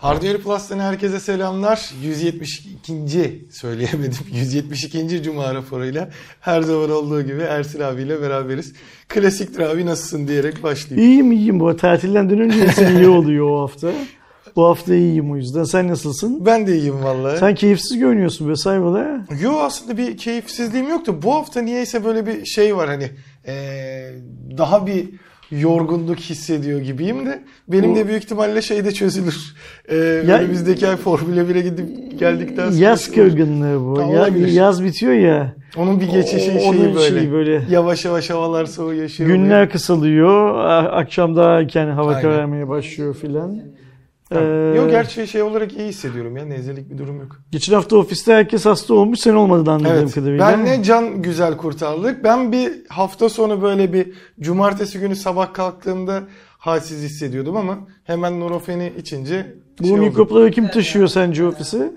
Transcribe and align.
Hardware 0.00 0.38
Plus'tan 0.38 0.78
herkese 0.78 1.20
selamlar. 1.20 1.90
172. 2.02 3.44
söyleyemedim. 3.50 4.18
172. 4.32 5.22
Cuma 5.22 5.54
raporuyla 5.54 6.08
her 6.40 6.62
zaman 6.62 6.90
olduğu 6.90 7.22
gibi 7.22 7.42
Ersin 7.42 7.80
abiyle 7.80 8.22
beraberiz. 8.22 8.72
Klasiktir 9.08 9.60
abi 9.60 9.86
nasılsın 9.86 10.28
diyerek 10.28 10.62
başlayayım. 10.62 11.10
İyiyim 11.10 11.32
iyiyim 11.32 11.60
bu 11.60 11.76
tatilden 11.76 12.30
dönünce 12.30 12.64
insan 12.64 12.96
iyi 12.96 13.08
oluyor 13.08 13.50
o 13.50 13.62
hafta. 13.62 13.92
Bu 14.56 14.64
hafta 14.64 14.94
iyiyim 14.94 15.32
o 15.32 15.36
yüzden. 15.36 15.64
Sen 15.64 15.88
nasılsın? 15.88 16.46
Ben 16.46 16.66
de 16.66 16.76
iyiyim 16.78 17.04
vallahi. 17.04 17.38
Sen 17.38 17.54
keyifsiz 17.54 17.98
görünüyorsun 17.98 18.48
be 18.48 18.56
sayfada. 18.56 19.26
Yo 19.40 19.52
aslında 19.58 19.96
bir 19.96 20.16
keyifsizliğim 20.16 20.88
yoktu. 20.88 21.18
Bu 21.22 21.34
hafta 21.34 21.62
niyeyse 21.62 22.04
böyle 22.04 22.26
bir 22.26 22.44
şey 22.44 22.76
var 22.76 22.88
hani 22.88 23.10
ee, 23.46 24.12
daha 24.58 24.86
bir 24.86 25.08
yorgunluk 25.50 26.18
hissediyor 26.20 26.80
gibiyim 26.80 27.26
de 27.26 27.42
benim 27.68 27.90
Bu- 27.92 27.96
de 27.96 28.08
büyük 28.08 28.22
ihtimalle 28.24 28.62
şey 28.62 28.84
de 28.84 28.92
çözülür. 28.92 29.54
Ee, 29.88 29.96
Ya- 29.96 30.38
önümüzdeki 30.38 30.88
ay 30.88 30.96
Formula 30.96 31.40
1'e 31.48 31.60
gidip 31.60 32.18
geldikten 32.18 32.70
sonra. 32.70 32.84
Yaz 32.84 33.10
kırgınlığı 33.12 33.80
bu. 33.80 34.00
Ya, 34.14 34.28
yaz 34.62 34.84
bitiyor 34.84 35.12
ya. 35.12 35.54
Onun 35.76 36.00
bir 36.00 36.06
geçişi 36.08 36.52
O- 36.68 36.72
şeyi 36.72 36.94
böyle. 36.94 37.18
şeyi 37.20 37.32
böyle. 37.32 37.62
Yavaş 37.70 38.04
yavaş 38.04 38.30
havalar 38.30 38.66
soğuyor. 38.66 39.08
Şey 39.08 39.26
oluyor. 39.26 39.38
Günler 39.38 39.70
kısalıyor. 39.70 40.54
a- 40.54 40.90
Akşam 40.90 41.36
daha 41.36 41.58
erken 41.60 41.88
hava 41.88 42.08
Aynen. 42.10 42.22
kararmaya 42.22 42.68
başlıyor 42.68 43.14
filan. 43.16 43.58
Ee, 44.32 44.72
Yok 44.76 44.90
gerçi 44.90 45.26
şey 45.28 45.42
olarak 45.42 45.72
iyi 45.76 45.88
hissediyorum 45.88 46.36
ya. 46.36 46.44
Nezlelik 46.44 46.90
bir 46.90 46.98
durum 46.98 47.20
yok. 47.20 47.36
Geçen 47.50 47.74
hafta 47.74 47.96
ofiste 47.96 48.32
herkes 48.34 48.66
hasta 48.66 48.94
olmuş. 48.94 49.18
Sen 49.20 49.34
olmadın 49.34 49.66
anladığım 49.66 49.92
Evet. 49.96 50.14
kadarıyla. 50.14 50.48
Benle 50.48 50.82
Can 50.82 51.22
güzel 51.22 51.56
kurtardık. 51.56 52.24
Ben 52.24 52.52
bir 52.52 52.72
hafta 52.88 53.28
sonu 53.28 53.62
böyle 53.62 53.92
bir 53.92 54.12
cumartesi 54.40 54.98
günü 55.00 55.16
sabah 55.16 55.52
kalktığımda 55.54 56.22
halsiz 56.58 57.02
hissediyordum 57.02 57.56
ama 57.56 57.78
hemen 58.04 58.40
Norofen'i 58.40 58.92
içince 58.98 59.54
Bu 59.80 59.84
şey 59.84 59.92
oldu. 59.92 60.02
mikropları 60.02 60.50
kim 60.50 60.68
taşıyor 60.68 61.08
sence 61.08 61.46
ofise? 61.46 61.92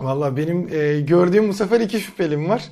Valla 0.00 0.36
benim 0.36 0.68
e, 0.72 1.00
gördüğüm 1.00 1.48
bu 1.48 1.52
sefer 1.54 1.80
iki 1.80 2.00
şüphelim 2.00 2.48
var. 2.48 2.62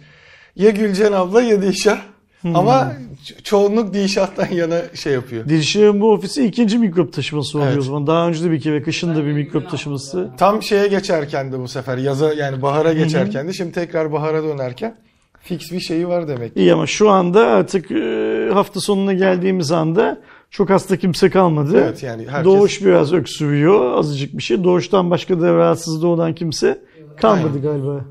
Ya 0.56 0.70
Gülcan 0.70 1.12
abla 1.12 1.42
ya 1.42 1.62
Dişah. 1.62 1.98
Hmm. 2.42 2.56
Ama 2.56 2.92
ço- 3.24 3.42
çoğunluk 3.42 3.94
Dişah'tan 3.94 4.46
yana 4.54 4.80
şey 4.94 5.12
yapıyor. 5.12 5.48
Dilşah'ın 5.48 6.00
bu 6.00 6.12
ofise 6.12 6.44
ikinci 6.44 6.78
mikrop 6.78 7.12
taşıması 7.12 7.58
oluyor 7.58 7.72
Evet. 7.72 7.80
o 7.82 7.84
zaman. 7.84 8.06
Daha 8.06 8.28
önce 8.28 8.44
de 8.44 8.50
bir 8.50 8.60
kere 8.60 8.82
kışın 8.82 9.14
da 9.16 9.26
bir 9.26 9.32
mikrop 9.32 9.70
taşıması. 9.70 10.30
Tam 10.38 10.62
şeye 10.62 10.86
geçerken 10.88 11.52
de 11.52 11.58
bu 11.58 11.68
sefer 11.68 11.98
yaza 11.98 12.32
yani 12.34 12.62
bahara 12.62 12.92
geçerken 12.92 13.48
de 13.48 13.52
şimdi 13.52 13.72
tekrar 13.72 14.12
bahara 14.12 14.42
dönerken 14.42 14.96
fix 15.42 15.72
bir 15.72 15.80
şeyi 15.80 16.08
var 16.08 16.28
demek. 16.28 16.56
İyi 16.56 16.72
ama 16.72 16.86
şu 16.86 17.10
anda 17.10 17.46
artık 17.46 17.90
e, 17.90 18.50
hafta 18.52 18.80
sonuna 18.80 19.12
geldiğimiz 19.12 19.72
anda 19.72 20.20
çok 20.50 20.70
hasta 20.70 20.96
kimse 20.96 21.30
kalmadı. 21.30 21.80
Evet 21.84 22.02
yani 22.02 22.26
herkes 22.28 22.44
Doğuş 22.44 22.84
biraz 22.84 23.12
öksürüyor 23.12 23.98
azıcık 23.98 24.36
bir 24.38 24.42
şey. 24.42 24.64
Doğuştan 24.64 25.10
başka 25.10 25.40
da 25.40 25.54
rahatsızlığı 25.54 26.08
olan 26.08 26.34
kimse 26.34 26.78
kalmadı 27.16 27.48
Aynen. 27.48 27.62
galiba. 27.62 28.04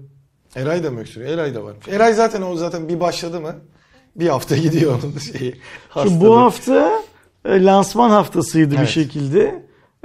Eray 0.55 0.83
da 0.83 0.91
mı 0.91 0.99
öksürüyor? 0.99 1.31
Eray 1.31 1.55
da 1.55 1.63
varmış. 1.63 1.87
Eray 1.87 2.13
zaten 2.13 2.41
o 2.41 2.55
zaten 2.55 2.89
bir 2.89 2.99
başladı 2.99 3.41
mı 3.41 3.55
bir 4.15 4.27
hafta 4.27 4.55
gidiyor 4.65 4.93
onun 5.03 5.17
şeyi. 5.17 5.51
Şimdi 5.51 5.57
hastalığı. 5.89 6.21
bu 6.21 6.37
hafta 6.37 6.91
e, 7.45 7.63
lansman 7.65 8.09
haftasıydı 8.09 8.71
bir 8.71 8.77
Evet. 8.77 8.87
şekilde. 8.89 9.63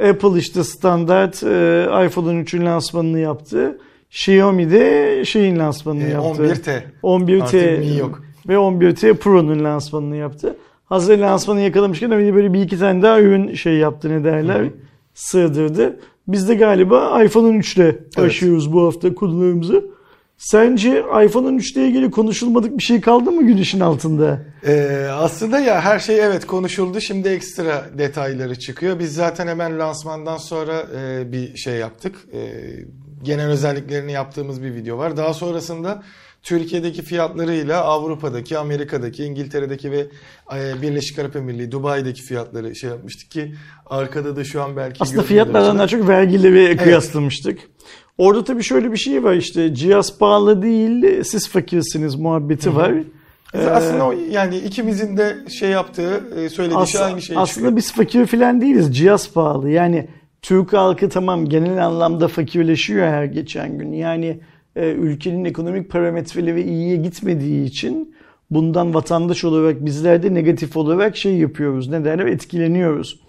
Apple 0.08 0.38
işte 0.38 0.64
standart 0.64 1.42
e, 1.42 1.82
iPhone 2.06 2.26
13'ün 2.42 2.66
lansmanını 2.66 3.18
yaptı. 3.18 3.78
Xiaomi 4.10 4.70
de 4.70 5.22
şeyin 5.24 5.58
lansmanını 5.58 6.04
E, 6.04 6.08
yaptı. 6.08 6.42
11T. 6.42 6.82
11T 7.02 7.42
Artık 7.42 7.78
Mi 7.78 7.96
yok. 7.98 8.22
ve 8.48 8.54
11T 8.54 9.14
Pro'nun 9.14 9.64
lansmanını 9.64 10.16
yaptı. 10.16 10.56
Hazır 10.84 11.18
lansmanı 11.18 11.60
yakalamışken 11.60 12.12
öyle 12.12 12.34
böyle 12.34 12.52
bir 12.52 12.62
iki 12.62 12.78
tane 12.78 13.02
daha 13.02 13.20
ürün 13.20 13.54
şey 13.54 13.74
yaptı 13.76 14.08
ne 14.10 14.24
derler 14.24 14.68
sığdırdı. 15.14 16.00
Biz 16.28 16.48
de 16.48 16.54
galiba 16.54 17.22
iPhone 17.24 17.46
13 17.48 17.76
ile 17.76 17.98
başlıyoruz 18.18 18.72
bu 18.72 18.86
hafta 18.86 19.14
konularımızı. 19.14 19.84
Sence 20.40 21.04
iPhone 21.24 21.46
13 21.46 21.72
ile 21.72 21.88
ilgili 21.88 22.10
konuşulmadık 22.10 22.78
bir 22.78 22.82
şey 22.82 23.00
kaldı 23.00 23.30
mı 23.30 23.46
güneşin 23.46 23.80
altında? 23.80 24.40
Ee, 24.66 25.06
aslında 25.12 25.58
ya 25.58 25.80
her 25.80 25.98
şey 25.98 26.20
evet 26.20 26.46
konuşuldu. 26.46 27.00
Şimdi 27.00 27.28
ekstra 27.28 27.84
detayları 27.98 28.58
çıkıyor. 28.58 28.98
Biz 28.98 29.14
zaten 29.14 29.46
hemen 29.46 29.78
lansmandan 29.78 30.36
sonra 30.36 30.86
e, 30.96 31.32
bir 31.32 31.56
şey 31.56 31.74
yaptık. 31.74 32.16
E, 32.32 32.40
genel 33.22 33.46
özelliklerini 33.46 34.12
yaptığımız 34.12 34.62
bir 34.62 34.74
video 34.74 34.98
var. 34.98 35.16
Daha 35.16 35.34
sonrasında 35.34 36.02
Türkiye'deki 36.42 37.02
fiyatlarıyla 37.02 37.84
Avrupa'daki, 37.84 38.58
Amerika'daki, 38.58 39.24
İngiltere'deki 39.24 39.92
ve 39.92 40.06
e, 40.54 40.82
Birleşik 40.82 41.18
Arap 41.18 41.36
Emirliği, 41.36 41.72
Dubai'deki 41.72 42.22
fiyatları 42.22 42.76
şey 42.76 42.90
yapmıştık 42.90 43.30
ki 43.30 43.54
arkada 43.86 44.36
da 44.36 44.44
şu 44.44 44.62
an 44.62 44.76
belki 44.76 44.96
Aslında 45.00 45.22
fiyatlardan 45.22 45.78
daha 45.78 45.86
çok 45.86 46.08
vergileri 46.08 46.76
kıyaslamıştık. 46.76 47.58
Orada 48.18 48.44
tabii 48.44 48.62
şöyle 48.62 48.92
bir 48.92 48.96
şey 48.96 49.24
var 49.24 49.34
işte 49.34 49.74
cihaz 49.74 50.18
pahalı 50.18 50.62
değil 50.62 51.22
siz 51.24 51.48
fakirsiniz 51.48 52.14
muhabbeti 52.14 52.76
var. 52.76 52.92
Aslında 53.70 54.06
o 54.06 54.14
yani 54.30 54.56
ikimizin 54.58 55.16
de 55.16 55.36
şey 55.48 55.70
yaptığı, 55.70 56.24
e, 56.36 56.48
söylediği 56.48 56.86
şey 56.86 57.00
As- 57.00 57.06
aynı 57.06 57.22
şey 57.22 57.36
aslında 57.36 57.46
çıkıyor. 57.54 57.76
biz 57.76 57.92
fakir 57.92 58.26
falan 58.26 58.60
değiliz. 58.60 58.96
Cihaz 58.96 59.32
pahalı. 59.32 59.70
Yani 59.70 60.08
Türk 60.42 60.72
halkı 60.72 61.08
tamam 61.08 61.48
genel 61.48 61.86
anlamda 61.86 62.28
fakirleşiyor 62.28 63.06
her 63.06 63.24
geçen 63.24 63.78
gün. 63.78 63.92
Yani 63.92 64.40
e, 64.76 64.90
ülkenin 64.90 65.44
ekonomik 65.44 65.90
parametreleri 65.90 66.62
iyiye 66.62 66.96
gitmediği 66.96 67.64
için 67.64 68.14
bundan 68.50 68.94
vatandaş 68.94 69.44
olarak 69.44 69.84
bizler 69.84 70.22
de 70.22 70.34
negatif 70.34 70.76
olarak 70.76 71.16
şey 71.16 71.36
yapıyoruz. 71.36 71.88
Ne 71.88 72.04
derler? 72.04 72.26
Etkileniyoruz. 72.26 73.20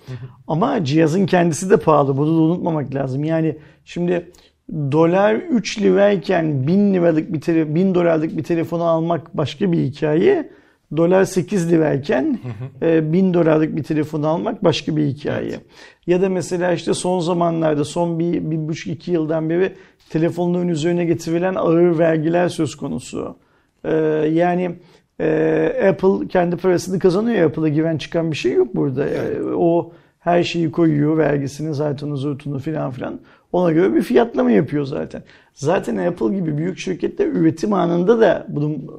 Ama 0.47 0.83
cihazın 0.85 1.25
kendisi 1.25 1.69
de 1.69 1.77
pahalı. 1.77 2.17
Bunu 2.17 2.37
da 2.37 2.41
unutmamak 2.41 2.95
lazım. 2.95 3.23
Yani 3.23 3.57
şimdi 3.85 4.31
dolar 4.71 5.35
3 5.35 5.81
lirayken 5.81 6.67
1000 6.67 6.93
liralık 6.93 7.33
bir 7.33 7.41
tele, 7.41 7.75
1000 7.75 7.95
dolarlık 7.95 8.37
bir 8.37 8.43
telefonu 8.43 8.83
almak 8.83 9.37
başka 9.37 9.71
bir 9.71 9.77
hikaye. 9.77 10.49
Dolar 10.97 11.23
8 11.23 11.71
lirayken 11.71 12.39
e, 12.81 13.13
1000 13.13 13.33
dolarlık 13.33 13.75
bir 13.75 13.83
telefonu 13.83 14.27
almak 14.27 14.63
başka 14.63 14.95
bir 14.95 15.05
hikaye. 15.05 15.59
Ya 16.07 16.21
da 16.21 16.29
mesela 16.29 16.73
işte 16.73 16.93
son 16.93 17.19
zamanlarda 17.19 17.85
son 17.85 18.19
bir, 18.19 18.51
bir 18.51 18.67
buçuk 18.67 18.93
iki 18.93 19.11
yıldan 19.11 19.49
beri 19.49 19.73
telefonların 20.09 20.67
üzerine 20.67 21.05
getirilen 21.05 21.55
ağır 21.55 21.99
vergiler 21.99 22.47
söz 22.47 22.75
konusu. 22.75 23.35
E, 23.83 23.93
yani 24.33 24.75
e, 25.19 25.89
Apple 25.89 26.27
kendi 26.27 26.55
parasını 26.57 26.99
kazanıyor. 26.99 27.49
Apple'a 27.49 27.67
giren 27.67 27.97
çıkan 27.97 28.31
bir 28.31 28.37
şey 28.37 28.53
yok 28.53 28.75
burada. 28.75 29.09
E, 29.09 29.43
o 29.43 29.91
her 30.19 30.43
şeyi 30.43 30.71
koyuyor. 30.71 31.17
Vergisini, 31.17 31.73
zaten 31.73 32.15
zurtunu 32.15 32.59
filan 32.59 32.91
filan. 32.91 33.19
Ona 33.51 33.71
göre 33.71 33.95
bir 33.95 34.01
fiyatlama 34.01 34.51
yapıyor 34.51 34.85
zaten. 34.85 35.23
Zaten 35.53 35.97
Apple 35.97 36.35
gibi 36.35 36.57
büyük 36.57 36.79
şirketler 36.79 37.27
üretim 37.27 37.73
anında 37.73 38.19
da 38.19 38.45
bunun 38.49 38.91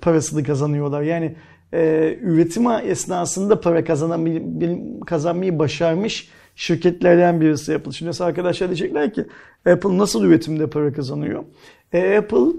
parasını 0.00 0.44
kazanıyorlar. 0.44 1.02
Yani 1.02 1.34
e, 1.72 2.18
üretim 2.22 2.70
esnasında 2.70 3.60
para 3.60 3.84
kazanamayı, 3.84 4.42
kazanmayı 5.06 5.58
başarmış 5.58 6.28
şirketlerden 6.56 7.40
birisi 7.40 7.74
Apple. 7.74 7.92
Şimdi 7.92 8.08
mesela 8.08 8.28
arkadaşlar 8.28 8.68
diyecekler 8.68 9.14
ki 9.14 9.24
Apple 9.66 9.98
nasıl 9.98 10.24
üretimde 10.24 10.66
para 10.66 10.92
kazanıyor? 10.92 11.44
E, 11.92 12.16
Apple 12.16 12.52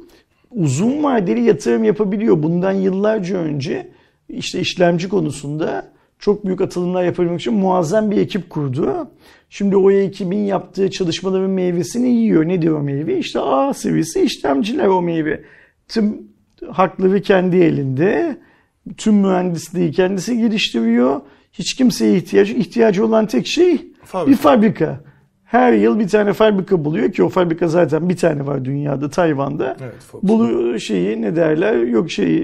uzun 0.52 1.04
vadeli 1.04 1.42
yatırım 1.42 1.84
yapabiliyor. 1.84 2.44
Bundan 2.44 2.72
yıllarca 2.72 3.38
önce 3.38 3.92
işte 4.30 4.60
işlemci 4.60 5.10
konusunda 5.10 5.93
çok 6.24 6.46
büyük 6.46 6.62
atılımlar 6.62 7.04
yapabilmek 7.04 7.40
için 7.40 7.54
muazzam 7.54 8.12
bir 8.12 8.18
ekip 8.18 8.50
kurdu. 8.50 9.08
Şimdi 9.50 9.78
o 9.78 9.92
ekibin 9.92 10.46
yaptığı 10.46 10.92
çalışmaların 10.92 11.50
meyvesini 11.50 12.10
yiyor. 12.10 12.48
Ne 12.48 12.62
diyor 12.62 12.80
o 12.80 12.84
meyve? 12.84 13.18
İşte 13.18 13.40
A 13.40 13.74
seviyesi 13.74 14.22
işlemciler 14.22 14.88
o 14.88 15.02
meyve. 15.02 15.44
Tüm 15.88 16.22
hakları 16.72 17.22
kendi 17.22 17.58
elinde. 17.58 18.38
Tüm 18.98 19.16
mühendisliği 19.16 19.92
kendisi 19.92 20.38
geliştiriyor. 20.38 21.22
Hiç 21.54 21.74
kimseye 21.74 22.18
ihtiyacı, 22.18 22.54
ihtiyacı 22.54 23.06
olan 23.06 23.26
tek 23.26 23.48
şey 23.48 23.92
Fabrika. 24.04 24.32
bir 24.32 24.36
fabrika. 24.38 25.04
Her 25.54 25.74
yıl 25.74 26.00
bir 26.00 26.08
tane 26.08 26.34
fabrika 26.34 26.86
buluyor 26.86 27.12
ki 27.12 27.24
o 27.24 27.30
fabrika 27.30 27.68
zaten 27.68 28.10
bir 28.10 28.18
tane 28.18 28.48
var 28.48 28.66
dünyada 28.66 29.10
Tayvan'da. 29.10 29.78
Evet, 29.84 29.94
Fox. 30.12 30.24
Bulu 30.24 30.80
şeyi 30.80 31.22
ne 31.22 31.36
derler? 31.36 31.74
Yok 31.76 32.12
şey 32.12 32.38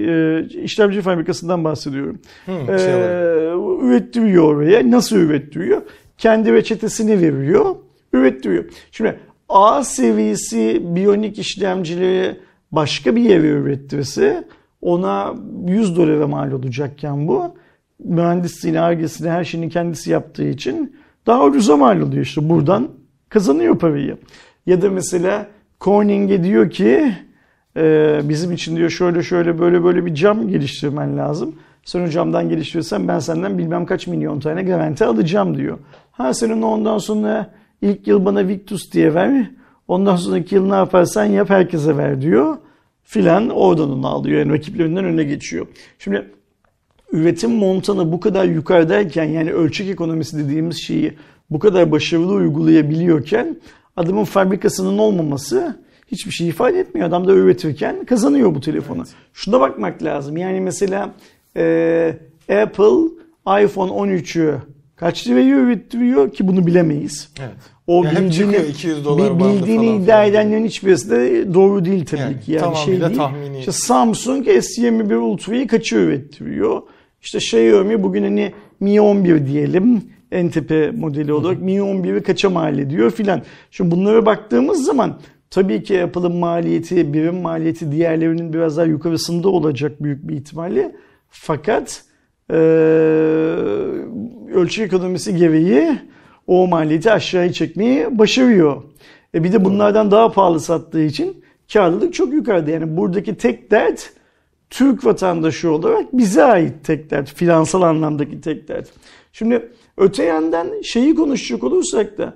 işlemci 0.64 1.00
fabrikasından 1.00 1.64
bahsediyorum. 1.64 2.18
Hı, 2.46 2.52
Ee, 2.52 2.78
şey 2.78 2.94
olarak. 2.94 3.84
ürettiriyor 3.84 4.44
oraya. 4.54 4.90
Nasıl 4.90 5.16
ürettiriyor? 5.16 5.82
Kendi 6.18 6.52
reçetesini 6.52 7.20
veriyor. 7.20 7.76
Ürettiriyor. 8.12 8.64
Şimdi 8.92 9.16
A 9.48 9.84
seviyesi 9.84 10.82
biyonik 10.84 11.38
işlemcileri 11.38 12.36
başka 12.72 13.16
bir 13.16 13.22
yere 13.22 13.48
ürettirse 13.48 14.44
ona 14.82 15.34
100 15.68 15.96
dolara 15.96 16.26
mal 16.26 16.52
olacakken 16.52 17.28
bu 17.28 17.42
mühendisliğini, 18.04 18.80
argesini, 18.80 19.30
her 19.30 19.44
şeyini 19.44 19.68
kendisi 19.68 20.10
yaptığı 20.10 20.44
için 20.48 20.96
daha 21.26 21.44
ucuza 21.44 21.76
mal 21.76 22.00
oluyor 22.00 22.22
işte 22.22 22.48
buradan 22.48 22.88
kazanıyor 23.30 23.78
parayı. 23.78 24.16
Ya 24.66 24.82
da 24.82 24.90
mesela 24.90 25.46
Corning'e 25.80 26.44
diyor 26.44 26.70
ki 26.70 27.12
e, 27.76 28.20
bizim 28.24 28.52
için 28.52 28.76
diyor 28.76 28.90
şöyle 28.90 29.22
şöyle 29.22 29.58
böyle 29.58 29.84
böyle 29.84 30.06
bir 30.06 30.14
cam 30.14 30.48
geliştirmen 30.48 31.16
lazım. 31.18 31.54
Sen 31.84 32.00
o 32.00 32.08
camdan 32.08 32.48
geliştirirsen 32.48 33.08
ben 33.08 33.18
senden 33.18 33.58
bilmem 33.58 33.86
kaç 33.86 34.06
milyon 34.06 34.40
tane 34.40 34.62
garanti 34.62 35.04
alacağım 35.04 35.56
diyor. 35.56 35.78
Ha 36.12 36.34
senin 36.34 36.62
ondan 36.62 36.98
sonra 36.98 37.50
İlk 37.82 38.06
yıl 38.06 38.24
bana 38.24 38.48
Victus 38.48 38.92
diye 38.92 39.14
ver. 39.14 39.50
Ondan 39.88 40.16
sonraki 40.16 40.54
yıl 40.54 40.68
ne 40.68 40.74
yaparsan 40.74 41.24
yap 41.24 41.50
herkese 41.50 41.96
ver 41.96 42.20
diyor. 42.20 42.56
Filan 43.02 43.48
oradan 43.48 43.90
onu 43.90 44.06
alıyor. 44.06 44.38
Yani 44.38 44.52
rakiplerinden 44.52 45.04
öne 45.04 45.24
geçiyor. 45.24 45.66
Şimdi 45.98 46.30
üretim 47.12 47.50
montanı 47.50 48.12
bu 48.12 48.20
kadar 48.20 48.44
yukarıdayken 48.44 49.24
yani 49.24 49.52
ölçek 49.52 49.88
ekonomisi 49.88 50.38
dediğimiz 50.38 50.82
şeyi 50.82 51.14
bu 51.50 51.58
kadar 51.58 51.92
başarılı 51.92 52.32
uygulayabiliyorken 52.32 53.56
adamın 53.96 54.24
fabrikasının 54.24 54.98
olmaması 54.98 55.76
hiçbir 56.06 56.30
şey 56.30 56.48
ifade 56.48 56.80
etmiyor. 56.80 57.08
Adam 57.08 57.28
da 57.28 57.32
üretirken 57.32 58.04
kazanıyor 58.04 58.54
bu 58.54 58.60
telefonu. 58.60 58.98
Evet. 58.98 59.14
Şuna 59.32 59.60
bakmak 59.60 60.02
lazım. 60.02 60.36
Yani 60.36 60.60
mesela 60.60 61.14
e, 61.56 62.16
Apple 62.48 63.08
iPhone 63.64 63.90
13'ü 63.90 64.58
kaç 64.96 65.28
liraya 65.28 65.56
ürettiriyor 65.56 66.32
ki 66.32 66.48
bunu 66.48 66.66
bilemeyiz. 66.66 67.28
Evet. 67.40 67.50
O 67.86 68.04
ya 68.04 68.10
bildiğini, 68.10 68.56
200 68.56 69.04
dolar 69.04 69.38
bildiğini 69.38 69.96
iddia 69.96 70.24
edenlerin 70.24 70.64
hiçbirisi 70.64 71.10
de 71.10 71.54
doğru 71.54 71.84
değil 71.84 72.06
tabii 72.06 72.20
yani, 72.20 72.40
ki. 72.40 72.52
Yani 72.52 72.76
şey 72.76 73.00
değil. 73.00 73.16
Tahmini. 73.16 73.58
İşte 73.58 73.72
Samsung 73.72 74.46
S21 74.46 75.14
Ultra'yı 75.14 75.66
kaçı 75.66 75.96
ürettiriyor? 75.96 76.82
İşte 77.22 77.38
Xiaomi 77.38 78.02
bugün 78.02 78.22
hani 78.22 78.52
Mi 78.80 79.00
11 79.00 79.46
diyelim 79.46 80.02
en 80.32 80.48
tepe 80.48 80.90
modeli 80.90 81.32
olarak 81.32 81.60
Mi 81.60 81.72
11'i 81.72 82.22
kaça 82.22 82.50
mal 82.50 82.78
ediyor 82.78 83.10
filan. 83.10 83.42
Şimdi 83.70 83.90
bunlara 83.90 84.26
baktığımız 84.26 84.84
zaman 84.84 85.20
tabii 85.50 85.82
ki 85.82 86.02
Apple'ın 86.02 86.36
maliyeti, 86.36 87.12
birim 87.12 87.36
maliyeti 87.40 87.92
diğerlerinin 87.92 88.52
biraz 88.52 88.76
daha 88.76 88.86
yukarısında 88.86 89.48
olacak 89.48 90.02
büyük 90.02 90.28
bir 90.28 90.34
ihtimalle. 90.34 90.94
Fakat 91.28 92.04
e, 92.50 92.56
ölçü 94.54 94.82
ekonomisi 94.82 95.36
gereği 95.36 95.98
o 96.46 96.66
maliyeti 96.66 97.12
aşağıya 97.12 97.52
çekmeyi 97.52 98.18
başarıyor. 98.18 98.82
E 99.34 99.44
bir 99.44 99.52
de 99.52 99.64
bunlardan 99.64 100.10
daha 100.10 100.32
pahalı 100.32 100.60
sattığı 100.60 101.02
için 101.02 101.44
karlılık 101.72 102.14
çok 102.14 102.32
yukarıda. 102.32 102.70
Yani 102.70 102.96
buradaki 102.96 103.34
tek 103.34 103.70
dert 103.70 104.12
Türk 104.70 105.04
vatandaşı 105.04 105.70
olarak 105.70 106.12
bize 106.12 106.44
ait 106.44 106.84
tek 106.84 107.10
dert. 107.10 107.34
Finansal 107.34 107.82
anlamdaki 107.82 108.40
tek 108.40 108.68
dert. 108.68 108.88
Şimdi 109.32 109.68
öte 110.00 110.24
yandan 110.24 110.82
şeyi 110.82 111.14
konuşacak 111.14 111.64
olursak 111.64 112.18
da 112.18 112.34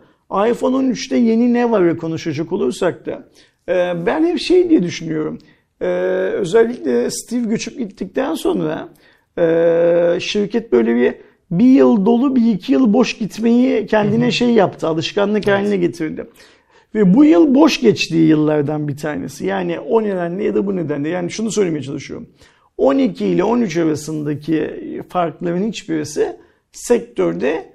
iPhone 0.51 0.77
13'te 0.77 1.17
yeni 1.17 1.53
ne 1.53 1.71
var 1.71 1.97
konuşacak 1.97 2.53
olursak 2.53 3.07
da 3.07 3.29
e, 3.69 4.07
ben 4.07 4.25
hep 4.25 4.39
şey 4.39 4.71
diye 4.71 4.83
düşünüyorum. 4.83 5.39
E, 5.81 5.87
özellikle 6.33 7.11
Steve 7.11 7.49
göçüp 7.49 7.79
gittikten 7.79 8.35
sonra 8.35 8.89
e, 9.39 10.19
şirket 10.21 10.73
böyle 10.73 10.95
bir 10.95 11.15
bir 11.51 11.65
yıl 11.65 12.07
dolu 12.07 12.37
bir 12.37 12.53
iki 12.53 12.73
yıl 12.73 12.93
boş 12.93 13.19
gitmeyi 13.19 13.87
kendine 13.87 14.31
şey 14.31 14.51
yaptı. 14.51 14.87
Alışkanlık 14.87 15.49
evet. 15.49 15.59
haline 15.59 15.77
getirdi. 15.77 16.27
Ve 16.95 17.15
bu 17.15 17.25
yıl 17.25 17.55
boş 17.55 17.81
geçtiği 17.81 18.29
yıllardan 18.29 18.89
bir 18.89 18.97
tanesi. 18.97 19.47
Yani 19.47 19.81
o 19.81 20.03
nedenle 20.03 20.45
ya 20.45 20.55
da 20.55 20.67
bu 20.67 20.77
nedenle. 20.77 21.09
Yani 21.09 21.31
şunu 21.31 21.51
söylemeye 21.51 21.83
çalışıyorum. 21.83 22.29
12 22.77 23.27
ile 23.27 23.45
13 23.45 23.77
arasındaki 23.77 24.71
farkların 25.09 25.69
hiçbirisi 25.69 26.37
sektörde 26.75 27.75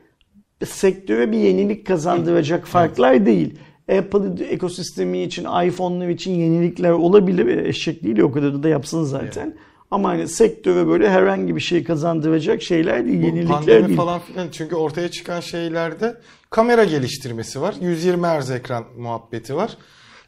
sektöre 0.66 1.32
bir 1.32 1.38
yenilik 1.38 1.88
kazandıracak 1.88 2.68
farklar 2.68 3.26
değil. 3.26 3.60
Apple 3.98 4.46
ekosistemi 4.46 5.24
için, 5.24 5.48
iPhone'lar 5.66 6.08
için 6.08 6.32
yenilikler 6.32 6.92
olabilir. 6.92 7.66
Eşek 7.66 8.04
değil 8.04 8.20
o 8.20 8.32
kadar 8.32 8.64
da 8.64 8.70
yapsın 8.70 9.04
zaten. 9.04 9.46
Evet. 9.48 9.58
Ama 9.92 10.10
hani 10.10 10.28
sektöre 10.28 10.88
böyle 10.88 11.10
herhangi 11.10 11.56
bir 11.56 11.62
şey 11.62 11.84
kazandıracak 11.84 12.62
şeyler 12.62 13.06
değil, 13.06 13.22
Bu 13.22 13.26
yenilikler 13.26 13.56
pandemi 13.58 13.88
değil. 13.88 13.98
falan 13.98 14.20
filan 14.20 14.48
çünkü 14.52 14.76
ortaya 14.76 15.12
çıkan 15.12 15.40
şeylerde 15.40 16.18
kamera 16.50 16.84
geliştirmesi 16.84 17.62
var. 17.62 17.76
120 17.82 18.28
Hz 18.28 18.52
ekran 18.52 18.86
muhabbeti 18.98 19.56
var. 19.56 19.78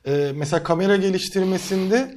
Ee, 0.07 0.31
mesela 0.35 0.63
kamera 0.63 0.95
geliştirmesinde 0.95 2.15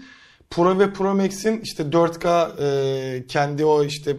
Pro 0.50 0.78
ve 0.78 0.92
Pro 0.92 1.14
Max'in 1.14 1.60
işte 1.60 1.82
4K 1.82 2.48
e, 2.62 3.26
kendi 3.26 3.64
o 3.64 3.84
işte 3.84 4.16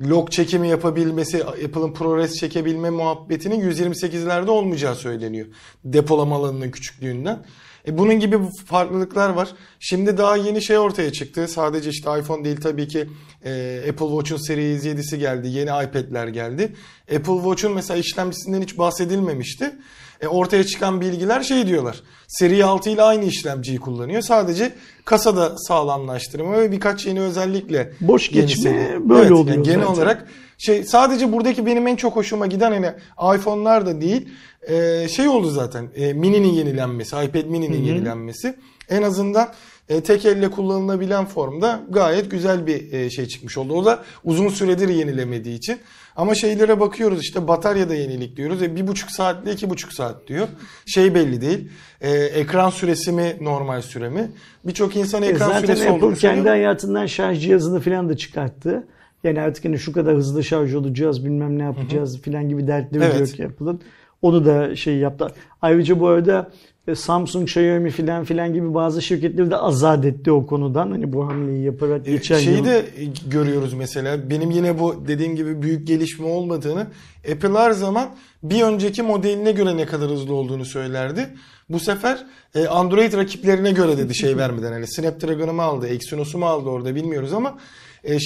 log 0.00 0.30
çekimi 0.30 0.68
yapabilmesi, 0.68 1.44
Apple'ın 1.44 1.92
ProRes 1.92 2.34
çekebilme 2.34 2.90
muhabbetinin 2.90 3.70
128'lerde 3.70 4.50
olmayacağı 4.50 4.94
söyleniyor. 4.94 5.46
Depolama 5.84 6.36
alanının 6.36 6.70
küçüklüğünden. 6.70 7.44
E 7.86 7.98
bunun 7.98 8.14
gibi 8.14 8.38
farklılıklar 8.66 9.30
var. 9.30 9.48
Şimdi 9.80 10.18
daha 10.18 10.36
yeni 10.36 10.62
şey 10.62 10.78
ortaya 10.78 11.12
çıktı. 11.12 11.48
Sadece 11.48 11.90
işte 11.90 12.18
iPhone 12.18 12.44
değil 12.44 12.60
tabii 12.60 12.88
ki 12.88 13.08
e, 13.44 13.78
Apple 13.90 14.06
Watch'un 14.06 14.36
Series 14.36 14.84
7'si 14.84 15.16
geldi. 15.16 15.48
Yeni 15.48 15.70
iPad'ler 15.84 16.28
geldi. 16.28 16.72
Apple 17.16 17.36
Watch'un 17.36 17.72
mesela 17.72 17.98
işlemcisinden 17.98 18.62
hiç 18.62 18.78
bahsedilmemişti. 18.78 19.72
E, 20.20 20.26
ortaya 20.26 20.64
çıkan 20.64 21.00
bilgiler 21.00 21.42
şey 21.42 21.66
diyorlar. 21.66 22.02
Seri 22.28 22.64
6 22.64 22.90
ile 22.90 23.02
aynı 23.02 23.24
işlemciyi 23.24 23.78
kullanıyor. 23.78 24.22
Sadece 24.22 24.72
kasada 25.04 25.58
sağlamlaştırma 25.58 26.52
ve 26.52 26.72
birkaç 26.72 27.06
yeni 27.06 27.20
özellikle 27.20 27.92
boş 28.00 28.30
geçme 28.30 28.98
böyle 29.08 29.20
evet, 29.20 29.32
oluyor. 29.32 29.56
Yani 29.56 29.64
genel 29.64 29.80
zaten. 29.80 29.94
olarak 29.94 30.28
şey 30.58 30.84
sadece 30.84 31.32
buradaki 31.32 31.66
benim 31.66 31.86
en 31.86 31.96
çok 31.96 32.16
hoşuma 32.16 32.46
giden 32.46 32.72
hani 32.72 32.92
iPhone'lar 33.36 33.86
da 33.86 34.00
değil 34.00 34.28
e, 34.62 35.08
şey 35.08 35.28
oldu 35.28 35.50
zaten. 35.50 35.88
E, 35.94 36.12
mini'nin 36.12 36.52
yenilenmesi, 36.52 37.16
iPad 37.16 37.44
mini'nin 37.44 37.84
yenilenmesi. 37.84 38.56
En 38.88 39.02
azından 39.02 39.48
e, 39.88 40.00
tek 40.00 40.24
elle 40.24 40.50
kullanılabilen 40.50 41.24
formda 41.24 41.80
gayet 41.90 42.30
güzel 42.30 42.66
bir 42.66 42.92
e, 42.92 43.10
şey 43.10 43.26
çıkmış 43.26 43.58
oldu. 43.58 43.74
O 43.74 43.84
da 43.84 44.02
uzun 44.24 44.48
süredir 44.48 44.88
yenilemediği 44.88 45.56
için. 45.56 45.78
Ama 46.16 46.34
şeylere 46.34 46.80
bakıyoruz 46.80 47.20
işte 47.20 47.48
bataryada 47.48 47.94
yenilik 47.94 48.36
diyoruz. 48.36 48.62
E, 48.62 48.76
bir 48.76 48.86
buçuk 48.86 49.10
saatle 49.10 49.52
iki 49.52 49.70
buçuk 49.70 49.92
saat 49.92 50.28
diyor. 50.28 50.48
Şey 50.86 51.14
belli 51.14 51.40
değil. 51.40 51.68
E, 52.00 52.10
ekran 52.10 52.70
süresi 52.70 53.12
mi 53.12 53.36
normal 53.40 53.82
süre 53.82 54.08
mi? 54.08 54.30
Birçok 54.64 54.96
insan 54.96 55.22
e, 55.22 55.26
ekran 55.26 55.60
süresi 55.60 55.90
olduğunu 55.90 56.14
Zaten 56.14 56.28
Apple 56.28 56.36
kendi 56.36 56.48
hayatından 56.48 57.06
şarj 57.06 57.42
cihazını 57.42 57.80
falan 57.80 58.08
da 58.08 58.16
çıkarttı. 58.16 58.86
Yani 59.24 59.40
artık 59.40 59.64
hani 59.64 59.78
şu 59.78 59.92
kadar 59.92 60.16
hızlı 60.16 60.44
şarj 60.44 60.74
olacağız 60.74 61.24
bilmem 61.24 61.58
ne 61.58 61.62
yapacağız 61.62 62.14
Hı-hı. 62.14 62.22
falan 62.22 62.48
gibi 62.48 62.66
dertleri 62.66 63.04
evet. 63.04 63.32
ki 63.32 63.46
Apple'ın. 63.46 63.80
Onu 64.22 64.44
da 64.44 64.76
şey 64.76 64.96
yaptı. 64.96 65.32
Ayrıca 65.62 66.00
bu 66.00 66.08
arada 66.08 66.50
e, 66.50 66.75
Samsung, 66.94 67.48
Xiaomi 67.48 67.90
filan 67.90 68.24
filan 68.24 68.54
gibi 68.54 68.74
bazı 68.74 69.02
şirketleri 69.02 69.50
de 69.50 69.56
azat 69.56 70.04
etti 70.04 70.30
o 70.32 70.46
konudan. 70.46 70.90
Hani 70.90 71.12
bu 71.12 71.26
hamleyi 71.26 71.64
yaparak 71.64 72.08
e, 72.08 72.10
geçen 72.10 72.38
Şeyi 72.38 72.56
yıl... 72.56 72.64
de 72.64 72.84
görüyoruz 73.26 73.72
mesela. 73.72 74.30
Benim 74.30 74.50
yine 74.50 74.78
bu 74.78 75.08
dediğim 75.08 75.36
gibi 75.36 75.62
büyük 75.62 75.86
gelişme 75.86 76.26
olmadığını 76.26 76.86
Apple 77.32 77.58
her 77.58 77.70
zaman 77.70 78.08
bir 78.42 78.62
önceki 78.62 79.02
modeline 79.02 79.52
göre 79.52 79.76
ne 79.76 79.86
kadar 79.86 80.10
hızlı 80.10 80.34
olduğunu 80.34 80.64
söylerdi. 80.64 81.28
Bu 81.68 81.80
sefer 81.80 82.26
e, 82.54 82.66
Android 82.66 83.12
rakiplerine 83.12 83.72
göre 83.72 83.98
dedi 83.98 84.14
şey 84.14 84.36
vermeden. 84.38 84.72
Hani 84.72 84.86
Snapdragon'u 84.86 85.52
mu 85.52 85.62
aldı, 85.62 85.86
Exynos'u 85.86 86.38
mu 86.38 86.46
aldı 86.46 86.68
orada 86.68 86.94
bilmiyoruz 86.94 87.32
ama 87.32 87.58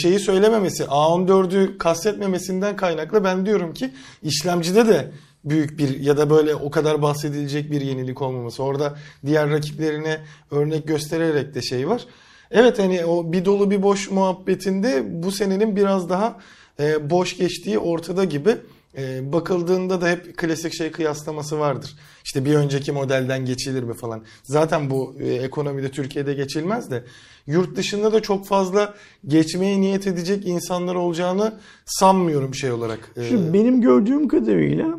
şeyi 0.02 0.18
söylememesi, 0.18 0.82
A14'ü 0.82 1.78
kastetmemesinden 1.78 2.76
kaynaklı 2.76 3.24
ben 3.24 3.46
diyorum 3.46 3.74
ki 3.74 3.90
işlemcide 4.22 4.88
de 4.88 5.10
büyük 5.44 5.78
bir 5.78 6.00
ya 6.00 6.16
da 6.16 6.30
böyle 6.30 6.54
o 6.54 6.70
kadar 6.70 7.02
bahsedilecek 7.02 7.70
bir 7.70 7.80
yenilik 7.80 8.22
olmaması. 8.22 8.62
Orada 8.62 8.94
diğer 9.26 9.50
rakiplerine 9.50 10.20
örnek 10.50 10.88
göstererek 10.88 11.54
de 11.54 11.62
şey 11.62 11.88
var. 11.88 12.06
Evet 12.50 12.78
hani 12.78 13.04
o 13.04 13.32
bir 13.32 13.44
dolu 13.44 13.70
bir 13.70 13.82
boş 13.82 14.10
muhabbetinde 14.10 15.04
bu 15.22 15.32
senenin 15.32 15.76
biraz 15.76 16.08
daha 16.08 16.38
e, 16.80 17.10
boş 17.10 17.36
geçtiği 17.36 17.78
ortada 17.78 18.24
gibi. 18.24 18.56
E, 18.98 19.32
bakıldığında 19.32 20.00
da 20.00 20.08
hep 20.10 20.36
klasik 20.36 20.74
şey 20.74 20.90
kıyaslaması 20.90 21.58
vardır. 21.58 21.90
İşte 22.24 22.44
bir 22.44 22.54
önceki 22.54 22.92
modelden 22.92 23.44
geçilir 23.44 23.82
mi 23.82 23.94
falan. 23.94 24.22
Zaten 24.42 24.90
bu 24.90 25.14
e, 25.20 25.32
ekonomide 25.32 25.90
Türkiye'de 25.90 26.34
geçilmez 26.34 26.90
de 26.90 27.04
yurt 27.46 27.76
dışında 27.76 28.12
da 28.12 28.20
çok 28.20 28.46
fazla 28.46 28.94
geçmeye 29.26 29.80
niyet 29.80 30.06
edecek 30.06 30.46
insanlar 30.46 30.94
olacağını 30.94 31.54
sanmıyorum 31.86 32.54
şey 32.54 32.72
olarak. 32.72 33.12
E, 33.16 33.28
Şimdi 33.28 33.52
benim 33.52 33.80
gördüğüm 33.80 34.28
kadarıyla 34.28 34.98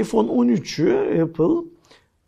iPhone 0.00 0.28
13'ü 0.28 1.22
Apple 1.22 1.68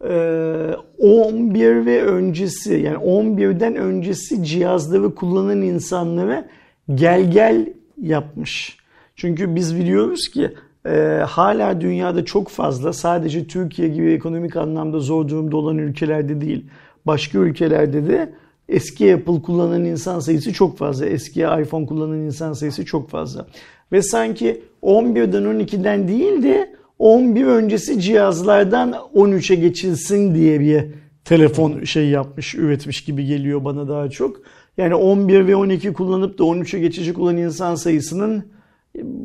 11 0.01 1.65
e, 1.65 1.87
ve 1.87 2.03
öncesi 2.03 2.75
yani 2.75 2.97
11'den 2.97 3.77
öncesi 3.77 4.45
cihazları 4.45 5.15
kullanan 5.15 5.63
insanlara 5.63 6.49
gel 6.95 7.31
gel 7.31 7.73
yapmış. 8.03 8.79
Çünkü 9.17 9.55
biz 9.55 9.77
biliyoruz 9.77 10.29
ki 10.29 10.51
e, 10.87 11.23
hala 11.29 11.81
dünyada 11.81 12.25
çok 12.25 12.49
fazla 12.49 12.93
sadece 12.93 13.47
Türkiye 13.47 13.89
gibi 13.89 14.13
ekonomik 14.13 14.57
anlamda 14.57 14.99
zor 14.99 15.29
durumda 15.29 15.57
olan 15.57 15.79
ülkelerde 15.79 16.41
değil 16.41 16.67
başka 17.07 17.39
ülkelerde 17.39 18.09
de 18.09 18.33
eski 18.69 19.15
Apple 19.15 19.43
kullanan 19.43 19.85
insan 19.85 20.21
sayısı 20.21 20.53
çok 20.53 20.79
fazla. 20.79 21.07
Eski 21.07 21.41
iPhone 21.41 21.87
kullanan 21.87 22.19
insan 22.19 22.53
sayısı 22.53 22.85
çok 22.85 23.11
fazla. 23.11 23.47
Ve 23.93 24.03
sanki 24.03 24.63
11'den 24.87 25.43
12'den 25.43 26.09
değil 26.09 26.43
de 26.43 26.77
11 26.99 27.47
öncesi 27.47 28.01
cihazlardan 28.01 28.93
13'e 29.15 29.57
geçilsin 29.57 30.35
diye 30.35 30.61
bir 30.61 30.85
telefon 31.25 31.85
şey 31.85 32.09
yapmış, 32.09 32.55
üretmiş 32.55 33.05
gibi 33.05 33.27
geliyor 33.27 33.65
bana 33.65 33.89
daha 33.89 34.11
çok. 34.11 34.37
Yani 34.77 34.95
11 34.95 35.47
ve 35.47 35.57
12 35.57 35.93
kullanıp 35.93 36.39
da 36.39 36.43
13'e 36.43 36.81
geçecek 36.81 37.19
olan 37.19 37.37
insan 37.37 37.75
sayısının 37.75 38.45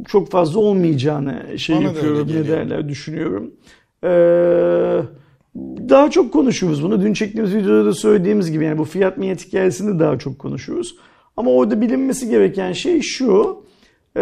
çok 0.07 0.31
fazla 0.31 0.59
olmayacağını 0.59 1.59
şey 1.59 1.75
bana 1.75 1.83
yapıyorum 1.83 2.27
ne 2.35 2.47
derler 2.47 2.89
düşünüyorum. 2.89 3.51
daha 5.89 6.11
çok 6.11 6.33
konuşuyoruz 6.33 6.83
bunu. 6.83 7.01
Dün 7.01 7.13
çektiğimiz 7.13 7.55
videoda 7.55 7.85
da 7.85 7.93
söylediğimiz 7.93 8.51
gibi 8.51 8.65
yani 8.65 8.77
bu 8.77 8.85
fiyat 8.85 9.17
miyet 9.17 9.47
hikayesini 9.47 9.99
daha 9.99 10.19
çok 10.19 10.39
konuşuyoruz. 10.39 10.95
Ama 11.37 11.51
orada 11.51 11.81
bilinmesi 11.81 12.29
gereken 12.29 12.73
şey 12.73 13.01
şu. 13.01 13.63
E, 14.17 14.21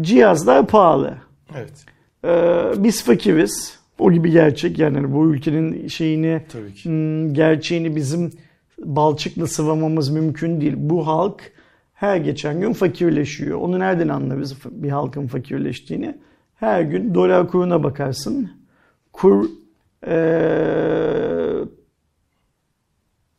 cihazlar 0.00 0.66
pahalı. 0.66 1.14
Evet. 1.56 1.84
E, 2.24 2.84
biz 2.84 3.04
fakiriz. 3.04 3.80
O 3.98 4.12
gibi 4.12 4.30
gerçek 4.30 4.78
yani 4.78 4.96
hani 4.96 5.12
bu 5.12 5.30
ülkenin 5.30 5.88
şeyini 5.88 6.42
hmm, 6.82 7.34
gerçeğini 7.34 7.96
bizim 7.96 8.30
balçıkla 8.78 9.46
sıvamamız 9.46 10.10
mümkün 10.10 10.60
değil. 10.60 10.74
Bu 10.76 11.06
halk 11.06 11.52
her 11.94 12.16
geçen 12.16 12.60
gün 12.60 12.72
fakirleşiyor. 12.72 13.58
Onu 13.58 13.78
nereden 13.78 14.08
anlarız 14.08 14.56
bir 14.70 14.90
halkın 14.90 15.26
fakirleştiğini? 15.26 16.18
Her 16.54 16.82
gün 16.82 17.14
dolar 17.14 17.48
kuruna 17.48 17.82
bakarsın. 17.82 18.50
Kur 19.12 19.48
ee, 20.06 21.50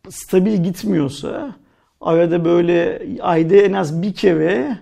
stabil 0.10 0.64
gitmiyorsa 0.64 1.56
arada 2.02 2.46
böyle 2.46 3.02
ayda 3.22 3.56
en 3.56 3.74
az 3.74 4.02
bir 4.02 4.14
kere 4.14 4.78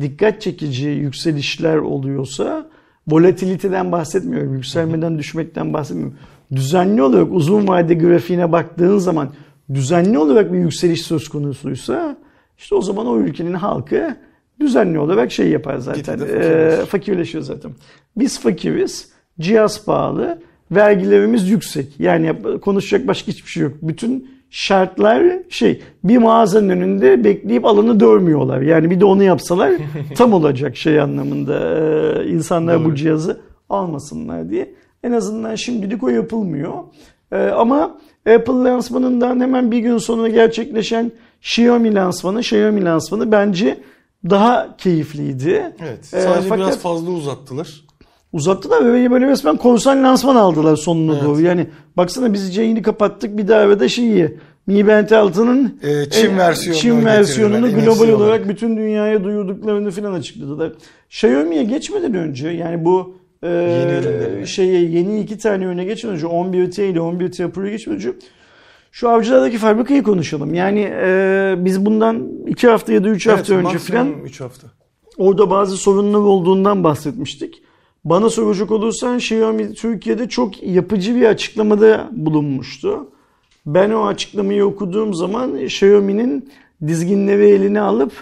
dikkat 0.00 0.40
çekici 0.40 0.88
yükselişler 0.88 1.76
oluyorsa 1.76 2.70
volatiliteden 3.08 3.92
bahsetmiyorum. 3.92 4.54
Yükselmeden 4.54 5.18
düşmekten 5.18 5.72
bahsetmiyorum. 5.72 6.18
Düzenli 6.52 7.02
olarak 7.02 7.32
uzun 7.32 7.68
vade 7.68 7.94
grafiğine 7.94 8.52
baktığın 8.52 8.98
zaman 8.98 9.28
düzenli 9.74 10.18
olarak 10.18 10.52
bir 10.52 10.58
yükseliş 10.58 11.02
söz 11.02 11.28
konusuysa 11.28 12.16
işte 12.58 12.74
o 12.74 12.82
zaman 12.82 13.06
o 13.06 13.18
ülkenin 13.18 13.54
halkı 13.54 14.16
düzenli 14.60 14.98
olarak 14.98 15.32
şey 15.32 15.48
yapar 15.48 15.78
zaten. 15.78 16.18
E, 16.18 16.76
fakirleşiyor 16.88 17.44
zaten. 17.44 17.70
Biz 18.16 18.40
fakiriz. 18.40 19.08
Cihaz 19.40 19.84
pahalı. 19.84 20.42
Vergilerimiz 20.70 21.48
yüksek. 21.50 22.00
Yani 22.00 22.34
konuşacak 22.60 23.06
başka 23.08 23.32
hiçbir 23.32 23.50
şey 23.50 23.62
yok. 23.62 23.72
Bütün 23.82 24.33
şartlar 24.54 25.24
şey 25.48 25.82
bir 26.04 26.18
mağazanın 26.18 26.68
önünde 26.68 27.24
bekleyip 27.24 27.64
alanı 27.64 28.00
dövmüyorlar. 28.00 28.60
Yani 28.60 28.90
bir 28.90 29.00
de 29.00 29.04
onu 29.04 29.22
yapsalar 29.22 29.72
tam 30.16 30.32
olacak 30.32 30.76
şey 30.76 31.00
anlamında. 31.00 31.78
Ee, 31.78 32.28
insanlar 32.28 32.78
Doğru. 32.78 32.84
bu 32.84 32.94
cihazı 32.94 33.40
almasınlar 33.68 34.50
diye. 34.50 34.74
En 35.02 35.12
azından 35.12 35.54
şimdilik 35.54 36.02
o 36.02 36.08
yapılmıyor. 36.08 36.72
Ee, 37.32 37.36
ama 37.36 37.98
Apple 38.34 38.52
lansmanından 38.52 39.40
hemen 39.40 39.70
bir 39.70 39.78
gün 39.78 39.98
sonra 39.98 40.28
gerçekleşen 40.28 41.12
Xiaomi 41.40 41.94
lansmanı, 41.94 42.40
Xiaomi 42.40 42.84
lansmanı 42.84 43.32
bence 43.32 43.80
daha 44.30 44.76
keyifliydi. 44.76 45.72
Evet. 45.80 46.00
Ee, 46.12 46.20
sadece 46.20 46.46
ee, 46.46 46.48
fakat, 46.48 46.66
biraz 46.66 46.78
fazla 46.78 47.10
uzattılar. 47.10 47.83
Uzattılar 48.34 48.92
ve 48.92 49.10
böyle 49.10 49.26
resmen 49.26 49.56
konser 49.56 49.96
lansman 49.96 50.36
aldılar 50.36 50.76
sonuna 50.76 51.12
evet. 51.12 51.24
doğru. 51.24 51.40
Yani 51.40 51.66
baksana 51.96 52.32
biz 52.32 52.56
yayını 52.56 52.82
kapattık 52.82 53.38
bir 53.38 53.48
daha 53.48 53.80
da 53.80 53.88
şeyi 53.88 54.38
Mi 54.66 54.86
Band 54.86 55.08
6'nın 55.08 55.78
e, 55.82 56.10
Çin 56.10 56.38
versiyonunu, 56.38 56.80
Çin 56.80 57.04
versiyonunu 57.04 57.70
global 57.70 58.08
olarak, 58.08 58.20
olarak 58.20 58.48
bütün 58.48 58.76
dünyaya 58.76 59.24
duyurduklarını 59.24 59.90
falan 59.90 60.12
açıkladılar. 60.12 60.72
Xiaomi'ye 61.08 61.64
geçmeden 61.64 62.14
önce 62.14 62.48
yani 62.48 62.84
bu 62.84 63.16
e, 63.42 63.48
yeni 63.48 64.46
şeye 64.46 64.84
yeni 64.84 65.20
iki 65.20 65.38
tane 65.38 65.66
öne 65.66 65.84
geçmeden 65.84 66.16
önce 66.16 66.26
11T 66.26 66.84
ile 66.84 66.98
11T 66.98 67.50
Pro'ya 67.50 67.70
geçmeden 67.70 67.96
önce 67.96 68.12
şu 68.92 69.08
avcılardaki 69.08 69.58
fabrikayı 69.58 70.02
konuşalım. 70.02 70.54
Yani 70.54 70.80
e, 70.80 71.54
biz 71.58 71.86
bundan 71.86 72.28
iki 72.46 72.68
hafta 72.68 72.92
ya 72.92 73.04
da 73.04 73.08
üç 73.08 73.26
evet, 73.26 73.38
hafta 73.38 73.54
önce 73.54 73.78
falan 73.78 74.12
üç 74.24 74.40
hafta. 74.40 74.66
orada 75.18 75.50
bazı 75.50 75.76
sorunlar 75.76 76.18
olduğundan 76.18 76.84
bahsetmiştik. 76.84 77.62
Bana 78.04 78.30
soracak 78.30 78.70
olursan 78.70 79.16
Xiaomi 79.16 79.74
Türkiye'de 79.74 80.28
çok 80.28 80.62
yapıcı 80.62 81.16
bir 81.16 81.24
açıklamada 81.24 82.08
bulunmuştu. 82.12 83.10
Ben 83.66 83.90
o 83.90 84.06
açıklamayı 84.06 84.64
okuduğum 84.64 85.14
zaman 85.14 85.58
Xiaomi'nin 85.58 86.48
dizginleri 86.86 87.46
eline 87.48 87.80
alıp 87.80 88.12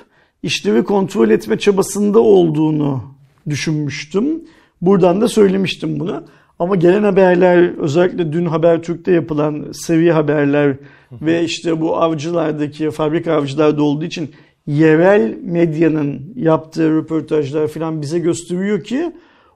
işlevi 0.43 0.85
kontrol 0.85 1.31
etme 1.31 1.59
çabasında 1.59 2.21
olduğunu 2.21 3.03
düşünmüştüm. 3.49 4.43
Buradan 4.81 5.21
da 5.21 5.29
söylemiştim 5.29 6.01
bunu. 6.01 6.25
Ama 6.59 6.77
gelen 6.77 7.03
haberler 7.03 7.79
özellikle 7.79 8.33
dün 8.33 8.47
Habertürk'te 8.47 9.13
yapılan 9.13 9.67
seviye 9.73 10.13
haberler 10.13 10.77
ve 11.13 11.45
işte 11.45 11.81
bu 11.81 11.97
avcılardaki 11.97 12.91
fabrika 12.91 13.33
avcılarda 13.33 13.83
olduğu 13.83 14.05
için 14.05 14.31
yerel 14.67 15.39
medyanın 15.43 16.33
yaptığı 16.37 16.91
röportajlar 16.91 17.69
falan 17.69 18.03
bize 18.03 18.19
gösteriyor 18.19 18.85
ki 18.85 19.13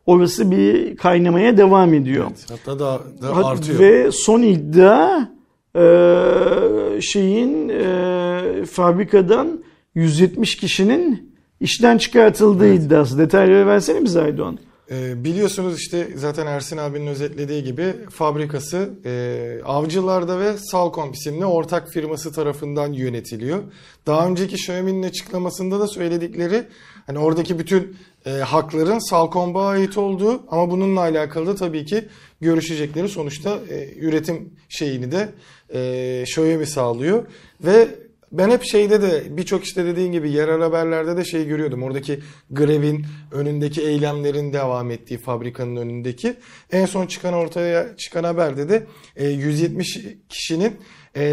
orası 0.06 0.50
bir 0.50 0.96
kaynamaya 0.96 1.56
devam 1.56 1.94
ediyor. 1.94 2.26
Evet, 2.28 2.46
hatta 2.50 2.78
da, 2.78 3.00
da 3.22 3.46
artıyor. 3.46 3.78
Ve 3.78 4.10
son 4.12 4.42
iddia 4.42 5.28
e, 5.76 7.00
şeyin 7.00 7.68
e, 7.68 8.64
fabrikadan 8.64 9.64
170 9.94 10.56
kişinin 10.56 11.36
işten 11.60 11.98
çıkartıldığı 11.98 12.66
evet. 12.66 12.80
iddiası. 12.80 13.18
Detayları 13.18 13.66
versene 13.66 14.04
bize 14.04 14.22
Aydoğan. 14.22 14.58
E, 14.90 15.24
biliyorsunuz 15.24 15.78
işte 15.78 16.08
zaten 16.14 16.46
Ersin 16.46 16.76
abinin 16.76 17.06
özetlediği 17.06 17.64
gibi 17.64 17.94
fabrikası 18.10 18.90
e, 19.04 19.60
Avcılar'da 19.64 20.40
ve 20.40 20.58
Salcom 20.58 21.12
isimli 21.12 21.44
ortak 21.44 21.90
firması 21.90 22.32
tarafından 22.32 22.92
yönetiliyor. 22.92 23.62
Daha 24.06 24.28
önceki 24.28 24.54
Xiaomi'nin 24.54 25.02
açıklamasında 25.02 25.80
da 25.80 25.88
söyledikleri 25.88 26.64
hani 27.06 27.18
oradaki 27.18 27.58
bütün 27.58 27.96
e, 28.26 28.30
hakların 28.30 29.10
Salcom'a 29.10 29.68
ait 29.68 29.98
olduğu 29.98 30.42
ama 30.48 30.70
bununla 30.70 31.00
alakalı 31.00 31.46
da 31.46 31.54
tabii 31.54 31.84
ki 31.84 32.08
görüşecekleri 32.40 33.08
sonuçta 33.08 33.58
e, 33.70 33.94
üretim 33.98 34.52
şeyini 34.68 35.12
de 35.12 35.28
e, 35.74 36.22
Xiaomi 36.22 36.66
sağlıyor 36.66 37.26
ve 37.60 37.88
ben 38.32 38.50
hep 38.50 38.64
şeyde 38.64 39.02
de 39.02 39.36
birçok 39.36 39.64
işte 39.64 39.84
dediğin 39.84 40.12
gibi 40.12 40.30
yerel 40.30 40.60
haberlerde 40.60 41.16
de 41.16 41.24
şey 41.24 41.46
görüyordum. 41.46 41.82
Oradaki 41.82 42.20
grevin 42.50 43.06
önündeki 43.32 43.82
eylemlerin 43.82 44.52
devam 44.52 44.90
ettiği 44.90 45.18
fabrikanın 45.18 45.76
önündeki. 45.76 46.34
En 46.72 46.86
son 46.86 47.06
çıkan 47.06 47.34
ortaya 47.34 47.96
çıkan 47.96 48.24
haberde 48.24 48.68
de 48.68 48.86
170 49.20 49.98
kişinin 50.28 50.72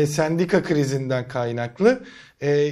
sendika 0.06 0.64
krizinden 0.64 1.28
kaynaklı 1.28 2.04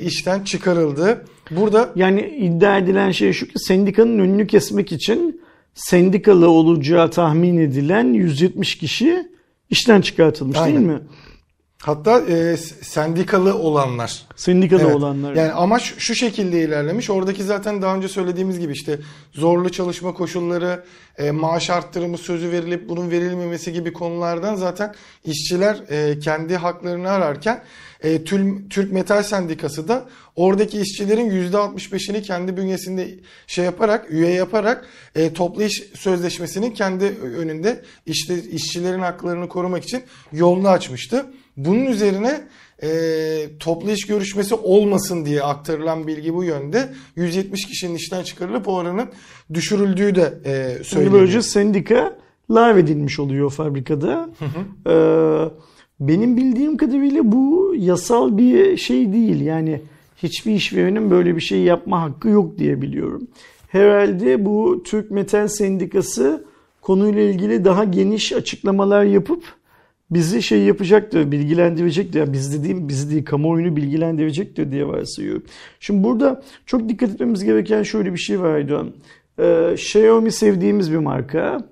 işten 0.01 0.43
çıkarıldığı 0.43 1.25
Burada 1.51 1.91
yani 1.95 2.37
iddia 2.39 2.77
edilen 2.77 3.11
şey 3.11 3.33
şu 3.33 3.47
ki 3.47 3.53
sendikanın 3.55 4.19
önünü 4.19 4.47
kesmek 4.47 4.91
için 4.91 5.41
sendikalı 5.73 6.49
olacağı 6.49 7.11
tahmin 7.11 7.57
edilen 7.57 8.13
170 8.13 8.77
kişi 8.77 9.29
işten 9.69 10.01
çıkartılmış 10.01 10.57
Aynen. 10.57 10.75
değil 10.75 10.87
mi? 10.87 10.99
Hatta 11.81 12.19
e, 12.19 12.57
sendikalı 12.81 13.57
olanlar. 13.57 14.23
Sendikalı 14.35 14.81
evet. 14.81 14.95
olanlar. 14.95 15.35
Yani 15.35 15.51
amaç 15.51 15.93
şu 15.97 16.15
şekilde 16.15 16.61
ilerlemiş. 16.61 17.09
Oradaki 17.09 17.43
zaten 17.43 17.81
daha 17.81 17.95
önce 17.95 18.07
söylediğimiz 18.07 18.59
gibi 18.59 18.73
işte 18.73 18.99
zorlu 19.33 19.69
çalışma 19.71 20.13
koşulları, 20.13 20.83
e, 21.17 21.31
maaş 21.31 21.69
arttırımı 21.69 22.17
sözü 22.17 22.51
verilip 22.51 22.89
bunun 22.89 23.11
verilmemesi 23.11 23.73
gibi 23.73 23.93
konulardan 23.93 24.55
zaten 24.55 24.95
işçiler 25.25 25.83
e, 25.89 26.19
kendi 26.19 26.55
haklarını 26.55 27.09
ararken 27.09 27.63
e, 28.03 28.23
Türk 28.69 28.91
Metal 28.91 29.23
Sendikası 29.23 29.87
da 29.87 30.05
oradaki 30.41 30.81
işçilerin 30.81 31.51
%65'ini 31.51 32.21
kendi 32.21 32.57
bünyesinde 32.57 33.07
şey 33.47 33.65
yaparak, 33.65 34.11
üye 34.11 34.29
yaparak 34.29 34.85
e, 35.15 35.33
toplu 35.33 35.63
iş 35.63 35.83
sözleşmesinin 35.93 36.71
kendi 36.71 37.05
önünde 37.37 37.81
işte 38.05 38.43
işçilerin 38.43 38.99
haklarını 38.99 39.49
korumak 39.49 39.83
için 39.83 40.03
yolunu 40.33 40.67
açmıştı. 40.67 41.25
Bunun 41.57 41.85
üzerine 41.85 42.41
e, 42.83 42.89
toplu 43.59 43.91
iş 43.91 44.07
görüşmesi 44.07 44.55
olmasın 44.55 45.25
diye 45.25 45.43
aktarılan 45.43 46.07
bilgi 46.07 46.33
bu 46.33 46.43
yönde. 46.43 46.89
170 47.15 47.65
kişinin 47.65 47.95
işten 47.95 48.23
çıkarılıp 48.23 48.67
o 48.67 48.73
oranın 48.73 49.09
düşürüldüğü 49.53 50.15
de 50.15 50.33
e, 50.45 50.83
söyleniyor. 50.83 51.13
Böylece 51.13 51.41
sendika 51.41 52.17
lav 52.51 52.77
edilmiş 52.77 53.19
oluyor 53.19 53.51
fabrikada. 53.51 54.29
Hı 54.39 54.45
hı. 54.45 54.91
Ee, 54.91 55.49
benim 55.99 56.37
bildiğim 56.37 56.77
kadarıyla 56.77 57.31
bu 57.31 57.73
yasal 57.77 58.37
bir 58.37 58.77
şey 58.77 59.13
değil. 59.13 59.41
Yani 59.41 59.81
hiçbir 60.23 60.51
işverenin 60.51 61.11
böyle 61.11 61.35
bir 61.35 61.41
şey 61.41 61.59
yapma 61.59 62.01
hakkı 62.01 62.29
yok 62.29 62.57
diye 62.57 62.81
biliyorum. 62.81 63.27
Herhalde 63.67 64.45
bu 64.45 64.83
Türk 64.85 65.11
Metal 65.11 65.47
Sendikası 65.47 66.45
konuyla 66.81 67.21
ilgili 67.21 67.65
daha 67.65 67.83
geniş 67.83 68.33
açıklamalar 68.33 69.03
yapıp 69.03 69.43
bizi 70.11 70.41
şey 70.41 70.63
yapacaktır, 70.63 71.31
bilgilendirecektir. 71.31 72.19
Yani 72.19 72.33
biz 72.33 72.59
dediğim 72.59 72.89
bizi 72.89 73.11
değil, 73.11 73.25
kamuoyunu 73.25 73.75
bilgilendirecektir 73.75 74.71
diye 74.71 74.87
varsayıyorum. 74.87 75.43
Şimdi 75.79 76.03
burada 76.03 76.43
çok 76.65 76.89
dikkat 76.89 77.09
etmemiz 77.09 77.43
gereken 77.43 77.83
şöyle 77.83 78.13
bir 78.13 78.17
şey 78.17 78.41
var 78.41 78.53
Aydoğan. 78.53 78.91
Ee, 79.39 79.71
Xiaomi 79.73 80.31
sevdiğimiz 80.31 80.91
bir 80.91 80.97
marka. 80.97 81.69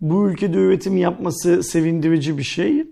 Bu 0.00 0.30
ülkede 0.30 0.58
üretim 0.58 0.96
yapması 0.96 1.62
sevindirici 1.62 2.38
bir 2.38 2.42
şey. 2.42 2.84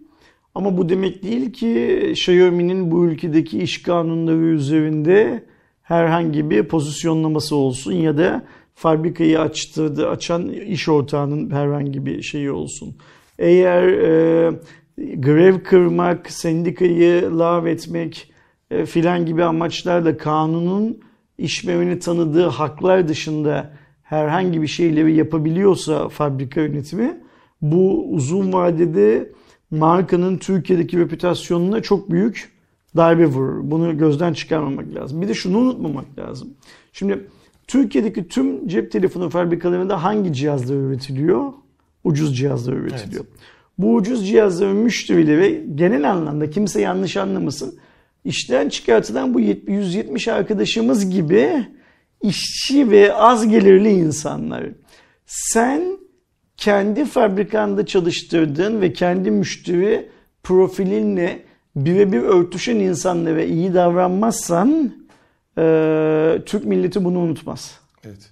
Ama 0.55 0.77
bu 0.77 0.89
demek 0.89 1.23
değil 1.23 1.53
ki 1.53 2.01
Xiaomi'nin 2.11 2.91
bu 2.91 3.07
ülkedeki 3.07 3.59
iş 3.59 3.83
kanunları 3.83 4.45
üzerinde 4.45 5.45
herhangi 5.83 6.51
bir 6.51 6.63
pozisyonlaması 6.63 7.57
olsun 7.57 7.93
ya 7.93 8.19
da 8.19 8.45
fabrikayı 8.75 9.41
açtırdı, 9.41 10.09
açan 10.09 10.49
iş 10.49 10.89
ortağının 10.89 11.51
herhangi 11.51 12.07
bir 12.07 12.23
şeyi 12.23 12.51
olsun. 12.51 12.97
Eğer 13.39 13.83
e, 13.89 14.53
grev 14.97 15.61
kırmak, 15.61 16.31
sendikayı 16.31 17.39
lav 17.39 17.67
etmek 17.67 18.33
e, 18.71 18.87
filan 18.87 19.27
gibi 19.27 19.45
amaçlarla 19.45 20.17
kanunun 20.17 21.01
işvereni 21.39 21.99
tanıdığı 21.99 22.47
haklar 22.47 23.09
dışında 23.09 23.73
herhangi 24.03 24.63
bir 24.63 24.67
şeyleri 24.67 25.15
yapabiliyorsa 25.15 26.09
fabrika 26.09 26.61
yönetimi 26.61 27.21
bu 27.63 28.11
uzun 28.11 28.53
vadede 28.53 29.33
markanın 29.79 30.39
Türkiye'deki 30.39 30.99
reputasyonuna 30.99 31.83
çok 31.83 32.11
büyük 32.11 32.53
darbe 32.97 33.27
vurur. 33.27 33.71
Bunu 33.71 33.99
gözden 33.99 34.33
çıkarmamak 34.33 34.95
lazım. 34.95 35.23
Bir 35.23 35.29
de 35.29 35.35
şunu 35.35 35.59
unutmamak 35.59 36.19
lazım. 36.19 36.49
Şimdi 36.93 37.27
Türkiye'deki 37.67 38.29
tüm 38.29 38.69
cep 38.69 38.93
telefonu 38.93 39.31
fabrikalarında 39.31 40.03
hangi 40.05 40.33
cihazlar 40.33 40.77
üretiliyor? 40.77 41.53
Ucuz 42.05 42.37
cihazlar 42.37 42.73
üretiliyor. 42.73 43.25
Evet. 43.25 43.39
Bu 43.79 43.95
ucuz 43.95 44.29
cihazların 44.29 44.77
müşterileri 44.77 45.67
genel 45.75 46.11
anlamda 46.11 46.51
kimse 46.51 46.81
yanlış 46.81 47.17
anlamasın. 47.17 47.79
İşten 48.25 48.69
çıkartılan 48.69 49.35
bu 49.35 49.41
170 49.41 50.29
arkadaşımız 50.29 51.11
gibi 51.11 51.67
işçi 52.23 52.91
ve 52.91 53.15
az 53.15 53.49
gelirli 53.49 53.91
insanlar. 53.91 54.65
Sen 55.27 55.99
kendi 56.57 57.05
fabrikanda 57.05 57.87
çalıştırdığın 57.87 58.81
ve 58.81 58.93
kendi 58.93 59.31
müşteri 59.31 60.09
profilinle 60.43 61.43
birebir 61.77 62.23
örtüşen 62.23 62.77
insanlara 62.77 63.43
iyi 63.43 63.75
davranmazsan 63.75 64.93
e, 65.59 66.43
Türk 66.47 66.65
milleti 66.65 67.05
bunu 67.05 67.19
unutmaz. 67.19 67.81
Evet. 68.05 68.31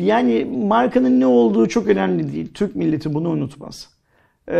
Yani 0.00 0.44
markanın 0.44 1.20
ne 1.20 1.26
olduğu 1.26 1.68
çok 1.68 1.86
önemli 1.86 2.32
değil. 2.32 2.48
Türk 2.54 2.76
milleti 2.76 3.14
bunu 3.14 3.28
unutmaz. 3.28 3.88
E, 4.48 4.58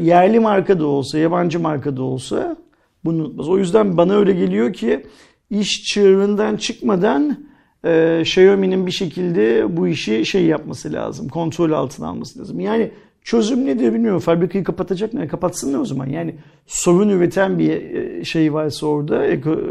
yerli 0.00 0.40
marka 0.40 0.80
da 0.80 0.86
olsa, 0.86 1.18
yabancı 1.18 1.60
marka 1.60 1.96
da 1.96 2.02
olsa 2.02 2.56
bunu 3.04 3.22
unutmaz. 3.22 3.48
O 3.48 3.58
yüzden 3.58 3.96
bana 3.96 4.14
öyle 4.14 4.32
geliyor 4.32 4.72
ki 4.72 5.06
iş 5.50 5.82
çığırından 5.84 6.56
çıkmadan 6.56 7.46
e, 7.84 8.20
Xiaomi'nin 8.20 8.86
bir 8.86 8.90
şekilde 8.90 9.76
bu 9.76 9.88
işi 9.88 10.26
şey 10.26 10.44
yapması 10.44 10.92
lazım. 10.92 11.28
Kontrol 11.28 11.72
altına 11.72 12.08
alması 12.08 12.38
lazım. 12.38 12.60
Yani 12.60 12.90
çözüm 13.22 13.66
nedir 13.66 13.92
bilmiyorum. 13.92 14.20
Fabrikayı 14.20 14.64
kapatacak 14.64 15.14
mı? 15.14 15.28
Kapatsınlar 15.28 15.78
o 15.78 15.84
zaman. 15.84 16.06
Yani 16.06 16.34
sorun 16.66 17.08
üreten 17.08 17.58
bir 17.58 17.70
e, 17.70 18.24
şey 18.24 18.52
varsa 18.52 18.86
orada, 18.86 19.16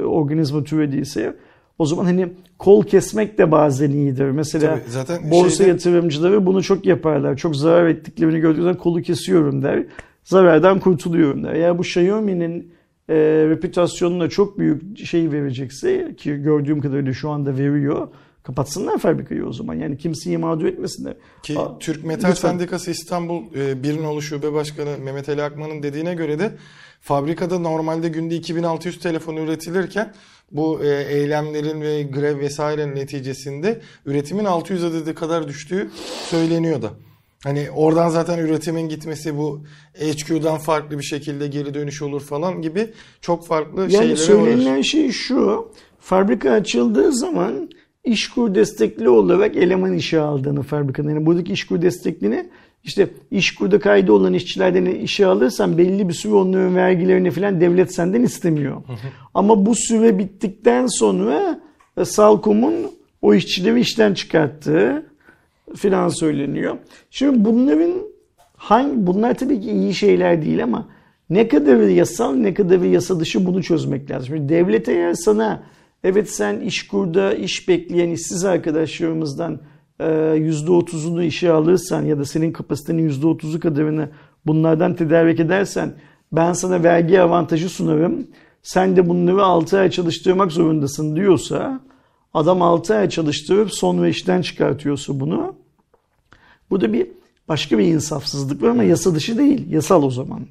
organizma 0.08 0.64
türediyse 0.64 1.36
o 1.80 1.86
zaman 1.86 2.06
hani 2.06 2.28
kol 2.60 2.84
kesmek 2.84 3.38
de 3.38 3.52
bazen 3.52 3.92
iyidir. 3.92 4.26
Mesela 4.26 4.76
Tabii, 4.76 4.90
zaten 4.90 5.32
borsa 5.32 5.50
şeyde... 5.50 5.70
yatırımcıları 5.70 6.46
bunu 6.46 6.64
çok 6.64 6.86
yaparlar. 6.86 7.38
Çok 7.38 7.56
zarar 7.56 7.88
ettiklerini 7.88 8.40
gördüğünde 8.40 8.78
kolu 8.78 9.02
kesiyorum 9.02 9.64
der. 9.64 9.86
Zarardan 10.24 10.80
kurtuluyorum 10.80 11.44
der. 11.44 11.54
Yani 11.54 11.78
bu 11.78 11.82
Xiaomi'nin 11.82 12.74
e, 13.10 13.16
reputasyonuna 13.50 14.30
çok 14.30 14.60
büyük 14.60 14.98
şey 14.98 15.32
verecekse 15.32 16.16
ki 16.16 16.36
gördüğüm 16.36 16.82
kadarıyla 16.82 17.14
şu 17.14 17.30
anda 17.30 17.58
veriyor. 17.58 18.08
Kapatsınlar 18.44 18.98
fabrikayı 18.98 19.46
o 19.46 19.54
zaman. 19.54 19.74
Yani 19.74 19.98
kimseyi 19.98 20.38
mağdur 20.38 20.66
etmesinler. 20.66 21.14
Ki 21.44 21.60
Aa, 21.60 21.80
Türk 21.80 22.04
Metal 22.04 22.30
lütfen. 22.30 22.50
Sendikası 22.50 22.92
İstanbul 22.92 23.44
e, 23.56 23.84
bir 23.84 24.04
nolu 24.04 24.22
şube 24.22 24.54
başkanı 24.54 24.98
Mehmet 24.98 25.30
Ali 25.30 25.44
Akman'ın 25.44 25.84
dediğine 25.84 26.16
göre 26.16 26.40
de 26.40 26.52
fabrikada 27.02 27.60
normalde 27.60 28.10
günde 28.10 28.36
2600 28.36 29.00
telefon 29.00 29.36
üretilirken 29.36 30.14
bu 30.52 30.84
e, 30.84 31.04
eylemlerin 31.04 31.82
ve 31.82 32.04
grev 32.04 32.40
vesairenin 32.40 32.96
neticesinde 32.96 33.82
üretimin 34.06 34.46
600 34.46 34.84
adedi 34.84 35.14
kadar 35.14 35.48
düştüğü 35.48 35.90
söyleniyor 36.30 36.82
da. 36.82 36.90
Hani 37.46 37.68
oradan 37.76 38.10
zaten 38.10 38.40
üretimin 38.40 38.90
gitmesi 38.90 39.38
bu 39.38 39.62
HQ'dan 39.94 40.58
farklı 40.58 41.00
bir 41.00 41.04
şekilde 41.04 41.48
geri 41.48 41.74
dönüş 41.74 42.02
olur 42.02 42.22
falan 42.22 42.62
gibi 42.62 42.88
çok 43.22 43.48
farklı 43.48 43.82
yani 43.82 43.92
şeyler 43.92 44.06
olur. 44.06 44.10
Yani 44.10 44.18
söylenilen 44.18 44.82
şey 44.82 45.12
şu. 45.12 45.72
Fabrika 46.00 46.52
açıldığı 46.52 47.14
zaman 47.14 47.70
işkur 48.04 48.56
destekli 48.56 49.10
olarak 49.10 49.56
eleman 49.56 49.94
işe 49.94 50.20
aldığını 50.20 50.64
fabrikanın. 50.64 51.10
Yani 51.10 51.26
buradaki 51.26 51.54
işkur 51.54 51.82
desteklini 51.82 52.50
işte 52.84 53.10
işkurda 53.32 53.80
kaydı 53.80 54.12
olan 54.14 54.34
işçilerden 54.34 54.86
işe 54.86 55.26
alırsan 55.26 55.78
belli 55.78 56.10
bir 56.10 56.14
süre 56.14 56.34
onların 56.34 56.76
vergilerini 56.76 57.32
falan 57.32 57.62
devlet 57.62 57.96
senden 57.96 58.24
istemiyor. 58.24 58.82
Ama 59.34 59.66
bu 59.66 59.76
süre 59.76 60.18
bittikten 60.20 60.88
sonra 60.88 61.60
e, 61.98 62.06
Salkom'un 62.06 62.74
o 63.22 63.34
işçileri 63.34 63.80
işten 63.80 64.14
çıkarttığı 64.14 65.15
filan 65.76 66.10
söyleniyor. 66.10 66.78
Şimdi 67.10 67.46
bunların 67.46 67.94
hangi 68.58 69.08
bunlar 69.08 69.38
tabii 69.38 69.62
ki 69.62 69.72
iyi 69.72 69.94
şeyler 69.94 70.42
değil 70.42 70.64
ama 70.64 70.90
ne 71.30 71.48
kadar 71.48 71.80
yasal 71.80 72.34
ne 72.34 72.54
kadar 72.54 72.80
yasa 72.80 73.20
dışı 73.20 73.46
bunu 73.46 73.64
çözmek 73.64 74.12
lazım. 74.12 74.36
Şimdi 74.36 74.50
devlet 74.50 74.90
eğer 74.90 75.14
sana 75.14 75.64
evet 76.04 76.30
sen 76.30 76.60
iş 76.60 76.88
kurda 76.88 77.34
iş 77.34 77.68
bekleyen 77.68 78.10
işsiz 78.10 78.46
arkadaşlarımızdan 78.46 79.60
%30'unu 80.00 81.24
e, 81.24 81.26
işe 81.26 81.52
alırsan 81.52 82.02
ya 82.02 82.20
da 82.20 82.26
senin 82.26 82.52
kapasitenin 82.52 83.10
%30'u 83.10 83.60
kadarını 83.60 84.10
bunlardan 84.46 84.96
tedarik 84.96 85.40
edersen 85.40 85.94
ben 86.32 86.54
sana 86.54 86.84
vergi 86.84 87.22
avantajı 87.22 87.70
sunarım. 87.70 88.28
Sen 88.64 88.96
de 88.96 89.10
bunları 89.10 89.44
6 89.44 89.80
ay 89.80 89.90
çalıştırmak 89.90 90.52
zorundasın 90.52 91.16
diyorsa 91.16 91.80
adam 92.36 92.62
6 92.62 92.96
ay 92.96 93.10
çalıştırıp 93.10 93.74
sonra 93.74 94.08
işten 94.08 94.42
çıkartıyorsa 94.42 95.20
bunu 95.20 95.56
bu 96.70 96.82
da 96.82 96.94
bir 96.94 97.08
başka 97.48 97.78
bir 97.78 97.84
insafsızlık 97.84 98.62
var 98.62 98.70
ama 98.70 98.84
yasa 98.84 99.16
dışı 99.16 99.38
değil. 99.38 99.72
Yasal 99.72 100.04
o 100.04 100.12
zaman. 100.12 100.42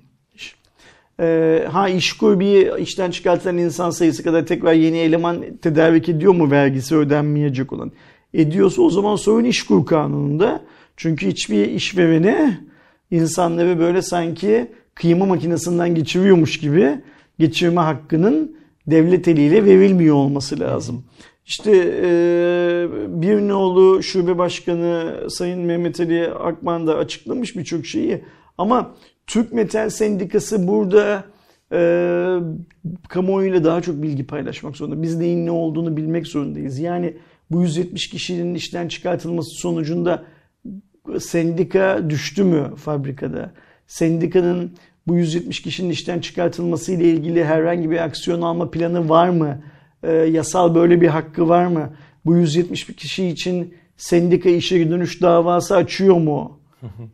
Ee, 1.21 1.69
ha 1.73 1.89
işkur 1.89 2.41
bir 2.41 2.79
işten 2.79 3.11
çıkartılan 3.11 3.59
insan 3.59 3.91
sayısı 3.91 4.23
kadar 4.23 4.47
tekrar 4.47 4.73
yeni 4.73 4.99
eleman 4.99 5.45
tedarik 5.63 6.09
ediyor 6.09 6.35
mu 6.35 6.51
vergisi 6.51 6.97
ödenmeyecek 6.97 7.73
olan? 7.73 7.93
Ediyorsa 8.35 8.83
o 8.83 8.91
zaman 8.91 9.17
sorun 9.17 9.45
işkur 9.45 9.87
kanununda. 9.87 10.61
Çünkü 10.97 11.27
hiçbir 11.27 11.71
işverene 11.71 12.61
insanları 13.11 13.79
böyle 13.79 14.03
sanki 14.03 14.71
kıyma 14.95 15.27
makinesinden 15.27 15.95
geçiriyormuş 15.95 16.61
gibi 16.61 17.01
geçirme 17.39 17.81
hakkının 17.81 18.57
devlet 18.87 19.29
eliyle 19.29 19.65
verilmiyor 19.65 20.15
olması 20.17 20.61
lazım. 20.61 21.05
İşte 21.47 21.71
e, 22.03 22.89
bir 23.09 23.49
nolu 23.49 24.03
şube 24.03 24.39
başkanı 24.39 25.21
Sayın 25.31 25.61
Mehmet 25.61 26.01
Ali 26.01 26.29
Akman 26.29 26.87
da 26.87 26.97
açıklamış 26.97 27.57
birçok 27.57 27.87
şeyi. 27.87 28.25
Ama 28.59 28.95
Türk 29.27 29.53
Metal 29.53 29.91
Sendikası 29.91 30.69
burada 30.69 31.25
e, 31.73 31.79
kamuoyuyla 33.09 33.65
daha 33.65 33.81
çok 33.81 34.03
bilgi 34.03 34.27
paylaşmak 34.27 34.77
zorunda. 34.77 35.03
Biz 35.03 35.17
neyin 35.17 35.47
ne 35.47 35.51
olduğunu 35.51 35.97
bilmek 35.97 36.27
zorundayız. 36.27 36.79
Yani 36.79 37.17
bu 37.51 37.63
170 37.63 38.09
kişinin 38.11 38.55
işten 38.55 38.89
çıkartılması 38.89 39.51
sonucunda 39.51 40.25
sendika 41.19 42.11
düştü 42.11 42.45
mü 42.45 42.73
fabrikada? 42.77 43.53
Sendikanın 43.87 44.73
bu 45.07 45.17
170 45.17 45.63
kişinin 45.63 45.91
işten 45.91 46.21
çıkartılması 46.21 46.93
ile 46.93 47.11
ilgili 47.11 47.45
herhangi 47.45 47.91
bir 47.91 48.05
aksiyon 48.05 48.43
alma 48.43 48.71
planı 48.71 49.09
var 49.09 49.29
mı? 49.29 49.63
E, 50.07 50.13
yasal 50.13 50.75
böyle 50.75 51.01
bir 51.01 51.09
hakkı 51.09 51.49
var 51.49 51.67
mı? 51.67 51.91
Bu 52.27 52.37
170 52.37 52.87
kişi 52.97 53.27
için 53.27 53.75
sendika 53.97 54.49
işe 54.49 54.91
dönüş 54.91 55.23
davası 55.23 55.77
açıyor 55.77 56.17
mu? 56.17 56.59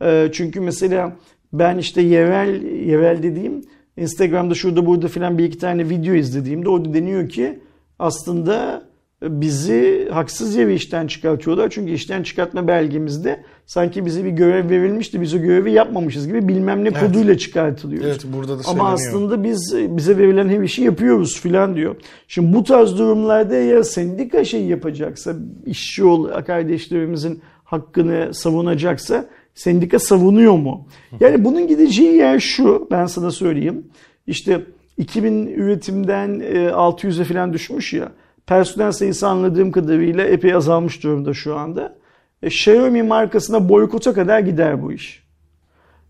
e, 0.01 0.29
çünkü 0.31 0.59
mesela 0.59 1.15
ben 1.53 1.77
işte 1.77 2.01
yerel, 2.01 2.63
yerel 2.63 3.23
dediğim 3.23 3.61
Instagram'da 3.97 4.53
şurada 4.53 4.85
burada 4.85 5.07
filan 5.07 5.37
bir 5.37 5.43
iki 5.43 5.57
tane 5.57 5.89
video 5.89 6.13
izlediğimde 6.13 6.69
o 6.69 6.93
deniyor 6.93 7.29
ki 7.29 7.59
aslında 7.99 8.83
bizi 9.21 10.09
haksız 10.11 10.55
yere 10.55 10.75
işten 10.75 11.07
çıkartıyorlar. 11.07 11.69
Çünkü 11.69 11.91
işten 11.91 12.23
çıkartma 12.23 12.67
belgemizde 12.67 13.43
sanki 13.65 14.05
bize 14.05 14.23
bir 14.23 14.29
görev 14.29 14.69
verilmişti. 14.69 15.21
Biz 15.21 15.33
o 15.33 15.37
görevi 15.37 15.71
yapmamışız 15.71 16.27
gibi 16.27 16.47
bilmem 16.47 16.83
ne 16.83 16.89
evet. 16.89 16.99
koduyla 16.99 17.37
çıkartılıyoruz. 17.37 18.07
Evet 18.07 18.25
burada 18.33 18.59
da 18.59 18.61
Ama 18.67 18.89
aslında 18.89 19.43
biz 19.43 19.75
bize 19.77 20.17
verilen 20.17 20.49
her 20.49 20.61
işi 20.61 20.83
yapıyoruz 20.83 21.39
filan 21.41 21.75
diyor. 21.75 21.95
Şimdi 22.27 22.53
bu 22.57 22.63
tarz 22.63 22.97
durumlarda 22.97 23.55
ya 23.55 23.83
sendika 23.83 24.45
şey 24.45 24.65
yapacaksa 24.65 25.35
işçi 25.65 26.03
ol 26.03 26.29
kardeşlerimizin 26.41 27.41
hakkını 27.63 28.33
savunacaksa 28.33 29.25
sendika 29.53 29.99
savunuyor 29.99 30.53
mu? 30.53 30.87
Yani 31.19 31.45
bunun 31.45 31.67
gideceği 31.67 32.15
yer 32.15 32.39
şu 32.39 32.87
ben 32.91 33.05
sana 33.05 33.31
söyleyeyim. 33.31 33.83
İşte 34.27 34.61
2000 34.97 35.47
üretimden 35.47 36.29
600'e 36.69 37.23
falan 37.23 37.53
düşmüş 37.53 37.93
ya 37.93 38.11
personel 38.51 38.91
sayısı 38.91 39.27
anladığım 39.27 39.71
kadarıyla 39.71 40.25
epey 40.25 40.53
azalmış 40.53 41.03
durumda 41.03 41.33
şu 41.33 41.55
anda. 41.55 41.95
E, 42.43 42.47
Xiaomi 42.47 43.03
markasına 43.03 43.69
boykota 43.69 44.13
kadar 44.13 44.39
gider 44.39 44.81
bu 44.81 44.93
iş. 44.93 45.23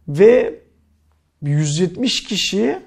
Ve 0.07 0.59
170 1.41 2.23
kişi 2.23 2.77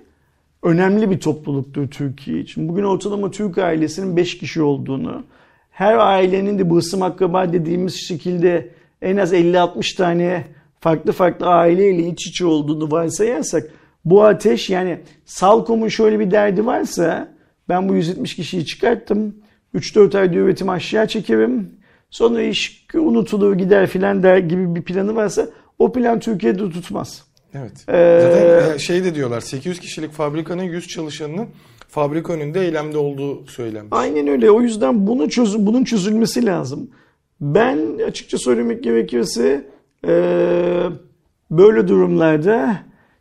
önemli 0.62 1.10
bir 1.10 1.20
topluluktur 1.20 1.90
Türkiye 1.90 2.40
için. 2.40 2.68
Bugün 2.68 2.82
ortalama 2.84 3.30
Türk 3.30 3.58
ailesinin 3.58 4.16
5 4.16 4.38
kişi 4.38 4.62
olduğunu, 4.62 5.24
her 5.70 5.98
ailenin 5.98 6.58
de 6.58 6.70
bu 6.70 6.76
ısım 6.76 7.02
akraba 7.02 7.52
dediğimiz 7.52 7.94
şekilde 8.08 8.70
en 9.02 9.16
az 9.16 9.32
50-60 9.32 9.96
tane 9.96 10.44
farklı 10.80 11.12
farklı 11.12 11.46
aileyle 11.46 12.08
iç 12.08 12.26
içe 12.26 12.46
olduğunu 12.46 12.90
varsayarsak 12.90 13.70
bu 14.04 14.24
ateş 14.24 14.70
yani 14.70 15.00
Salkom'un 15.24 15.88
şöyle 15.88 16.18
bir 16.20 16.30
derdi 16.30 16.66
varsa 16.66 17.34
ben 17.68 17.88
bu 17.88 17.94
170 17.94 18.36
kişiyi 18.36 18.66
çıkarttım. 18.66 19.43
3-4 19.74 20.18
ayda 20.18 20.34
üretim 20.34 20.68
aşağı 20.68 21.08
çekerim. 21.08 21.70
Sonra 22.10 22.42
iş 22.42 22.86
unutulur 22.94 23.54
gider 23.54 23.86
filan 23.86 24.22
der 24.22 24.38
gibi 24.38 24.74
bir 24.74 24.82
planı 24.82 25.14
varsa 25.14 25.48
o 25.78 25.92
plan 25.92 26.20
Türkiye'de 26.20 26.70
tutmaz. 26.70 27.24
Evet. 27.54 27.84
Ee, 27.88 28.20
Zaten 28.22 28.76
şey 28.76 29.04
de 29.04 29.14
diyorlar 29.14 29.40
800 29.40 29.80
kişilik 29.80 30.12
fabrikanın 30.12 30.62
100 30.62 30.88
çalışanının 30.88 31.48
fabrika 31.88 32.32
önünde 32.32 32.60
eylemde 32.60 32.98
olduğu 32.98 33.46
söylenmiş. 33.46 33.92
Aynen 33.92 34.28
öyle. 34.28 34.50
O 34.50 34.60
yüzden 34.62 35.06
bunu 35.06 35.28
çözüm, 35.28 35.66
bunun 35.66 35.84
çözülmesi 35.84 36.46
lazım. 36.46 36.90
Ben 37.40 37.78
açıkça 38.06 38.38
söylemek 38.38 38.84
gerekirse 38.84 39.64
ee, 40.06 40.82
böyle 41.50 41.88
durumlarda 41.88 42.76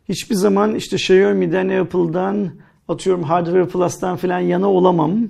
hiçbir 0.08 0.34
zaman 0.34 0.74
işte 0.74 0.96
Xiaomi'den, 0.96 1.68
Apple'dan, 1.68 2.50
atıyorum 2.88 3.22
Hardware 3.22 3.66
Plus'tan 3.66 4.16
falan 4.16 4.38
yana 4.38 4.70
olamam. 4.70 5.28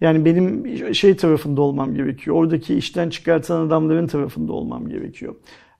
Yani 0.00 0.24
benim 0.24 0.94
şey 0.94 1.16
tarafında 1.16 1.60
olmam 1.60 1.94
gerekiyor. 1.94 2.36
Oradaki 2.36 2.74
işten 2.74 3.10
çıkartan 3.10 3.66
adamların 3.66 4.06
tarafında 4.06 4.52
olmam 4.52 4.88
gerekiyor. 4.88 5.34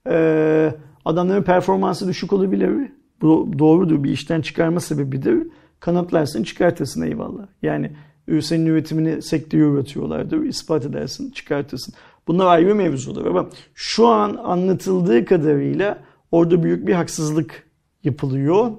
Ee, 0.06 0.74
adamların 1.04 1.42
performansı 1.42 2.08
düşük 2.08 2.32
olabilir. 2.32 2.92
Bu 3.20 3.50
doğrudur 3.58 4.04
bir 4.04 4.10
işten 4.10 4.40
çıkarma 4.40 4.80
sebebidir. 4.80 5.46
Kanıtlarsın 5.80 6.42
çıkartırsın 6.42 7.02
eyvallah. 7.02 7.46
Yani 7.62 7.92
senin 8.40 8.66
üretimini 8.66 9.22
sektörü 9.22 9.62
üretiyorlardır. 9.62 10.42
ispat 10.42 10.86
edersin 10.86 11.30
çıkartırsın. 11.30 11.94
Bunlar 12.28 12.46
ayrı 12.46 12.74
mevzular 12.74 13.26
ama 13.26 13.48
şu 13.74 14.06
an 14.06 14.34
anlatıldığı 14.34 15.24
kadarıyla 15.24 15.98
orada 16.32 16.62
büyük 16.62 16.86
bir 16.86 16.92
haksızlık 16.92 17.68
yapılıyor. 18.04 18.70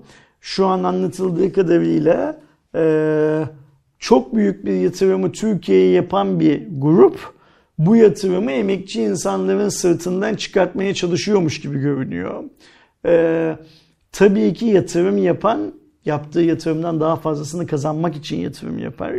Şu 0.42 0.66
an 0.66 0.84
anlatıldığı 0.84 1.54
kadarıyla 1.54 2.42
e, 2.76 3.44
çok 4.00 4.36
büyük 4.36 4.66
bir 4.66 4.74
yatırımı 4.74 5.32
Türkiye'ye 5.32 5.92
yapan 5.92 6.40
bir 6.40 6.68
grup 6.78 7.34
bu 7.78 7.96
yatırımı 7.96 8.52
emekçi 8.52 9.02
insanların 9.02 9.70
sırtından 9.70 10.36
çıkartmaya 10.36 10.94
çalışıyormuş 10.94 11.62
gibi 11.62 11.80
görünüyor. 11.80 12.44
E, 13.06 13.56
tabii 14.12 14.54
ki 14.54 14.66
yatırım 14.66 15.18
yapan 15.18 15.74
yaptığı 16.06 16.42
yatırımdan 16.42 17.00
daha 17.00 17.16
fazlasını 17.16 17.68
kazanmak 17.68 18.16
için 18.16 18.38
yatırım 18.38 18.80
yapar. 18.80 19.16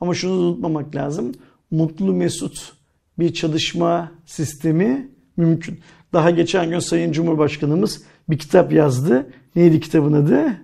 Ama 0.00 0.14
şunu 0.14 0.32
unutmamak 0.32 0.94
lazım. 0.94 1.32
Mutlu 1.70 2.12
Mesut 2.12 2.72
bir 3.18 3.34
çalışma 3.34 4.12
sistemi 4.26 5.08
mümkün. 5.36 5.80
Daha 6.12 6.30
geçen 6.30 6.70
gün 6.70 6.78
Sayın 6.78 7.12
Cumhurbaşkanımız 7.12 8.02
bir 8.30 8.38
kitap 8.38 8.72
yazdı. 8.72 9.26
Neydi 9.56 9.80
kitabın 9.80 10.12
adı? 10.12 10.61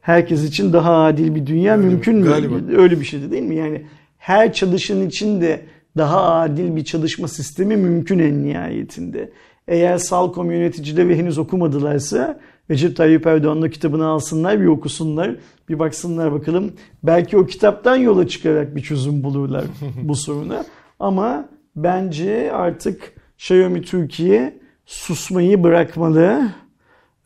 Herkes 0.00 0.44
için 0.44 0.72
daha 0.72 1.04
adil 1.04 1.34
bir 1.34 1.46
dünya 1.46 1.76
galiba, 1.76 1.90
mümkün 1.90 2.16
mü? 2.16 2.26
Galiba. 2.28 2.54
Öyle 2.76 3.00
bir 3.00 3.04
şeydi 3.04 3.30
değil 3.30 3.42
mi? 3.42 3.56
Yani 3.56 3.82
her 4.18 4.52
çalışan 4.52 5.06
için 5.06 5.40
de 5.40 5.60
daha 5.96 6.34
adil 6.34 6.76
bir 6.76 6.84
çalışma 6.84 7.28
sistemi 7.28 7.76
mümkün 7.76 8.18
en 8.18 8.44
nihayetinde. 8.44 9.30
Eğer 9.68 9.98
Salkom 9.98 10.50
yöneticileri 10.50 11.16
henüz 11.16 11.38
okumadılarsa 11.38 12.40
Recep 12.70 12.96
Tayyip 12.96 13.26
Erdoğan'ın 13.26 13.70
kitabını 13.70 14.06
alsınlar 14.06 14.60
bir 14.60 14.66
okusunlar. 14.66 15.36
Bir 15.68 15.78
baksınlar 15.78 16.32
bakalım. 16.32 16.72
Belki 17.02 17.36
o 17.36 17.46
kitaptan 17.46 17.96
yola 17.96 18.28
çıkarak 18.28 18.76
bir 18.76 18.80
çözüm 18.80 19.22
bulurlar 19.22 19.64
bu 20.02 20.14
soruna. 20.14 20.64
Ama 20.98 21.48
bence 21.76 22.52
artık 22.52 23.12
Xiaomi 23.38 23.82
Türkiye 23.82 24.60
susmayı 24.86 25.62
bırakmalı. 25.62 26.48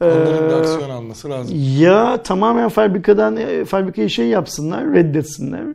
Onların 0.04 0.48
bir 0.48 0.54
aksiyon 0.54 0.90
alması 0.90 1.30
lazım. 1.30 1.56
Ya 1.78 2.22
tamamen 2.22 2.68
fabrikadan 2.68 3.36
e, 3.36 3.64
fabrikayı 3.64 4.10
şey 4.10 4.26
yapsınlar, 4.26 4.92
reddetsinler. 4.92 5.66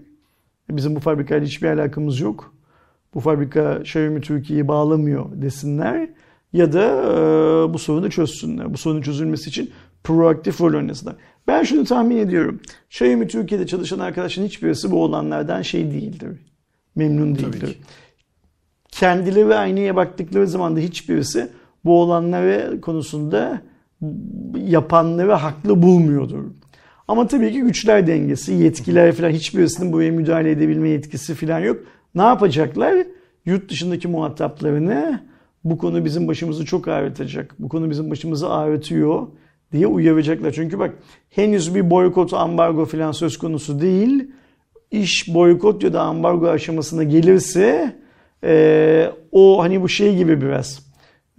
Bizim 0.70 0.96
bu 0.96 1.00
fabrikayla 1.00 1.48
hiçbir 1.48 1.68
alakamız 1.68 2.20
yok. 2.20 2.54
Bu 3.14 3.20
fabrika 3.20 3.80
Xiaomi 3.80 4.22
Türkiye'yi 4.22 4.68
bağlamıyor 4.68 5.26
desinler. 5.34 6.10
Ya 6.54 6.74
da 6.74 6.84
e, 6.84 7.74
bu 7.74 7.80
sorunu 7.80 8.10
çözsünler. 8.10 8.74
Bu 8.74 8.78
sorunun 8.78 9.02
çözülmesi 9.02 9.50
için 9.50 9.72
proaktif 10.04 10.62
rol 10.62 10.74
oynasınlar. 10.74 11.16
Ben 11.48 11.64
şunu 11.64 11.84
tahmin 11.84 12.18
ediyorum. 12.18 12.60
Xiaomi 12.90 13.28
Türkiye'de 13.28 13.68
çalışan 13.68 14.00
arkadaşın 14.00 14.46
hiçbirisi 14.46 14.92
bu 14.92 15.04
olanlardan 15.04 15.62
şey 15.62 15.92
değildir. 15.92 16.40
Memnun 16.96 17.36
değildir 17.36 17.78
kendileri 19.00 19.56
aynaya 19.56 19.96
baktıkları 19.96 20.48
zaman 20.48 20.76
da 20.76 20.80
hiçbirisi 20.80 21.50
bu 21.86 22.02
olanları 22.02 22.82
konusunda 22.82 23.62
yapanları 24.56 25.34
haklı 25.34 25.82
bulmuyordur. 25.82 26.44
Ama 27.08 27.28
tabii 27.28 27.52
ki 27.52 27.62
güçler 27.62 28.08
dengesi, 28.08 28.54
yetkiler 28.54 29.12
falan 29.12 29.30
hiçbirisinin 29.30 29.94
buraya 29.94 30.12
müdahale 30.12 30.52
edebilme 30.52 30.90
yetkisi 30.90 31.36
falan 31.36 31.60
yok. 31.60 31.78
Ne 32.16 32.22
yapacaklar? 32.22 32.96
Yurt 33.46 33.70
dışındaki 33.70 34.08
muhataplarını 34.08 35.22
bu 35.64 35.78
konu 35.78 36.06
bizim 36.06 36.28
başımızı 36.28 36.66
çok 36.66 36.88
ağrıtacak. 36.88 37.56
Bu 37.60 37.70
konu 37.70 37.90
bizim 37.90 38.12
başımızı 38.12 38.50
ağrıtıyor 38.50 39.28
diye 39.72 39.88
uyaracaklar. 39.88 40.52
Çünkü 40.52 40.80
bak 40.80 40.94
henüz 41.30 41.76
bir 41.76 41.90
boykot, 41.90 42.34
ambargo 42.34 42.86
falan 42.86 43.12
söz 43.12 43.38
konusu 43.38 43.82
değil. 43.82 44.32
İş 44.92 45.34
boykot 45.34 45.84
ya 45.84 45.94
da 45.94 46.02
ambargo 46.02 46.48
aşamasına 46.48 47.04
gelirse 47.04 47.96
e, 48.44 49.12
o 49.32 49.64
hani 49.64 49.82
bu 49.82 49.90
şey 49.90 50.18
gibi 50.18 50.42
biraz 50.42 50.86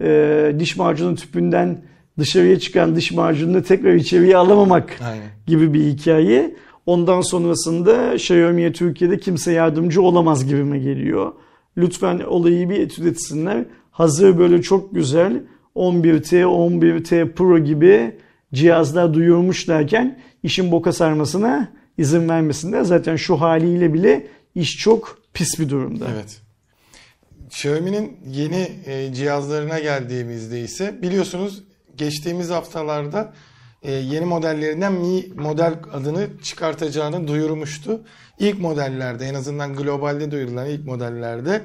e, 0.01 0.55
diş 0.59 0.77
macunu 0.77 1.15
tüpünden 1.15 1.81
dışarıya 2.21 2.59
çıkan 2.59 2.95
diş 2.95 3.11
macununu 3.11 3.63
tekrar 3.63 3.93
içeriye 3.93 4.37
alamamak 4.37 4.99
Aynen. 5.03 5.27
gibi 5.47 5.73
bir 5.73 5.83
hikaye. 5.83 6.55
Ondan 6.85 7.21
sonrasında 7.21 8.13
Xiaomi'ye 8.13 8.73
Türkiye'de 8.73 9.17
kimse 9.17 9.51
yardımcı 9.51 10.01
olamaz 10.01 10.47
gibime 10.47 10.79
geliyor. 10.79 11.31
Lütfen 11.77 12.19
olayı 12.19 12.69
bir 12.69 12.79
etüt 12.79 13.05
etsinler. 13.05 13.65
Hazır 13.91 14.37
böyle 14.37 14.61
çok 14.61 14.95
güzel 14.95 15.43
11T, 15.75 16.43
11T 16.43 17.33
Pro 17.33 17.59
gibi 17.59 18.15
cihazlar 18.53 19.13
duyurmuşlarken 19.13 20.19
işin 20.43 20.71
boka 20.71 20.93
sarmasına 20.93 21.71
izin 21.97 22.29
vermesinler. 22.29 22.83
Zaten 22.83 23.15
şu 23.15 23.41
haliyle 23.41 23.93
bile 23.93 24.27
iş 24.55 24.77
çok 24.77 25.17
pis 25.33 25.59
bir 25.59 25.69
durumda. 25.69 26.05
Evet. 26.13 26.41
Xiaomi'nin 27.47 28.17
yeni 28.27 28.71
e, 28.85 29.13
cihazlarına 29.13 29.79
geldiğimizde 29.79 30.61
ise 30.61 31.01
biliyorsunuz 31.01 31.63
geçtiğimiz 31.97 32.49
haftalarda 32.49 33.33
e, 33.83 33.91
yeni 33.91 34.25
modellerinden 34.25 34.93
Mi 34.93 35.23
model 35.35 35.75
adını 35.93 36.27
çıkartacağını 36.43 37.27
duyurmuştu. 37.27 38.01
İlk 38.39 38.59
modellerde 38.59 39.25
en 39.25 39.33
azından 39.33 39.75
globalde 39.75 40.31
duyurulan 40.31 40.69
ilk 40.69 40.85
modellerde 40.85 41.61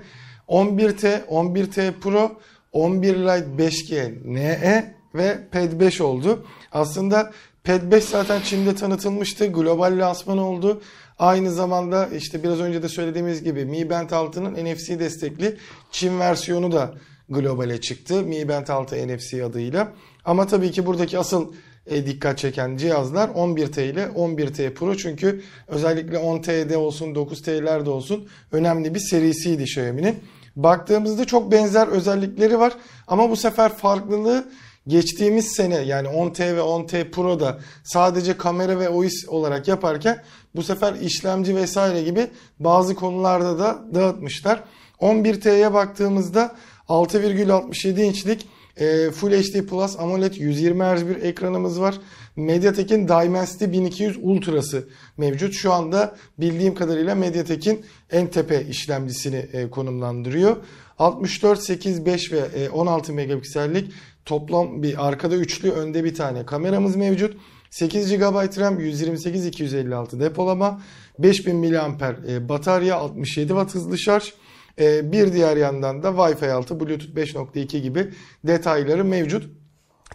11T, 0.49 1.25
11T 1.27 1.93
Pro, 2.01 2.41
11 2.73 3.15
Lite 3.15 3.65
5G 3.65 4.35
NE 4.35 4.95
ve 5.15 5.49
Pad 5.53 5.81
5 5.81 6.01
oldu. 6.01 6.47
Aslında 6.73 7.33
Pad 7.65 7.93
5 7.93 8.05
zaten 8.05 8.41
Çin'de 8.41 8.75
tanıtılmıştı. 8.75 9.47
Global 9.47 9.99
lansman 9.99 10.39
oldu. 10.39 10.83
Aynı 11.19 11.51
zamanda 11.51 12.07
işte 12.07 12.43
biraz 12.43 12.61
önce 12.61 12.83
de 12.83 12.89
söylediğimiz 12.89 13.43
gibi 13.43 13.65
Mi 13.65 13.91
Band 13.91 14.11
6'nın 14.11 14.65
NFC 14.65 14.99
destekli 14.99 15.57
Çin 15.91 16.21
versiyonu 16.21 16.73
da 16.73 16.95
globale 17.29 17.81
çıktı. 17.81 18.23
Mi 18.23 18.49
Band 18.49 18.69
6 18.69 19.09
NFC 19.09 19.45
adıyla. 19.45 19.93
Ama 20.25 20.47
tabii 20.47 20.71
ki 20.71 20.87
buradaki 20.87 21.19
asıl 21.19 21.53
e, 21.87 22.07
dikkat 22.07 22.39
çeken 22.39 22.77
cihazlar 22.77 23.29
11T 23.29 23.93
ile 23.93 24.05
11T 24.05 24.75
Pro 24.75 24.95
çünkü 24.95 25.43
özellikle 25.69 26.17
10T'de 26.17 26.77
olsun 26.77 27.15
9T'lerde 27.15 27.89
olsun 27.89 28.29
önemli 28.53 28.95
bir 28.95 29.01
serisiydi 29.01 29.63
Xiaomi'nin. 29.63 30.17
Baktığımızda 30.57 31.25
çok 31.25 31.53
benzer 31.53 31.89
özellikleri 31.89 32.59
var 32.59 32.73
ama 33.07 33.31
bu 33.31 33.37
sefer 33.37 33.77
farklılığı 33.77 34.49
geçtiğimiz 34.87 35.53
sene 35.53 35.79
yani 35.79 36.09
10T 36.09 36.57
ve 36.57 36.61
10T 36.61 37.11
Pro'da 37.11 37.59
sadece 37.85 38.37
kamera 38.37 38.79
ve 38.79 38.89
OIS 38.89 39.29
olarak 39.29 39.69
yaparken 39.69 40.23
bu 40.57 40.63
sefer 40.63 40.95
işlemci 40.95 41.57
vesaire 41.57 42.03
gibi 42.03 42.27
bazı 42.59 42.95
konularda 42.95 43.59
da 43.59 43.85
dağıtmışlar. 43.95 44.65
11T'ye 45.01 45.75
baktığımızda 45.75 46.55
6,67 46.89 48.03
inçlik 48.03 48.47
e, 48.77 49.11
Full 49.11 49.31
HD 49.31 49.67
Plus 49.67 49.97
AMOLED 49.99 50.35
120 50.35 50.85
Hz 50.85 51.09
bir 51.09 51.23
ekranımız 51.23 51.81
var. 51.81 52.01
Mediatek'in 52.37 53.09
Dimensity 53.09 53.65
1200 53.65 54.19
Ultra'sı 54.23 54.89
mevcut. 55.17 55.55
Şu 55.55 55.73
anda 55.73 56.17
bildiğim 56.39 56.75
kadarıyla 56.75 57.15
Mediatek'in 57.15 57.85
en 58.11 58.27
tepe 58.27 58.65
işlemcisini 58.65 59.47
e, 59.53 59.71
konumlandırıyor. 59.71 60.57
64, 60.99 61.61
8, 61.61 62.07
5 62.07 62.33
ve 62.33 62.39
e, 62.39 62.69
16 62.69 63.13
megapiksellik 63.13 63.93
toplam 64.25 64.83
bir 64.83 65.07
arkada 65.09 65.37
üçlü 65.37 65.71
önde 65.71 66.05
bir 66.05 66.15
tane 66.15 66.47
kameramız 66.47 66.97
mevcut. 66.97 67.37
8 67.71 68.13
GB 68.13 68.59
RAM 68.61 68.81
128 68.81 69.47
256 69.47 70.21
depolama 70.21 70.83
5000 71.19 71.57
mAh 71.57 72.49
batarya 72.49 72.97
67 72.97 73.49
Watt 73.49 73.75
hızlı 73.75 73.99
şarj 73.99 74.33
E, 74.81 75.13
bir 75.13 75.33
diğer 75.33 75.57
yandan 75.57 76.03
da 76.03 76.09
Wi-Fi 76.09 76.51
6, 76.51 76.81
Bluetooth 76.81 77.15
5.2 77.15 77.79
gibi 77.79 78.09
detayları 78.45 79.05
mevcut. 79.05 79.51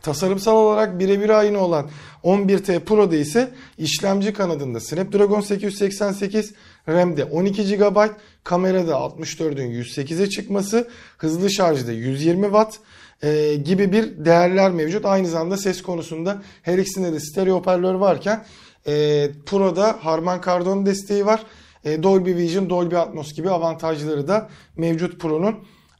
Tasarımsal 0.01 0.55
olarak 0.55 0.99
birebir 0.99 1.29
aynı 1.29 1.59
olan 1.59 1.89
11T 2.23 2.79
Pro'da 2.79 3.15
ise 3.15 3.51
işlemci 3.77 4.33
kanadında 4.33 4.79
Snapdragon 4.79 5.41
888, 5.41 6.53
RAM'de 6.87 7.25
12 7.25 7.77
GB, 7.77 7.97
kamerada 8.43 8.91
64'ün 8.91 9.83
108'e 9.83 10.29
çıkması, 10.29 10.87
hızlı 11.17 11.51
şarjda 11.51 11.91
120 11.91 12.43
Watt 12.43 12.79
e, 13.23 13.55
gibi 13.55 13.91
bir 13.91 14.25
değerler 14.25 14.71
mevcut. 14.71 15.05
Aynı 15.05 15.27
zamanda 15.27 15.57
ses 15.57 15.81
konusunda 15.81 16.41
her 16.61 16.77
ikisinde 16.77 17.13
de 17.13 17.19
stereo 17.19 17.55
hoparlör 17.55 17.93
varken 17.93 18.45
e, 18.87 19.27
Pro'da 19.45 19.97
Harman 20.01 20.41
Kardon 20.41 20.85
desteği 20.85 21.25
var. 21.25 21.43
E, 21.85 22.03
Dolby 22.03 22.35
Vision, 22.35 22.69
Dolby 22.69 22.95
Atmos 22.97 23.33
gibi 23.33 23.49
avantajları 23.49 24.27
da 24.27 24.49
mevcut 24.77 25.19
Pro'nun. 25.19 25.55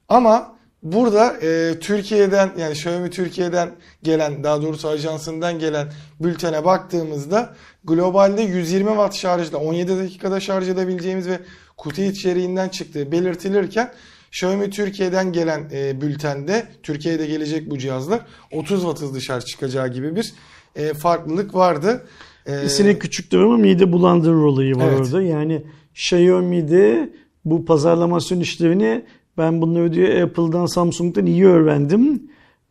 Ama 0.09 0.61
Burada 0.83 1.37
e, 1.41 1.79
Türkiye'den 1.79 2.51
yani 2.57 2.71
Xiaomi 2.71 3.09
Türkiye'den 3.09 3.71
gelen 4.03 4.43
daha 4.43 4.61
doğrusu 4.61 4.87
ajansından 4.87 5.59
gelen 5.59 5.91
bültene 6.19 6.65
baktığımızda 6.65 7.55
globalde 7.83 8.41
120 8.41 8.89
watt 8.89 9.15
şarjla 9.15 9.57
17 9.57 9.97
dakikada 9.97 10.39
şarj 10.39 10.69
edebileceğimiz 10.69 11.27
ve 11.27 11.39
kutu 11.77 12.01
içeriğinden 12.01 12.69
çıktığı 12.69 13.11
belirtilirken 13.11 13.93
Xiaomi 14.27 14.69
Türkiye'den 14.69 15.31
gelen 15.31 15.69
e, 15.73 16.01
bültende 16.01 16.67
Türkiye'de 16.83 17.25
gelecek 17.25 17.69
bu 17.69 17.77
cihazlar 17.77 18.25
30 18.51 18.81
watt 18.81 19.01
hızlı 19.01 19.21
şarj 19.21 19.45
çıkacağı 19.45 19.87
gibi 19.87 20.15
bir 20.15 20.33
e, 20.75 20.93
farklılık 20.93 21.55
vardı. 21.55 22.03
E, 22.45 22.69
Sinek 22.69 23.01
küçüktür 23.01 23.39
ama 23.39 23.57
mide 23.57 23.91
bulandırır 23.91 24.43
olayı 24.43 24.75
var 24.75 24.87
evet. 24.87 24.99
orada. 24.99 25.21
Yani 25.21 25.63
Xiaomi'de 25.93 27.09
bu 27.45 27.65
pazarlamasyon 27.65 28.39
işlerini 28.39 29.05
ben 29.37 29.61
bunları 29.61 29.93
diyor 29.93 30.21
Apple'dan 30.21 30.65
Samsung'dan 30.65 31.25
iyi 31.25 31.45
öğrendim. 31.45 32.23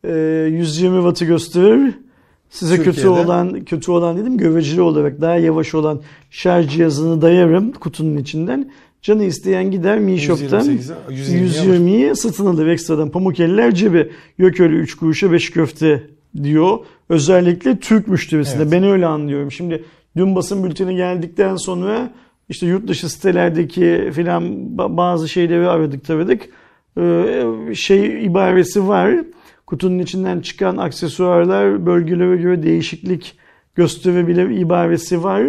E, 0.03 0.13
120 0.49 0.95
wattı 0.95 1.25
gösterir. 1.25 1.93
Size 2.49 2.75
Türkiye'de. 2.75 2.95
kötü 2.95 3.07
olan 3.07 3.65
kötü 3.65 3.91
olan 3.91 4.17
dedim 4.17 4.37
göreceli 4.37 4.81
olarak 4.81 5.21
daha 5.21 5.35
yavaş 5.35 5.75
olan 5.75 6.01
şarj 6.29 6.69
cihazını 6.69 7.21
dayarım 7.21 7.71
kutunun 7.71 8.17
içinden. 8.17 8.71
Canı 9.01 9.23
isteyen 9.23 9.71
gider 9.71 9.99
Mi 9.99 10.19
Shop'tan 10.19 10.79
120'yi 11.09 12.15
satın 12.15 12.45
alır 12.45 12.67
ekstradan. 12.67 13.09
Pamuk 13.09 13.39
eller 13.39 13.75
cebi. 13.75 14.11
Yok 14.37 14.59
öyle 14.59 14.75
3 14.75 14.97
kuruşa 14.97 15.31
5 15.31 15.51
köfte 15.51 16.03
diyor. 16.43 16.79
Özellikle 17.09 17.79
Türk 17.79 18.07
müşterisinde. 18.07 18.63
Evet. 18.63 18.71
Ben 18.71 18.83
öyle 18.83 19.05
anlıyorum. 19.05 19.51
Şimdi 19.51 19.83
dün 20.17 20.35
basın 20.35 20.63
bülteni 20.63 20.95
geldikten 20.95 21.55
sonra 21.55 22.09
işte 22.49 22.67
yurt 22.67 22.87
dışı 22.87 23.09
sitelerdeki 23.09 24.11
filan 24.13 24.77
bazı 24.77 25.29
şeyleri 25.29 25.67
aradık 25.67 26.05
taradık. 26.05 26.41
Ee, 26.97 27.43
şey 27.75 28.25
ibaresi 28.25 28.87
var. 28.87 29.15
Kutunun 29.67 29.99
içinden 29.99 30.39
çıkan 30.39 30.77
aksesuarlar 30.77 31.85
bölgelere 31.85 32.35
göre 32.35 32.63
değişiklik 32.63 33.35
gösterebilir 33.75 34.49
ibaresi 34.49 35.23
var. 35.23 35.43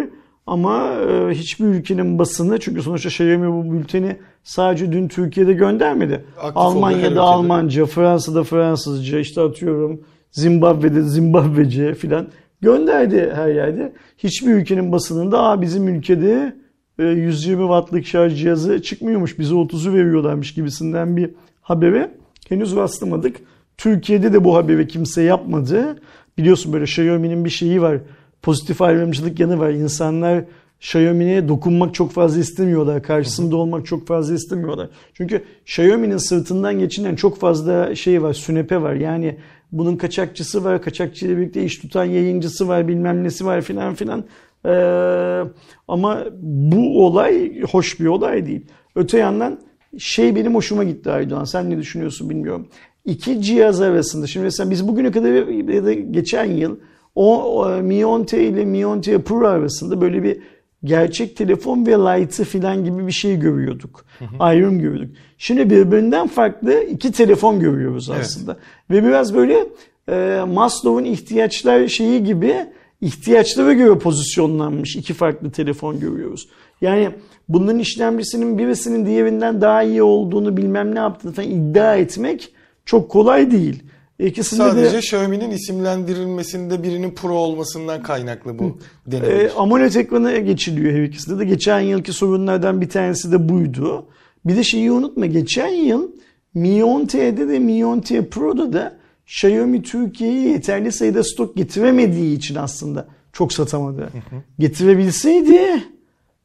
Ama 0.47 0.93
e, 0.93 1.33
hiçbir 1.33 1.65
ülkenin 1.65 2.19
basını 2.19 2.59
çünkü 2.59 2.81
sonuçta 2.81 3.09
Xiaomi 3.09 3.51
bu 3.51 3.71
bülteni 3.73 4.17
sadece 4.43 4.91
dün 4.91 5.07
Türkiye'de 5.07 5.53
göndermedi. 5.53 6.25
Aktif 6.37 6.57
Almanya'da 6.57 7.21
Almanca, 7.21 7.85
Fransa'da 7.85 8.43
Fransızca, 8.43 9.19
işte 9.19 9.41
atıyorum 9.41 10.01
Zimbabwe'de 10.33 11.01
Zimbabwece 11.01 11.93
filan 11.93 12.27
gönderdi 12.61 13.31
her 13.35 13.47
yerde. 13.47 13.93
Hiçbir 14.17 14.53
ülkenin 14.53 14.91
basınında 14.91 15.43
Aa, 15.43 15.61
bizim 15.61 15.87
ülkede 15.87 16.55
120 16.99 17.63
e, 17.63 17.65
wattlık 17.65 18.05
şarj 18.05 18.39
cihazı 18.39 18.81
çıkmıyormuş 18.81 19.39
bize 19.39 19.53
30'u 19.53 19.93
veriyorlarmış 19.93 20.53
gibisinden 20.53 21.17
bir 21.17 21.29
habere 21.61 22.11
henüz 22.49 22.75
rastlamadık. 22.75 23.35
Türkiye'de 23.77 24.33
de 24.33 24.43
bu 24.43 24.55
haberi 24.55 24.87
kimse 24.87 25.21
yapmadı. 25.21 25.99
Biliyorsun 26.37 26.73
böyle 26.73 26.83
Xiaomi'nin 26.83 27.45
bir 27.45 27.49
şeyi 27.49 27.81
var. 27.81 27.97
Pozitif 28.41 28.81
ayrımcılık 28.81 29.39
yanı 29.39 29.59
var. 29.59 29.69
İnsanlar 29.69 30.43
Xiaomi'ye 30.79 31.47
dokunmak 31.47 31.93
çok 31.93 32.11
fazla 32.11 32.39
istemiyorlar. 32.39 33.03
Karşısında 33.03 33.55
olmak 33.55 33.85
çok 33.85 34.07
fazla 34.07 34.35
istemiyorlar. 34.35 34.89
Çünkü 35.13 35.43
Xiaomi'nin 35.61 36.17
sırtından 36.17 36.79
geçinen 36.79 37.15
çok 37.15 37.39
fazla 37.39 37.95
şey 37.95 38.21
var, 38.21 38.33
sünepe 38.33 38.81
var. 38.81 38.93
Yani 38.93 39.37
bunun 39.73 39.95
kaçakçısı 39.95 40.63
var, 40.63 40.81
kaçakçıyla 40.81 41.37
birlikte 41.37 41.63
iş 41.63 41.77
tutan 41.77 42.05
yayıncısı 42.05 42.67
var, 42.67 42.87
bilmem 42.87 43.23
nesi 43.23 43.45
var 43.45 43.61
filan 43.61 43.93
filan. 43.93 44.23
Ee, 44.65 45.43
ama 45.87 46.25
bu 46.41 47.05
olay 47.05 47.61
hoş 47.61 47.99
bir 47.99 48.05
olay 48.05 48.45
değil. 48.45 48.65
Öte 48.95 49.17
yandan 49.17 49.59
şey 49.97 50.35
benim 50.35 50.55
hoşuma 50.55 50.83
gitti 50.83 51.11
Aydoğan. 51.11 51.43
Sen 51.43 51.69
ne 51.69 51.77
düşünüyorsun 51.77 52.29
bilmiyorum. 52.29 52.67
İki 53.05 53.41
cihaz 53.41 53.81
arasında. 53.81 54.27
Şimdi 54.27 54.43
mesela 54.43 54.71
biz 54.71 54.87
bugüne 54.87 55.11
kadar 55.11 55.47
ya 55.73 55.85
da 55.85 55.93
geçen 55.93 56.45
yıl 56.45 56.77
o, 57.15 57.43
o 57.43 57.81
Mi 57.81 57.93
10T 57.93 58.37
ile 58.37 58.65
Mi 58.65 58.77
10T 58.77 59.21
Pro 59.21 59.47
arasında 59.47 60.01
böyle 60.01 60.23
bir 60.23 60.41
gerçek 60.83 61.37
telefon 61.37 61.85
ve 61.85 61.91
Lite'ı 61.91 62.45
filan 62.45 62.85
gibi 62.85 63.07
bir 63.07 63.11
şey 63.11 63.39
görüyorduk. 63.39 64.05
Hı 64.19 64.25
hı. 64.25 64.29
Ayrım 64.39 64.79
görüyorduk. 64.79 65.15
Şimdi 65.37 65.69
birbirinden 65.69 66.27
farklı 66.27 66.83
iki 66.83 67.11
telefon 67.11 67.59
görüyoruz 67.59 68.09
aslında. 68.09 68.51
Evet. 68.51 69.03
Ve 69.03 69.07
biraz 69.07 69.35
böyle 69.35 69.67
e, 70.09 70.41
Maslow'un 70.47 71.05
ihtiyaçlar 71.05 71.87
şeyi 71.87 72.23
gibi 72.23 72.55
ihtiyaçlara 73.01 73.73
göre 73.73 73.97
pozisyonlanmış 73.97 74.95
iki 74.95 75.13
farklı 75.13 75.51
telefon 75.51 75.99
görüyoruz. 75.99 76.47
Yani 76.81 77.09
bunların 77.49 77.79
işlemcisinin 77.79 78.57
birisinin 78.57 79.05
diğerinden 79.05 79.61
daha 79.61 79.83
iyi 79.83 80.03
olduğunu 80.03 80.57
bilmem 80.57 80.95
ne 80.95 80.99
yaptığını 80.99 81.33
falan 81.33 81.49
iddia 81.49 81.95
etmek 81.95 82.53
çok 82.85 83.09
kolay 83.09 83.51
değil. 83.51 83.83
İkisinde 84.19 84.61
Sadece 84.61 84.93
de, 84.93 84.99
Xiaomi'nin 84.99 85.51
isimlendirilmesinde 85.51 86.83
birinin 86.83 87.11
Pro 87.11 87.33
olmasından 87.33 88.03
kaynaklı 88.03 88.59
bu 88.59 88.77
deneyim. 89.07 89.45
E, 89.45 89.49
AMOLED 89.57 89.95
ekranı 89.95 90.37
geçiliyor 90.37 90.93
her 90.93 91.03
ikisinde 91.03 91.39
de. 91.39 91.45
Geçen 91.45 91.79
yılki 91.79 92.13
sorunlardan 92.13 92.81
bir 92.81 92.89
tanesi 92.89 93.31
de 93.31 93.49
buydu. 93.49 94.05
Bir 94.45 94.55
de 94.55 94.63
şeyi 94.63 94.91
unutma 94.91 95.25
geçen 95.25 95.67
yıl 95.67 96.11
Mi 96.53 96.67
10T'de 96.67 97.49
de 97.49 97.59
Mi 97.59 97.71
10T 97.71 98.29
Pro'da 98.29 98.73
da 98.73 98.97
Xiaomi 99.25 99.83
Türkiye'ye 99.83 100.49
yeterli 100.49 100.91
sayıda 100.91 101.23
stok 101.23 101.57
getiremediği 101.57 102.37
için 102.37 102.55
aslında 102.55 103.07
çok 103.33 103.53
satamadı. 103.53 104.01
Hı 104.01 104.35
hı. 104.35 104.41
Getirebilseydi 104.59 105.83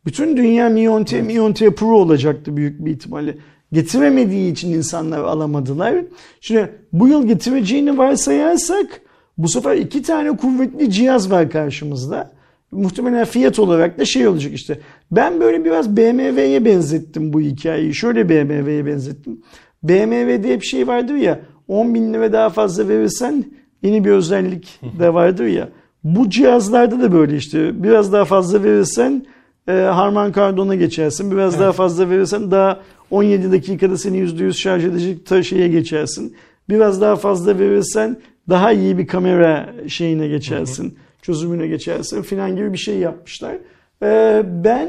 bütün 0.07 0.37
dünya 0.37 0.68
Mi 0.68 0.81
10T, 0.81 1.22
Mi 1.22 1.33
10T 1.33 1.74
Pro 1.74 1.98
olacaktı 1.98 2.57
büyük 2.57 2.85
bir 2.85 2.90
ihtimalle. 2.90 3.38
Getiremediği 3.72 4.52
için 4.52 4.72
insanlar 4.72 5.18
alamadılar. 5.18 5.94
Şimdi 6.40 6.72
bu 6.92 7.09
yıl 7.09 7.26
getireceğini 7.26 7.98
varsayarsak 7.98 9.00
bu 9.38 9.48
sefer 9.48 9.76
iki 9.76 10.02
tane 10.02 10.37
kuvvetli 10.37 10.90
cihaz 10.90 11.31
var 11.31 11.50
karşımızda. 11.50 12.31
Muhtemelen 12.72 13.24
fiyat 13.24 13.59
olarak 13.59 13.98
da 13.98 14.04
şey 14.04 14.28
olacak 14.28 14.52
işte. 14.54 14.81
Ben 15.11 15.40
böyle 15.40 15.64
biraz 15.64 15.96
BMW'ye 15.96 16.64
benzettim 16.64 17.33
bu 17.33 17.40
hikayeyi. 17.40 17.94
Şöyle 17.94 18.28
BMW'ye 18.28 18.87
benzettim. 18.87 19.40
BMW'de 19.83 20.52
hep 20.52 20.64
şey 20.64 20.87
vardır 20.87 21.14
ya 21.14 21.40
10 21.68 21.94
bin 21.94 22.14
lira 22.14 22.33
daha 22.33 22.50
fazla 22.50 22.88
verirsen 22.88 23.44
yeni 23.83 24.04
bir 24.04 24.11
özellik 24.11 24.81
de 24.98 25.14
vardır 25.14 25.46
ya. 25.46 25.68
Bu 26.04 26.31
cihazlarda 26.31 27.00
da 27.00 27.12
böyle 27.12 27.37
işte 27.37 27.83
biraz 27.83 28.12
daha 28.12 28.24
fazla 28.24 28.62
verirsen 28.62 29.26
e, 29.68 29.72
Harman 29.72 30.33
Kardon'a 30.33 30.74
geçersin. 30.74 31.31
Biraz 31.31 31.54
evet. 31.54 31.62
daha 31.62 31.72
fazla 31.72 32.11
verirsen 32.11 32.50
daha 32.50 32.81
17 33.11 33.52
dakikada 33.52 33.96
seni 33.96 34.18
%100 34.18 34.52
şarj 34.52 34.85
edecek 34.85 35.44
şeye 35.44 35.68
geçersin. 35.68 36.37
Biraz 36.68 37.00
daha 37.00 37.16
fazla 37.16 37.59
verirsen 37.59 38.16
daha 38.48 38.72
iyi 38.72 38.98
bir 38.98 39.07
kamera 39.07 39.74
şeyine 39.88 40.28
geçersin. 40.28 40.85
Hı 40.85 40.88
hı. 40.88 40.92
Çözümüne 41.22 41.66
geçersin 41.66 42.22
filan 42.22 42.57
gibi 42.57 42.72
bir 42.72 42.78
şey 42.78 42.98
yapmışlar. 42.98 43.54
E, 44.02 44.42
ben 44.64 44.88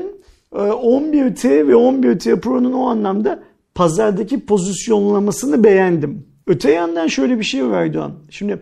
e, 0.54 0.58
11T 0.58 1.68
ve 1.68 1.72
11T 1.72 2.40
Pro'nun 2.40 2.74
o 2.74 2.86
anlamda 2.86 3.44
pazardaki 3.76 4.46
pozisyonlamasını 4.46 5.64
beğendim. 5.64 6.26
Öte 6.48 6.72
yandan 6.72 7.08
şöyle 7.08 7.40
bir 7.40 7.44
şey 7.44 7.68
var 7.68 7.94
Doğan. 7.94 8.12
Şimdi 8.30 8.60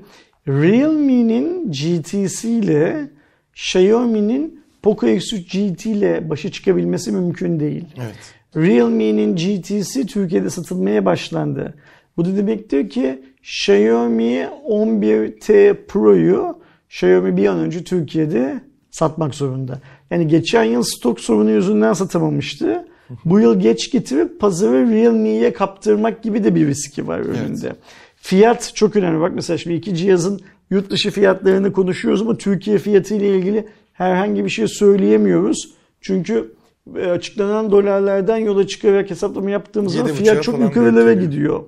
Realme'nin 0.47 1.71
GTC 1.71 2.49
ile 2.49 3.09
Xiaomi'nin 3.53 4.56
Poco 4.81 5.07
X3 5.07 5.37
GT 5.37 5.85
ile 5.85 6.29
başa 6.29 6.51
çıkabilmesi 6.51 7.11
mümkün 7.11 7.59
değil. 7.59 7.85
Evet. 7.97 8.15
Realme'nin 8.55 9.35
GTC 9.35 10.05
Türkiye'de 10.05 10.49
satılmaya 10.49 11.05
başlandı. 11.05 11.73
Bu 12.17 12.25
da 12.25 12.37
demektir 12.37 12.89
ki 12.89 13.23
Xiaomi 13.41 14.47
11T 14.69 15.75
Pro'yu 15.87 16.59
Xiaomi 16.89 17.37
bir 17.37 17.47
an 17.47 17.59
önce 17.59 17.83
Türkiye'de 17.83 18.61
satmak 18.91 19.35
zorunda. 19.35 19.79
Yani 20.11 20.27
geçen 20.27 20.63
yıl 20.63 20.83
stok 20.83 21.19
sorunu 21.19 21.51
yüzünden 21.51 21.93
satamamıştı. 21.93 22.87
Bu 23.25 23.39
yıl 23.39 23.59
geç 23.59 23.91
getirip 23.91 24.39
pazarı 24.39 24.91
Realme'ye 24.91 25.53
kaptırmak 25.53 26.23
gibi 26.23 26.43
de 26.43 26.55
bir 26.55 26.67
riski 26.67 27.07
var 27.07 27.19
önünde. 27.19 27.67
Evet. 27.67 27.77
Fiyat 28.15 28.71
çok 28.75 28.95
önemli. 28.95 29.19
Bak 29.21 29.31
mesela 29.35 29.57
şimdi 29.57 29.75
iki 29.75 29.95
cihazın 29.95 30.41
yurt 30.69 30.89
dışı 30.89 31.11
fiyatlarını 31.11 31.73
konuşuyoruz 31.73 32.21
ama 32.21 32.37
Türkiye 32.37 32.77
fiyatı 32.77 33.15
ile 33.15 33.37
ilgili 33.37 33.67
herhangi 33.97 34.45
bir 34.45 34.49
şey 34.49 34.67
söyleyemiyoruz. 34.67 35.73
Çünkü 36.01 36.53
e, 36.95 37.05
açıklanan 37.05 37.71
dolarlardan 37.71 38.37
yola 38.37 38.67
çıkarak 38.67 39.09
hesaplama 39.09 39.51
yaptığımız 39.51 39.93
zaman 39.93 40.09
Yedi 40.09 40.17
fiyat 40.17 40.43
çok 40.43 40.59
yukarılara 40.59 41.13
gidiyor. 41.13 41.63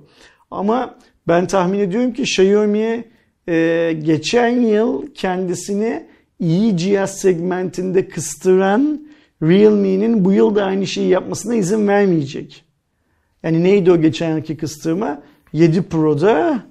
Ama 0.50 0.98
ben 1.28 1.46
tahmin 1.46 1.78
ediyorum 1.78 2.12
ki 2.12 2.22
Xiaomi 2.22 3.04
e, 3.48 3.96
geçen 4.02 4.60
yıl 4.60 5.06
kendisini 5.14 6.06
iyi 6.38 6.76
cihaz 6.76 7.20
segmentinde 7.20 8.08
kıstıran 8.08 9.00
Realme'nin 9.42 10.24
bu 10.24 10.32
yıl 10.32 10.54
da 10.54 10.64
aynı 10.64 10.86
şeyi 10.86 11.08
yapmasına 11.08 11.54
izin 11.54 11.88
vermeyecek. 11.88 12.64
Yani 13.42 13.62
neydi 13.62 13.92
o 13.92 14.00
geçen 14.00 14.36
yılki 14.36 14.56
kıstırma? 14.56 15.22
7 15.52 15.82
Pro'da 15.82 16.62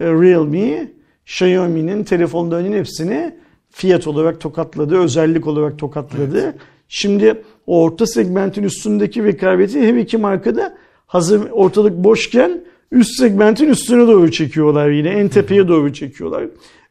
e, 0.00 0.04
Realme, 0.04 0.88
Xiaomi'nin 1.26 2.04
telefonlarının 2.04 2.76
hepsini 2.76 3.34
fiyat 3.74 4.06
olarak 4.06 4.40
tokatladı, 4.40 4.98
özellik 4.98 5.46
olarak 5.46 5.78
tokatladı. 5.78 6.54
Şimdi 6.88 7.42
orta 7.66 8.06
segmentin 8.06 8.62
üstündeki 8.62 9.24
rekabeti 9.24 9.88
her 9.88 9.94
iki 9.94 10.18
markada 10.18 10.76
hazır 11.06 11.50
ortalık 11.50 12.04
boşken 12.04 12.64
üst 12.92 13.18
segmentin 13.18 13.68
üstüne 13.68 14.06
doğru 14.08 14.30
çekiyorlar 14.30 14.90
yine. 14.90 15.08
En 15.08 15.28
tepeye 15.28 15.68
doğru 15.68 15.92
çekiyorlar. 15.92 16.44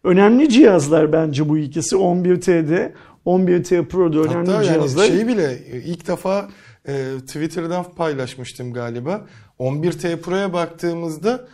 Önemli 0.04 0.50
cihazlar 0.50 1.12
bence 1.12 1.50
bu 1.50 1.58
ikisi. 1.58 1.96
11T'de, 1.96 2.94
11T 3.26 3.86
Pro'da 3.86 4.20
önemli 4.20 4.52
Hatta 4.52 4.64
yani 4.64 4.66
cihazlar. 4.66 5.06
şeyi 5.06 5.28
bile 5.28 5.60
ilk 5.86 6.08
defa 6.08 6.50
e, 6.88 6.94
Twitter'dan 7.28 7.86
paylaşmıştım 7.96 8.74
galiba. 8.74 9.26
11T 9.60 10.18
Pro'ya 10.18 10.54
baktığımızda 10.54 11.48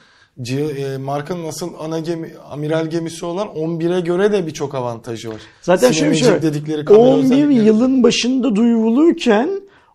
markanın 0.99 1.45
asıl 1.47 1.69
ana 1.79 1.99
gemi, 1.99 2.29
amiral 2.51 2.87
gemisi 2.87 3.25
olan 3.25 3.47
11'e 3.47 3.99
göre 4.01 4.31
de 4.31 4.47
birçok 4.47 4.75
avantajı 4.75 5.29
var. 5.29 5.41
Zaten 5.61 5.91
şöyle 5.91 6.11
bir 6.11 6.15
şey 6.17 6.41
dedikleri 6.41 6.85
kamera 6.85 7.03
11 7.03 7.23
özellikleri. 7.23 7.65
yılın 7.67 8.03
başında 8.03 8.55
duyurulurken 8.55 9.49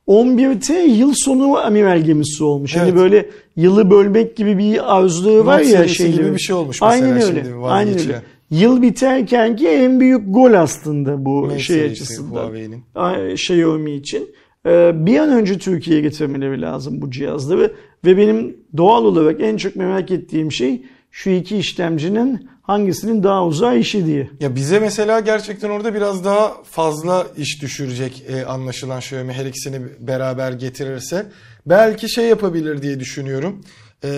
11T 0.08 0.72
yıl 0.86 1.12
sonu 1.16 1.58
amiral 1.58 2.00
gemisi 2.00 2.44
olmuş. 2.44 2.76
Hani 2.76 2.84
Evet. 2.88 2.94
böyle 2.96 3.30
yılı 3.56 3.90
bölmek 3.90 4.36
gibi 4.36 4.58
bir 4.58 4.96
arzuları 4.96 5.46
var 5.46 5.60
ya 5.60 5.88
şeyleri. 5.88 6.16
gibi 6.16 6.34
bir 6.34 6.38
şey 6.38 6.56
olmuş 6.56 6.80
mesela 6.82 7.04
Aynen 7.04 7.20
şimdi 7.20 7.38
öyle. 7.40 7.54
Aynen 7.66 7.88
vazgeçilen. 7.90 8.14
öyle. 8.16 8.24
Yıl 8.50 8.82
biterken 8.82 9.56
ki 9.56 9.68
en 9.68 10.00
büyük 10.00 10.34
gol 10.34 10.52
aslında 10.52 11.24
bu 11.24 11.42
Mate 11.42 11.58
şey 11.58 11.82
açısından. 11.84 12.30
Huawei'nin. 12.42 12.82
Ay- 12.94 13.32
Xiaomi 13.32 13.92
için. 13.94 14.28
Ee, 14.66 14.90
Bir 14.94 15.18
an 15.18 15.28
önce 15.30 15.58
Türkiye'ye 15.58 16.02
getirmeleri 16.02 16.60
lazım 16.62 17.00
bu 17.02 17.10
cihazları 17.10 17.72
ve 18.04 18.16
benim 18.16 18.56
doğal 18.76 19.04
olarak 19.04 19.40
en 19.40 19.56
çok 19.56 19.76
merak 19.76 20.10
ettiğim 20.10 20.52
şey 20.52 20.82
şu 21.10 21.30
iki 21.30 21.56
işlemcinin 21.56 22.48
hangisinin 22.62 23.22
daha 23.22 23.46
uzağa 23.46 23.74
işi 23.74 24.06
diye. 24.06 24.30
Ya 24.40 24.54
bize 24.54 24.78
mesela 24.78 25.20
gerçekten 25.20 25.70
orada 25.70 25.94
biraz 25.94 26.24
daha 26.24 26.62
fazla 26.64 27.26
iş 27.36 27.62
düşürecek 27.62 28.24
e, 28.28 28.44
anlaşılan 28.44 28.98
Xiaomi 28.98 29.32
her 29.32 29.46
ikisini 29.46 29.80
beraber 30.00 30.52
getirirse. 30.52 31.26
Belki 31.66 32.08
şey 32.08 32.24
yapabilir 32.24 32.82
diye 32.82 33.00
düşünüyorum. 33.00 33.64
E, 34.04 34.10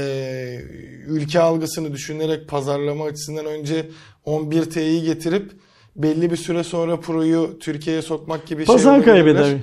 ülke 1.07 1.41
algısını 1.41 1.93
düşünerek 1.93 2.49
pazarlama 2.49 3.05
açısından 3.05 3.47
önce 3.47 3.87
11T'yi 4.27 5.03
getirip 5.03 5.53
belli 5.97 6.31
bir 6.31 6.37
süre 6.37 6.65
sonra 6.65 7.01
Pro'yu 7.01 7.59
Türkiye'ye 7.61 8.03
sokmak 8.03 8.47
gibi 8.47 8.65
Pazar 8.65 9.03
şey 9.05 9.13
olabilirler. 9.13 9.43
kaybeder. 9.43 9.61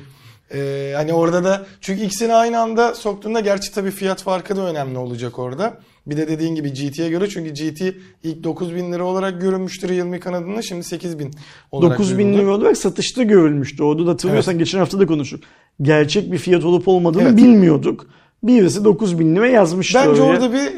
Ee, 0.53 0.93
hani 0.95 1.13
orada 1.13 1.43
da 1.43 1.65
çünkü 1.81 2.01
ikisini 2.03 2.33
aynı 2.33 2.59
anda 2.59 2.95
soktuğunda 2.95 3.39
gerçi 3.39 3.73
tabii 3.73 3.91
fiyat 3.91 4.23
farkı 4.23 4.55
da 4.55 4.61
önemli 4.61 4.97
olacak 4.97 5.39
orada. 5.39 5.77
Bir 6.07 6.17
de 6.17 6.27
dediğin 6.27 6.55
gibi 6.55 6.73
GT'ye 6.73 7.09
göre 7.09 7.29
çünkü 7.29 7.49
GT 7.53 7.81
ilk 8.23 8.43
9000 8.43 8.93
lira 8.93 9.03
olarak 9.03 9.41
görünmüştür 9.41 9.89
Realme 9.89 10.19
kanadında 10.19 10.61
şimdi 10.61 10.83
8000 10.83 11.31
olarak 11.71 11.99
9 11.99 12.17
bin 12.17 12.25
görüldü. 12.27 12.41
lira 12.43 12.51
olarak 12.55 12.77
satışta 12.77 13.23
görülmüştü. 13.23 13.83
Orada 13.83 14.05
da 14.07 14.11
hatırlıyorsan 14.11 14.57
geçen 14.57 14.79
hafta 14.79 14.99
da 14.99 15.05
konuştuk. 15.05 15.43
Gerçek 15.81 16.31
bir 16.31 16.37
fiyat 16.37 16.65
olup 16.65 16.87
olmadığını 16.87 17.23
Evet. 17.23 17.37
bilmiyorduk. 17.37 18.07
Birisi 18.43 18.85
9 18.85 19.19
bin 19.19 19.35
lira 19.35 19.47
yazmıştı 19.47 19.99
Bence 19.99 20.21
oraya. 20.21 20.31
orada 20.31 20.53
bir 20.53 20.69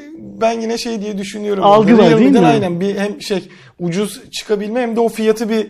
ben 0.42 0.62
yine 0.62 0.78
şey 0.78 1.02
diye 1.02 1.18
düşünüyorum. 1.18 1.64
Algı 1.64 1.96
Orada 1.96 2.12
var, 2.12 2.20
değil 2.20 2.32
mi? 2.32 2.40
Aynen 2.40 2.80
bir 2.80 2.96
hem 2.96 3.22
şey 3.22 3.44
ucuz 3.80 4.22
çıkabilme 4.32 4.82
hem 4.82 4.96
de 4.96 5.00
o 5.00 5.10
fiyatı 5.10 5.50
bir 5.50 5.68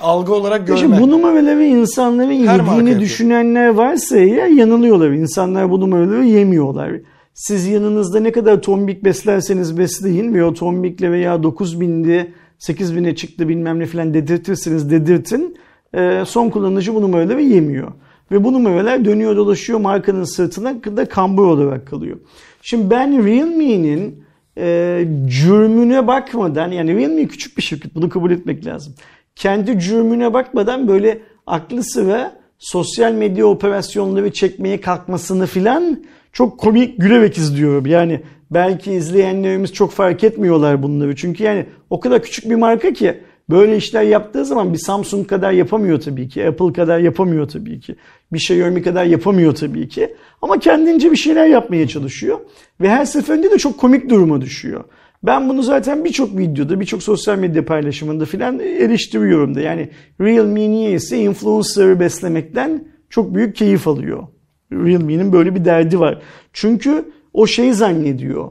algı 0.00 0.34
olarak 0.34 0.66
görme. 0.66 0.80
Şimdi 0.80 1.00
bu 1.00 1.10
numaraları 1.10 1.64
insanların 1.64 2.46
Her 2.46 2.60
yediğini 2.60 3.00
düşünenler 3.00 3.68
varsa 3.68 4.16
eğer 4.16 4.46
yanılıyorlar. 4.46 5.10
İnsanlar 5.10 5.70
bu 5.70 5.80
numaraları 5.80 6.24
yemiyorlar. 6.24 6.92
Siz 7.34 7.66
yanınızda 7.66 8.20
ne 8.20 8.32
kadar 8.32 8.62
tombik 8.62 9.04
beslerseniz 9.04 9.78
besleyin 9.78 10.34
ve 10.34 10.44
o 10.44 10.54
tombikle 10.54 11.12
veya 11.12 11.34
9000'di 11.34 12.32
8000'e 12.58 13.14
çıktı 13.14 13.48
bilmem 13.48 13.78
ne 13.78 13.86
falan 13.86 14.14
dedirtirsiniz 14.14 14.90
dedirtin. 14.90 15.56
Ee, 15.94 16.22
son 16.26 16.50
kullanıcı 16.50 16.94
bu 16.94 17.02
numaraları 17.02 17.42
yemiyor. 17.42 17.92
Ve 18.32 18.44
bu 18.44 18.52
numaralar 18.52 19.04
dönüyor 19.04 19.36
dolaşıyor 19.36 19.80
markanın 19.80 20.24
sırtına 20.24 20.96
da 20.96 21.08
kambur 21.08 21.46
olarak 21.46 21.86
kalıyor. 21.86 22.16
Şimdi 22.62 22.90
ben 22.90 23.26
Realme'nin 23.26 24.24
e, 24.58 25.08
cürmüne 25.26 26.06
bakmadan 26.06 26.70
yani 26.70 26.96
Realme 26.96 27.26
küçük 27.26 27.56
bir 27.56 27.62
şirket 27.62 27.94
bunu 27.94 28.08
kabul 28.08 28.30
etmek 28.30 28.66
lazım. 28.66 28.94
Kendi 29.38 29.80
cürmüne 29.80 30.32
bakmadan 30.32 30.88
böyle 30.88 31.18
aklı 31.46 31.82
sıra 31.82 32.32
sosyal 32.58 33.12
medya 33.12 33.46
operasyonları 33.46 34.32
çekmeye 34.32 34.80
kalkmasını 34.80 35.46
filan 35.46 36.04
çok 36.32 36.58
komik 36.58 37.00
gülerek 37.00 37.38
izliyorum. 37.38 37.86
Yani 37.86 38.20
belki 38.50 38.92
izleyenlerimiz 38.92 39.72
çok 39.72 39.92
fark 39.92 40.24
etmiyorlar 40.24 40.82
bunları. 40.82 41.16
Çünkü 41.16 41.44
yani 41.44 41.66
o 41.90 42.00
kadar 42.00 42.22
küçük 42.22 42.50
bir 42.50 42.54
marka 42.54 42.92
ki 42.92 43.20
böyle 43.50 43.76
işler 43.76 44.02
yaptığı 44.02 44.44
zaman 44.44 44.72
bir 44.72 44.78
Samsung 44.78 45.26
kadar 45.26 45.52
yapamıyor 45.52 46.00
tabii 46.00 46.28
ki. 46.28 46.46
Apple 46.46 46.72
kadar 46.72 46.98
yapamıyor 46.98 47.48
tabii 47.48 47.80
ki. 47.80 47.96
Bir 48.32 48.38
Xiaomi 48.38 48.82
kadar 48.82 49.04
yapamıyor 49.04 49.54
tabii 49.54 49.88
ki. 49.88 50.14
Ama 50.42 50.58
kendince 50.58 51.10
bir 51.10 51.16
şeyler 51.16 51.46
yapmaya 51.46 51.88
çalışıyor. 51.88 52.38
Ve 52.80 52.88
her 52.88 53.04
seferinde 53.04 53.50
de 53.50 53.58
çok 53.58 53.78
komik 53.78 54.10
duruma 54.10 54.40
düşüyor. 54.40 54.84
Ben 55.22 55.48
bunu 55.48 55.62
zaten 55.62 56.04
birçok 56.04 56.38
videoda, 56.38 56.80
birçok 56.80 57.02
sosyal 57.02 57.38
medya 57.38 57.64
paylaşımında 57.64 58.24
filan 58.24 58.58
eleştiriyorum 58.58 59.54
da. 59.54 59.60
Yani 59.60 59.88
Realme 60.20 60.70
niyeyse 60.70 61.18
influencer'ı 61.18 62.00
beslemekten 62.00 62.84
çok 63.10 63.34
büyük 63.34 63.56
keyif 63.56 63.88
alıyor. 63.88 64.26
Realme'nin 64.72 65.32
böyle 65.32 65.54
bir 65.54 65.64
derdi 65.64 66.00
var. 66.00 66.22
Çünkü 66.52 67.04
o 67.34 67.46
şey 67.46 67.72
zannediyor. 67.72 68.50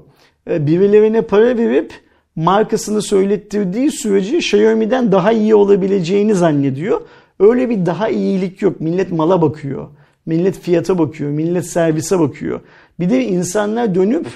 e, 0.49 0.67
Birilerine 0.67 1.21
para 1.21 1.57
verip 1.57 1.93
markasını 2.35 3.01
söylettirdiği 3.01 3.91
sürece 3.91 4.37
Xiaomi'den 4.37 5.11
daha 5.11 5.31
iyi 5.31 5.55
olabileceğini 5.55 6.35
zannediyor. 6.35 7.01
Öyle 7.39 7.69
bir 7.69 7.85
daha 7.85 8.09
iyilik 8.09 8.61
yok. 8.61 8.81
Millet 8.81 9.11
mala 9.11 9.41
bakıyor. 9.41 9.87
Millet 10.25 10.59
fiyata 10.59 10.99
bakıyor. 10.99 11.31
Millet 11.31 11.65
servise 11.65 12.19
bakıyor. 12.19 12.59
Bir 12.99 13.09
de 13.09 13.23
insanlar 13.23 13.95
dönüp 13.95 14.27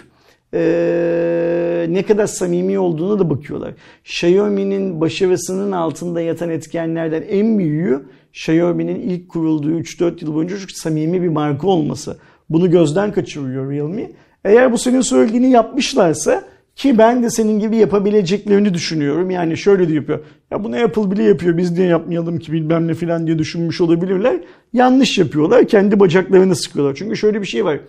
eee, 0.53 1.85
ne 1.89 2.03
kadar 2.03 2.27
samimi 2.27 2.79
olduğuna 2.79 3.19
da 3.19 3.29
bakıyorlar. 3.29 3.73
Xiaomi'nin 4.05 5.01
başarısının 5.01 5.71
altında 5.71 6.21
yatan 6.21 6.49
etkenlerden 6.49 7.23
en 7.29 7.59
büyüğü 7.59 8.01
Xiaomi'nin 8.33 8.99
ilk 8.99 9.29
kurulduğu 9.29 9.71
3-4 9.71 10.25
yıl 10.25 10.35
boyunca 10.35 10.57
çok 10.57 10.71
samimi 10.71 11.21
bir 11.21 11.27
marka 11.27 11.67
olması. 11.67 12.17
Bunu 12.49 12.71
gözden 12.71 13.11
kaçırıyor 13.11 13.71
Realme. 13.71 14.11
Eğer 14.45 14.71
bu 14.71 14.77
senin 14.77 15.01
söylediğini 15.01 15.51
yapmışlarsa 15.51 16.43
ki 16.75 16.97
ben 16.97 17.23
de 17.23 17.29
senin 17.29 17.59
gibi 17.59 17.77
yapabileceklerini 17.77 18.73
düşünüyorum. 18.73 19.31
Yani 19.31 19.57
şöyle 19.57 19.89
de 19.89 19.93
yapıyor. 19.93 20.19
Ya 20.51 20.63
bunu 20.63 20.75
Apple 20.75 21.11
bile 21.11 21.23
yapıyor 21.23 21.57
biz 21.57 21.71
niye 21.71 21.87
yapmayalım 21.87 22.39
ki 22.39 22.51
bilmem 22.51 22.87
ne 22.87 22.93
filan 22.93 23.27
diye 23.27 23.39
düşünmüş 23.39 23.81
olabilirler. 23.81 24.39
Yanlış 24.73 25.17
yapıyorlar. 25.17 25.67
Kendi 25.67 25.99
bacaklarını 25.99 26.55
sıkıyorlar. 26.55 26.95
Çünkü 26.95 27.17
şöyle 27.17 27.41
bir 27.41 27.47
şey 27.47 27.65
var. 27.65 27.79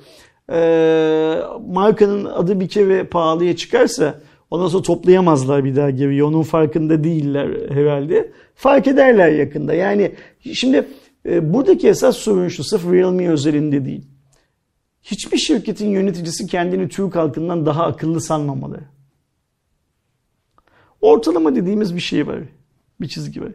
Ee, 0.50 1.38
markanın 1.68 2.24
adı 2.24 2.60
bir 2.60 2.68
kere 2.68 3.04
pahalıya 3.04 3.56
çıkarsa 3.56 4.20
ondan 4.50 4.68
sonra 4.68 4.82
toplayamazlar 4.82 5.64
bir 5.64 5.76
daha 5.76 5.90
geriye. 5.90 6.24
Onun 6.24 6.42
farkında 6.42 7.04
değiller 7.04 7.70
herhalde. 7.70 8.32
Fark 8.54 8.86
ederler 8.86 9.32
yakında. 9.32 9.74
Yani 9.74 10.14
şimdi 10.52 10.88
e, 11.26 11.52
buradaki 11.54 11.88
esas 11.88 12.16
sorun 12.16 12.48
şu 12.48 12.64
sırf 12.64 12.92
Realme 12.92 13.28
özelinde 13.28 13.84
değil. 13.84 14.06
Hiçbir 15.02 15.38
şirketin 15.38 15.90
yöneticisi 15.90 16.46
kendini 16.46 16.88
Türk 16.88 17.16
halkından 17.16 17.66
daha 17.66 17.84
akıllı 17.84 18.20
sanmamalı. 18.20 18.80
Ortalama 21.00 21.54
dediğimiz 21.54 21.94
bir 21.94 22.00
şey 22.00 22.26
var. 22.26 22.38
Bir 23.00 23.08
çizgi 23.08 23.42
var. 23.42 23.52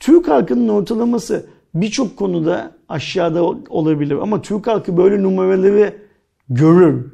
Türk 0.00 0.28
halkının 0.28 0.68
ortalaması 0.68 1.46
birçok 1.74 2.16
konuda 2.16 2.72
aşağıda 2.88 3.44
olabilir 3.68 4.16
ama 4.16 4.42
Türk 4.42 4.66
halkı 4.66 4.96
böyle 4.96 5.22
numaraları 5.22 6.07
görür. 6.50 7.06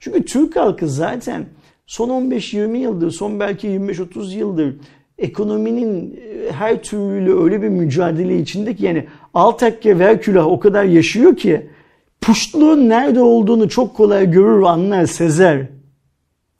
Çünkü 0.00 0.24
Türk 0.24 0.56
halkı 0.56 0.88
zaten 0.88 1.46
son 1.86 2.08
15-20 2.08 2.76
yıldır, 2.76 3.10
son 3.10 3.40
belki 3.40 3.68
25-30 3.68 4.36
yıldır 4.36 4.74
ekonominin 5.18 6.16
e, 6.16 6.52
her 6.52 6.82
türlü 6.82 7.42
öyle 7.42 7.62
bir 7.62 7.68
mücadele 7.68 8.38
içinde 8.38 8.76
ki 8.76 8.84
yani 8.84 9.06
al 9.34 9.50
takke 9.50 9.98
ver 9.98 10.22
külah 10.22 10.46
o 10.46 10.60
kadar 10.60 10.84
yaşıyor 10.84 11.36
ki 11.36 11.70
puştluğun 12.20 12.88
nerede 12.88 13.20
olduğunu 13.20 13.68
çok 13.68 13.96
kolay 13.96 14.30
görür, 14.30 14.62
anlar, 14.62 15.06
sezer. 15.06 15.66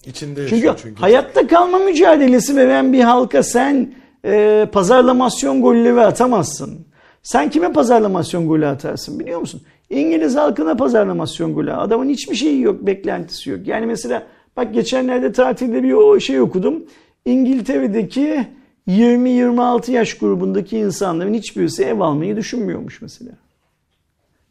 İçinde 0.06 0.48
Çünkü, 0.48 0.74
çünkü. 0.82 1.00
hayatta 1.00 1.46
kalma 1.46 1.78
mücadelesi 1.78 2.56
veren 2.56 2.92
bir 2.92 3.00
halka 3.00 3.42
sen 3.42 3.94
e, 4.24 4.66
pazarlamasyon 4.72 5.62
golleri 5.62 6.00
atamazsın. 6.00 6.86
Sen 7.22 7.50
kime 7.50 7.72
pazarlamasyon 7.72 8.48
golü 8.48 8.66
atarsın 8.66 9.20
biliyor 9.20 9.40
musun? 9.40 9.62
İngiliz 9.92 10.36
halkına 10.36 10.76
pazarlamasyon 10.76 11.54
golü. 11.54 11.72
Adamın 11.72 12.08
hiçbir 12.08 12.34
şeyi 12.34 12.60
yok, 12.60 12.86
beklentisi 12.86 13.50
yok. 13.50 13.66
Yani 13.66 13.86
mesela 13.86 14.26
bak 14.56 14.74
geçenlerde 14.74 15.32
tatilde 15.32 15.82
bir 15.82 15.92
o 15.92 16.20
şey 16.20 16.40
okudum. 16.40 16.84
İngiltere'deki 17.24 18.46
20-26 18.88 19.90
yaş 19.90 20.14
grubundaki 20.14 20.78
insanların 20.78 21.34
hiçbirisi 21.34 21.84
ev 21.84 22.00
almayı 22.00 22.36
düşünmüyormuş 22.36 23.02
mesela. 23.02 23.32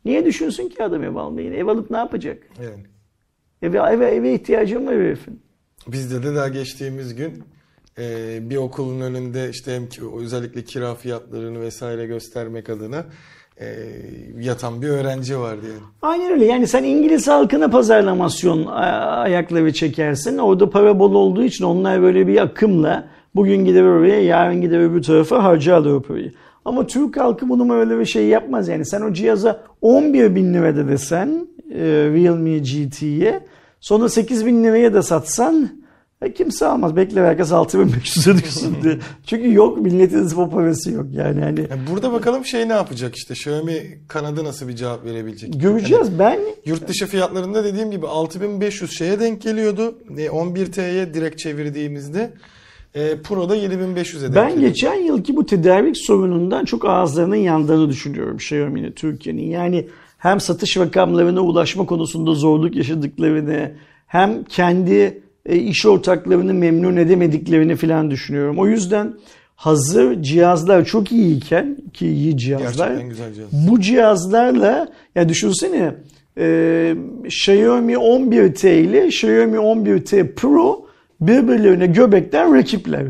Niye 0.06 0.26
düşünsün 0.26 0.70
ki 0.70 0.84
adam 0.84 1.04
ev 1.04 1.16
almayı? 1.16 1.54
Ev 1.54 1.68
alıp 1.68 1.92
ne 1.92 1.98
yapacak? 1.98 2.44
Yani. 2.64 2.84
Eve, 3.62 3.78
eve, 3.78 4.06
eve 4.06 4.34
ihtiyacım 4.34 4.88
var 4.88 4.96
herifin. 4.96 5.42
Bizde 5.88 6.24
de 6.24 6.36
daha 6.36 6.48
geçtiğimiz 6.48 7.16
gün 7.16 7.44
e, 7.98 8.38
bir 8.50 8.56
okulun 8.56 9.02
önünde 9.02 9.50
işte 9.50 9.76
hem 9.76 9.90
ki, 9.90 10.02
özellikle 10.20 10.64
kira 10.64 10.96
fiyatlarını 10.96 11.62
vesaire 11.62 12.06
göstermek 12.06 12.70
adına 12.70 13.06
e, 13.60 13.66
yatan 14.40 14.82
bir 14.82 14.88
öğrenci 14.88 15.40
vardı 15.40 15.66
yani. 15.68 15.82
Aynen 16.02 16.32
öyle. 16.32 16.46
Yani 16.46 16.68
sen 16.68 16.84
İngiliz 16.84 17.28
halkına 17.28 17.70
pazarlamasyon 17.70 18.66
ayakları 18.66 19.74
çekersin. 19.74 20.38
Orada 20.38 20.70
para 20.70 21.00
bol 21.00 21.14
olduğu 21.14 21.44
için 21.44 21.66
onlar 21.66 22.02
böyle 22.02 22.28
bir 22.28 22.42
akımla 22.42 23.08
bugün 23.36 23.66
gider 23.66 23.84
oraya, 23.84 24.22
yarın 24.24 24.62
gider 24.62 24.80
öbür 24.80 25.04
tarafa 25.04 25.44
harcarlar 25.44 26.02
parayı. 26.02 26.32
Ama 26.66 26.88
Türk 26.88 27.18
halkı 27.18 27.50
bunu 27.50 27.74
öyle 27.74 28.00
bir 28.00 28.06
şey 28.06 28.28
yapmaz 28.28 28.68
yani. 28.68 28.86
Sen 28.86 29.02
o 29.02 29.14
cihaza 29.14 29.64
11 29.82 30.36
bin 30.36 30.54
lirada 30.54 30.88
desen 30.88 31.48
e, 31.74 31.84
Realme 31.86 32.60
GT'ye 32.60 33.40
sonra 33.80 34.10
8 34.10 34.46
bin 34.46 34.64
liraya 34.64 34.94
da 34.94 35.04
satsan 35.04 35.81
e, 36.22 36.34
kimse 36.34 36.66
almaz. 36.66 36.96
Bekle 36.96 37.22
herkes 37.22 37.52
6500'e 37.52 38.44
düşsün 38.44 38.78
diye. 38.84 38.98
Çünkü 39.26 39.54
yok 39.54 39.78
milletin 39.78 40.36
o 40.38 40.50
parası 40.50 40.92
yok 40.92 41.06
yani. 41.12 41.42
Hani... 41.42 41.60
Yani 41.60 41.82
burada 41.92 42.14
bakalım 42.14 42.46
şey 42.46 42.70
ne 42.70 42.74
yapacak 42.74 43.16
işte 43.16 43.34
Xiaomi 43.34 44.00
kanadı 44.08 44.44
nasıl 44.44 44.68
bir 44.68 44.76
cevap 44.76 45.06
verebilecek. 45.06 45.62
Göreceğiz 45.62 46.08
Yani 46.08 46.20
ben. 46.20 46.40
Yurt 46.66 46.88
dışı 46.88 47.08
fiyatlarında 47.08 47.64
dediğim 47.64 47.92
gibi 47.92 48.08
6500 48.08 48.98
şeye 48.98 49.20
denk 49.20 49.42
geliyordu. 49.42 49.98
E, 50.18 50.26
11T'ye 50.26 51.14
direkt 51.14 51.40
çevirdiğimizde 51.40 52.34
e, 52.96 53.22
Pro'da 53.22 53.58
7500'e 53.58 54.22
denk 54.22 54.36
Ben 54.36 54.60
geçen 54.60 54.96
yılki 54.96 55.36
bu 55.36 55.46
tedarik 55.46 55.98
sorunundan 55.98 56.66
çok 56.66 56.86
ağızlarının 56.86 57.36
yandığını 57.36 57.90
düşünüyorum 57.90 58.36
Xiaomi'nin 58.36 58.92
Türkiye'nin. 58.92 59.50
Yani 59.50 59.88
hem 60.18 60.40
satış 60.40 60.78
rakamlarına 60.78 61.42
ulaşma 61.42 61.86
konusunda 61.86 62.34
zorluk 62.34 62.76
yaşadıklarını 62.76 63.72
hem 64.08 64.44
kendi 64.44 64.94
e, 64.94 65.21
iş 65.50 65.86
ortaklarını 65.86 66.54
memnun 66.54 66.98
edemediklerini 66.98 67.76
falan 67.76 68.12
düşünüyorum. 68.12 68.60
O 68.60 68.68
yüzden 68.68 69.14
hazır 69.56 70.22
cihazlar 70.24 70.86
çok 70.86 71.12
iyiyken 71.12 71.78
ki 71.94 72.08
iyi 72.08 72.38
cihazlar 72.38 72.88
Gerçekten 72.88 73.10
güzel 73.10 73.34
cihaz. 73.34 73.68
bu 73.70 73.80
cihazlarla 73.80 74.88
ya 75.16 75.30
düşünsene 75.30 75.96
e, 76.38 76.96
Xiaomi 77.26 77.94
11T 77.94 78.74
ile 78.74 79.08
Xiaomi 79.08 79.58
11T 79.58 80.36
Pro 80.36 80.86
birbirlerine 81.22 81.86
göbekten 81.88 82.56
rakipler. 82.56 83.06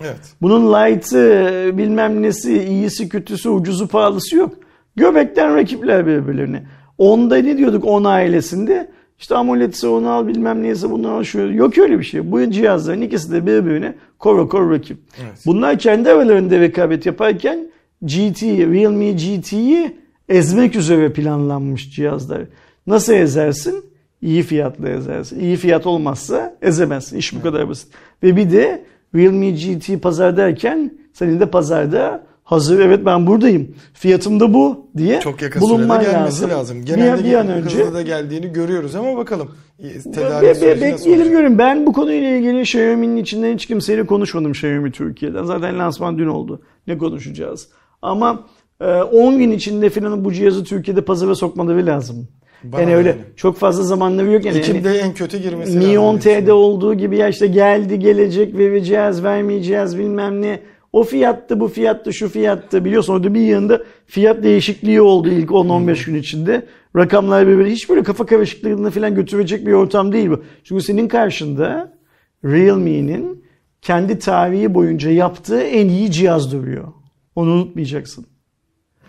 Evet. 0.00 0.20
Bunun 0.42 0.72
light'ı 0.72 1.70
bilmem 1.78 2.22
nesi 2.22 2.62
iyisi 2.64 3.08
kötüsü 3.08 3.48
ucuzu 3.48 3.88
pahalısı 3.88 4.36
yok. 4.36 4.54
Göbekten 4.96 5.56
rakipler 5.56 6.06
birbirlerine. 6.06 6.62
Onda 6.98 7.36
ne 7.36 7.58
diyorduk 7.58 7.84
10 7.84 8.04
ailesinde? 8.04 8.88
İşte 9.20 9.34
AMOLED'se 9.34 9.88
onu 9.88 10.10
al 10.10 10.26
bilmem 10.26 10.62
neyse 10.62 10.90
bunu 10.90 11.10
al 11.10 11.22
şu. 11.22 11.38
Yok 11.38 11.78
öyle 11.78 11.98
bir 11.98 12.04
şey. 12.04 12.32
Bu 12.32 12.50
cihazların 12.50 13.00
ikisi 13.00 13.32
de 13.32 13.46
birbirine 13.46 13.94
koro 14.18 14.48
koro 14.48 14.70
rakip. 14.70 14.98
Evet. 15.22 15.38
Bunlar 15.46 15.78
kendi 15.78 16.10
aralarında 16.10 16.60
rekabet 16.60 17.06
yaparken 17.06 17.70
GT, 18.02 18.42
Realme 18.42 19.12
GT'yi 19.12 19.96
ezmek 20.28 20.76
üzere 20.76 21.12
planlanmış 21.12 21.90
cihazlar. 21.90 22.42
Nasıl 22.86 23.12
ezersin? 23.12 23.84
İyi 24.22 24.42
fiyatla 24.42 24.88
ezersin. 24.88 25.40
İyi 25.40 25.56
fiyat 25.56 25.86
olmazsa 25.86 26.56
ezemezsin. 26.62 27.16
İş 27.16 27.34
bu 27.34 27.42
kadar 27.42 27.68
basit. 27.68 27.88
Ve 28.22 28.36
bir 28.36 28.50
de 28.50 28.84
Realme 29.14 29.50
GT 29.50 30.02
pazardayken 30.02 30.94
senin 31.12 31.40
de 31.40 31.46
pazarda 31.46 32.22
hazır 32.50 32.80
evet 32.80 33.04
ben 33.06 33.26
buradayım. 33.26 33.74
Fiyatım 33.94 34.40
da 34.40 34.54
bu 34.54 34.86
diye 34.96 35.20
Çok 35.20 35.42
yakın 35.42 35.62
bulunman 35.62 35.98
sürede 36.00 36.12
gelmesi 36.12 36.42
lazım. 36.42 36.50
lazım. 36.58 36.80
Bir- 36.80 36.86
Genelde 36.86 37.24
bir, 37.24 37.34
an 37.34 37.48
önce 37.48 37.94
da 37.94 38.02
geldiğini 38.02 38.52
görüyoruz 38.52 38.94
ama 38.94 39.16
bakalım. 39.16 39.48
Be- 39.82 40.10
Tedarik 40.14 40.62
be- 40.62 40.70
nasıl 40.70 40.80
bekleyelim 40.80 41.30
görün. 41.32 41.58
Ben 41.58 41.86
bu 41.86 41.92
konuyla 41.92 42.28
ilgili 42.36 42.60
Xiaomi'nin 42.60 43.16
içinden 43.16 43.54
hiç 43.54 43.66
kimseyle 43.66 44.06
konuşmadım 44.06 44.50
Xiaomi 44.50 44.92
Türkiye'den. 44.92 45.44
Zaten 45.44 45.78
lansman 45.78 46.18
dün 46.18 46.26
oldu. 46.26 46.62
Ne 46.86 46.98
konuşacağız? 46.98 47.68
Ama 48.02 48.46
e, 48.80 48.84
10 48.94 49.38
gün 49.38 49.50
içinde 49.50 49.90
falan 49.90 50.24
bu 50.24 50.32
cihazı 50.32 50.64
Türkiye'de 50.64 51.00
pazara 51.00 51.34
sokmaları 51.34 51.86
lazım. 51.86 52.28
Bana 52.64 52.80
yani 52.80 52.96
öyle 52.96 53.08
yani. 53.08 53.20
çok 53.36 53.56
fazla 53.56 53.82
zamanları 53.82 54.32
yok 54.32 54.44
yani. 54.44 54.58
Ekim'de 54.58 54.88
Yani 54.88 54.98
en 54.98 55.14
kötü 55.14 55.38
girmesi 55.38 55.78
Mi 55.78 55.84
lazım. 55.84 56.02
10 56.02 56.18
T'de 56.18 56.52
olduğu 56.52 56.94
gibi 56.94 57.16
ya 57.16 57.28
işte 57.28 57.46
geldi 57.46 57.98
gelecek 57.98 58.58
vereceğiz 58.58 59.22
vermeyeceğiz 59.24 59.98
bilmem 59.98 60.42
ne. 60.42 60.60
O 60.92 61.02
fiyattı 61.02 61.60
bu 61.60 61.68
fiyattı 61.68 62.12
şu 62.12 62.28
fiyattı 62.28 62.84
biliyorsun 62.84 63.14
orada 63.14 63.34
bir 63.34 63.40
yanında 63.40 63.82
fiyat 64.06 64.42
değişikliği 64.42 65.00
oldu 65.00 65.28
ilk 65.28 65.50
10-15 65.50 66.06
gün 66.06 66.14
içinde. 66.14 66.66
Rakamlar 66.96 67.46
birbirine 67.46 67.70
hiç 67.70 67.88
böyle 67.88 68.02
kafa 68.02 68.26
karışıklığına 68.26 68.90
falan 68.90 69.14
götürecek 69.14 69.66
bir 69.66 69.72
ortam 69.72 70.12
değil 70.12 70.30
bu. 70.30 70.42
Çünkü 70.64 70.82
senin 70.82 71.08
karşında 71.08 71.92
Realme'nin 72.44 73.44
kendi 73.82 74.18
tarihi 74.18 74.74
boyunca 74.74 75.10
yaptığı 75.10 75.60
en 75.60 75.88
iyi 75.88 76.10
cihaz 76.10 76.52
duruyor. 76.52 76.92
Onu 77.36 77.50
unutmayacaksın. 77.50 78.26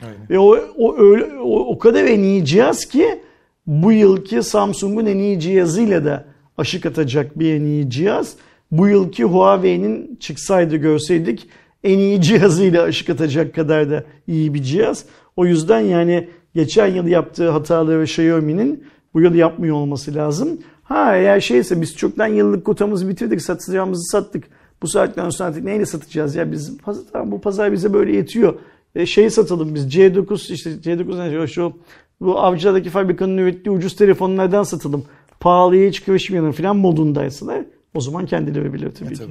Aynen. 0.01 0.29
Ve 0.29 0.39
o, 0.39 0.57
o, 0.77 0.97
öyle, 0.97 1.25
o, 1.39 1.59
o 1.59 1.77
kadar 1.77 2.03
en 2.03 2.19
iyi 2.19 2.45
cihaz 2.45 2.85
ki 2.85 3.21
bu 3.67 3.91
yılki 3.91 4.43
Samsung'un 4.43 5.05
en 5.05 5.17
iyi 5.17 5.39
cihazıyla 5.39 6.05
da 6.05 6.25
aşık 6.57 6.85
atacak 6.85 7.39
bir 7.39 7.53
en 7.53 7.63
iyi 7.63 7.89
cihaz. 7.89 8.35
Bu 8.71 8.87
yılki 8.87 9.23
Huawei'nin 9.23 10.15
çıksaydı 10.15 10.75
görseydik 10.75 11.49
en 11.83 11.97
iyi 11.99 12.21
cihazıyla 12.21 12.83
aşık 12.83 13.09
atacak 13.09 13.55
kadar 13.55 13.89
da 13.89 14.03
iyi 14.27 14.53
bir 14.53 14.63
cihaz. 14.63 15.05
O 15.35 15.45
yüzden 15.45 15.79
yani 15.79 16.29
geçen 16.55 16.87
yıl 16.87 17.07
yaptığı 17.07 17.49
hataları 17.49 18.03
Xiaomi'nin 18.03 18.83
bu 19.13 19.21
yıl 19.21 19.33
yapmıyor 19.33 19.75
olması 19.75 20.15
lazım. 20.15 20.59
Ha 20.83 21.15
eğer 21.17 21.39
şeyse 21.39 21.81
biz 21.81 21.95
çoktan 21.95 22.27
yıllık 22.27 22.65
kotamızı 22.65 23.09
bitirdik 23.09 23.41
satacağımızı 23.41 24.03
sattık. 24.03 24.43
Bu 24.81 24.87
saatten 24.87 25.29
sonra 25.29 25.49
artık 25.49 25.63
neyle 25.63 25.85
satacağız 25.85 26.35
ya 26.35 26.51
biz 26.51 26.77
pazar, 26.77 27.31
bu 27.31 27.41
pazar 27.41 27.71
bize 27.71 27.93
böyle 27.93 28.15
yetiyor. 28.15 28.53
E, 28.95 29.05
şey 29.05 29.29
satalım 29.29 29.75
biz 29.75 29.95
C9 29.95 30.53
işte 30.53 30.69
C9 30.71 31.41
ne 31.41 31.47
şu 31.47 31.73
bu 32.21 32.39
avcıdaki 32.39 32.89
fabrikanın 32.89 33.37
ürettiği 33.37 33.75
ucuz 33.75 33.95
telefonlardan 33.95 34.63
satalım. 34.63 35.03
Pahalıya 35.39 35.89
hiç 35.89 36.05
karışmayalım 36.05 36.51
falan 36.51 36.77
modundaysalar 36.77 37.65
o 37.93 38.01
zaman 38.01 38.25
kendileri 38.25 38.73
bilir 38.73 38.91
tabii 38.91 39.13
E, 39.13 39.13
ki. 39.13 39.23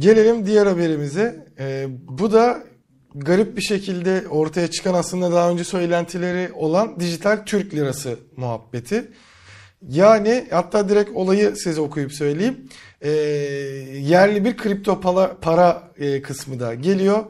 Gelelim 0.00 0.46
diğer 0.46 0.66
haberimize. 0.66 1.46
Ee, 1.58 1.86
bu 2.08 2.32
da 2.32 2.62
garip 3.14 3.56
bir 3.56 3.62
şekilde 3.62 4.28
ortaya 4.28 4.70
çıkan 4.70 4.94
aslında 4.94 5.32
daha 5.32 5.50
önce 5.50 5.64
söylentileri 5.64 6.52
olan 6.52 7.00
dijital 7.00 7.42
Türk 7.46 7.74
lirası 7.74 8.18
muhabbeti. 8.36 9.10
Yani 9.88 10.46
hatta 10.50 10.88
direkt 10.88 11.10
olayı 11.14 11.56
size 11.56 11.80
okuyup 11.80 12.12
söyleyeyim. 12.12 12.68
Ee, 13.00 13.10
yerli 13.98 14.44
bir 14.44 14.56
kripto 14.56 15.00
para, 15.00 15.36
para 15.40 15.92
e, 15.98 16.22
kısmı 16.22 16.60
da 16.60 16.74
geliyor. 16.74 17.24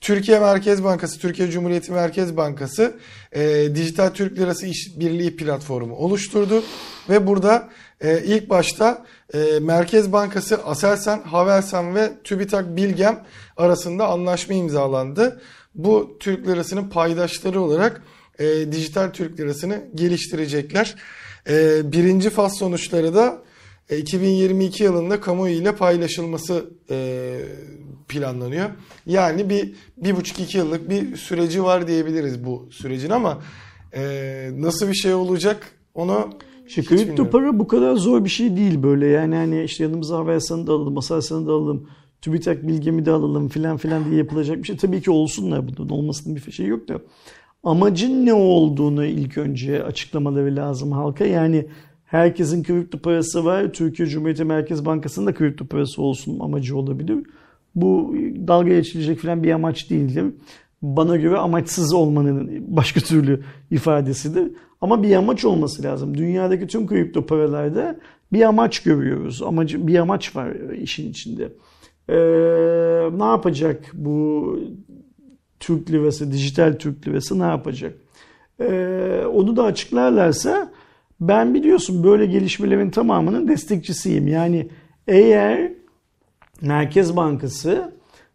Türkiye 0.00 0.40
Merkez 0.40 0.84
Bankası, 0.84 1.18
Türkiye 1.18 1.50
Cumhuriyeti 1.50 1.92
Merkez 1.92 2.36
Bankası 2.36 2.96
e, 3.32 3.74
Dijital 3.74 4.08
Türk 4.08 4.38
Lirası 4.38 4.66
İşbirliği 4.66 5.36
platformu 5.36 5.96
oluşturdu. 5.96 6.62
Ve 7.08 7.26
burada 7.26 7.68
e, 8.00 8.22
ilk 8.24 8.50
başta 8.50 9.04
e, 9.34 9.58
Merkez 9.60 10.12
Bankası, 10.12 10.64
Aselsan, 10.64 11.22
Havelsan 11.22 11.94
ve 11.94 12.12
TÜBİTAK 12.24 12.76
Bilgem 12.76 13.24
arasında 13.56 14.08
anlaşma 14.08 14.54
imzalandı. 14.54 15.40
Bu 15.74 16.16
Türk 16.20 16.46
Lirası'nın 16.48 16.88
paydaşları 16.88 17.60
olarak 17.60 18.02
e, 18.38 18.72
dijital 18.72 19.10
Türk 19.10 19.40
Lirası'nı 19.40 19.84
geliştirecekler. 19.94 20.94
E, 21.48 21.80
birinci 21.92 22.30
faz 22.30 22.58
sonuçları 22.58 23.14
da 23.14 23.42
e, 23.90 23.98
2022 23.98 24.84
yılında 24.84 25.20
kamuoyu 25.20 25.54
ile 25.54 25.76
paylaşılması 25.76 26.70
e, 26.90 27.38
planlanıyor. 28.08 28.70
Yani 29.06 29.50
bir, 29.50 29.74
bir 29.96 30.16
buçuk 30.16 30.40
iki 30.40 30.58
yıllık 30.58 30.90
bir 30.90 31.16
süreci 31.16 31.64
var 31.64 31.88
diyebiliriz 31.88 32.44
bu 32.44 32.68
sürecin 32.72 33.10
ama 33.10 33.42
e, 33.94 34.02
nasıl 34.54 34.88
bir 34.88 34.94
şey 34.94 35.14
olacak 35.14 35.66
onu 35.94 36.30
İşte 36.66 36.82
kripto 36.82 37.30
para 37.30 37.58
bu 37.58 37.68
kadar 37.68 37.94
zor 37.94 38.24
bir 38.24 38.30
şey 38.30 38.56
değil 38.56 38.82
böyle 38.82 39.06
yani 39.06 39.34
hani 39.34 39.62
işte 39.62 39.84
yanımıza 39.84 40.18
Havelsan'ı 40.18 40.66
da 40.66 40.72
alalım, 40.72 40.98
Aselsan'ı 40.98 41.46
da 41.46 41.52
alalım, 41.52 41.88
TÜBİTAK 42.22 42.68
Bilgem'i 42.68 43.06
de 43.06 43.10
alalım 43.10 43.48
filan 43.48 43.76
filan 43.76 44.04
diye 44.04 44.16
yapılacak 44.16 44.58
bir 44.58 44.64
şey. 44.64 44.76
Tabii 44.76 45.02
ki 45.02 45.10
olsunlar 45.10 45.68
bunun 45.68 45.88
olmasının 45.88 46.36
bir 46.36 46.52
şey 46.52 46.66
yok 46.66 46.88
da 46.88 47.00
amacın 47.64 48.26
ne 48.26 48.34
olduğunu 48.34 49.04
ilk 49.04 49.38
önce 49.38 49.84
açıklamaları 49.84 50.56
lazım 50.56 50.92
halka. 50.92 51.24
Yani 51.24 51.66
herkesin 52.04 52.62
kripto 52.62 52.98
parası 52.98 53.44
var. 53.44 53.72
Türkiye 53.72 54.08
Cumhuriyeti 54.08 54.44
Merkez 54.44 54.84
Bankası'nın 54.84 55.26
da 55.26 55.34
kripto 55.34 55.66
parası 55.66 56.02
olsun 56.02 56.40
amacı 56.40 56.76
olabilir. 56.76 57.18
Bu 57.74 58.14
dalga 58.46 58.68
geçilecek 58.68 59.18
falan 59.18 59.42
bir 59.42 59.50
amaç 59.50 59.90
değildir. 59.90 60.24
bana 60.82 61.16
göre 61.16 61.36
amaçsız 61.36 61.94
olmanın 61.94 62.64
başka 62.76 63.00
türlü 63.00 63.42
ifadesidir. 63.70 64.52
Ama 64.80 65.02
bir 65.02 65.14
amaç 65.16 65.44
olması 65.44 65.82
lazım. 65.82 66.16
Dünyadaki 66.16 66.66
tüm 66.66 66.86
kripto 66.86 67.26
paralarda 67.26 67.96
bir 68.32 68.42
amaç 68.42 68.82
görüyoruz. 68.82 69.42
Amacı, 69.42 69.86
bir 69.86 69.98
amaç 69.98 70.36
var 70.36 70.50
işin 70.70 71.10
içinde. 71.10 71.52
Ee, 72.08 72.16
ne 73.18 73.24
yapacak 73.24 73.90
bu 73.94 74.58
Türk 75.60 75.90
lirası, 75.90 76.32
dijital 76.32 76.72
Türk 76.78 77.08
lirası 77.08 77.38
ne 77.38 77.42
yapacak? 77.44 77.94
Ee, 78.60 79.22
onu 79.34 79.56
da 79.56 79.64
açıklarlarsa 79.64 80.72
ben 81.20 81.54
biliyorsun 81.54 82.04
böyle 82.04 82.26
gelişmelerin 82.26 82.90
tamamının 82.90 83.48
destekçisiyim. 83.48 84.28
Yani 84.28 84.68
eğer 85.08 85.72
Merkez 86.62 87.16
Bankası 87.16 87.92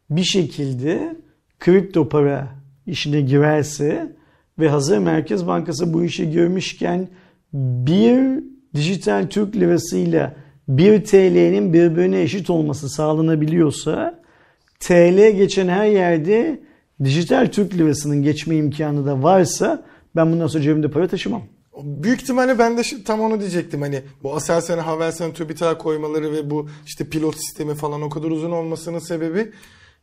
bir 0.09 0.23
şekilde 0.23 1.15
kripto 1.59 2.09
para 2.09 2.47
işine 2.87 3.21
girerse 3.21 4.15
ve 4.59 4.69
hazır 4.69 4.97
Merkez 4.97 5.47
Bankası 5.47 5.93
bu 5.93 6.03
işe 6.03 6.25
girmişken 6.25 7.07
bir 7.53 8.43
dijital 8.75 9.27
Türk 9.29 9.55
lirasıyla 9.55 10.35
1 10.67 11.03
TL'nin 11.03 11.73
birbirine 11.73 12.21
eşit 12.21 12.49
olması 12.49 12.89
sağlanabiliyorsa 12.89 14.21
TL 14.79 15.31
geçen 15.35 15.67
her 15.67 15.85
yerde 15.85 16.59
dijital 17.03 17.47
Türk 17.51 17.73
lirasının 17.73 18.23
geçme 18.23 18.55
imkanı 18.55 19.05
da 19.05 19.23
varsa 19.23 19.83
ben 20.15 20.31
bundan 20.31 20.47
sonra 20.47 20.63
cebimde 20.63 20.91
para 20.91 21.07
taşımam. 21.07 21.41
Büyük 21.83 22.21
ihtimalle 22.21 22.59
ben 22.59 22.77
de 22.77 22.81
tam 23.05 23.21
onu 23.21 23.39
diyecektim 23.39 23.81
hani 23.81 24.01
bu 24.23 24.35
Aselsan, 24.35 24.77
Havelsan, 24.77 25.33
TÜBİTAK 25.33 25.79
koymaları 25.79 26.31
ve 26.31 26.49
bu 26.49 26.69
işte 26.85 27.09
pilot 27.09 27.35
sistemi 27.35 27.75
falan 27.75 28.01
o 28.01 28.09
kadar 28.09 28.27
uzun 28.27 28.51
olmasının 28.51 28.99
sebebi 28.99 29.51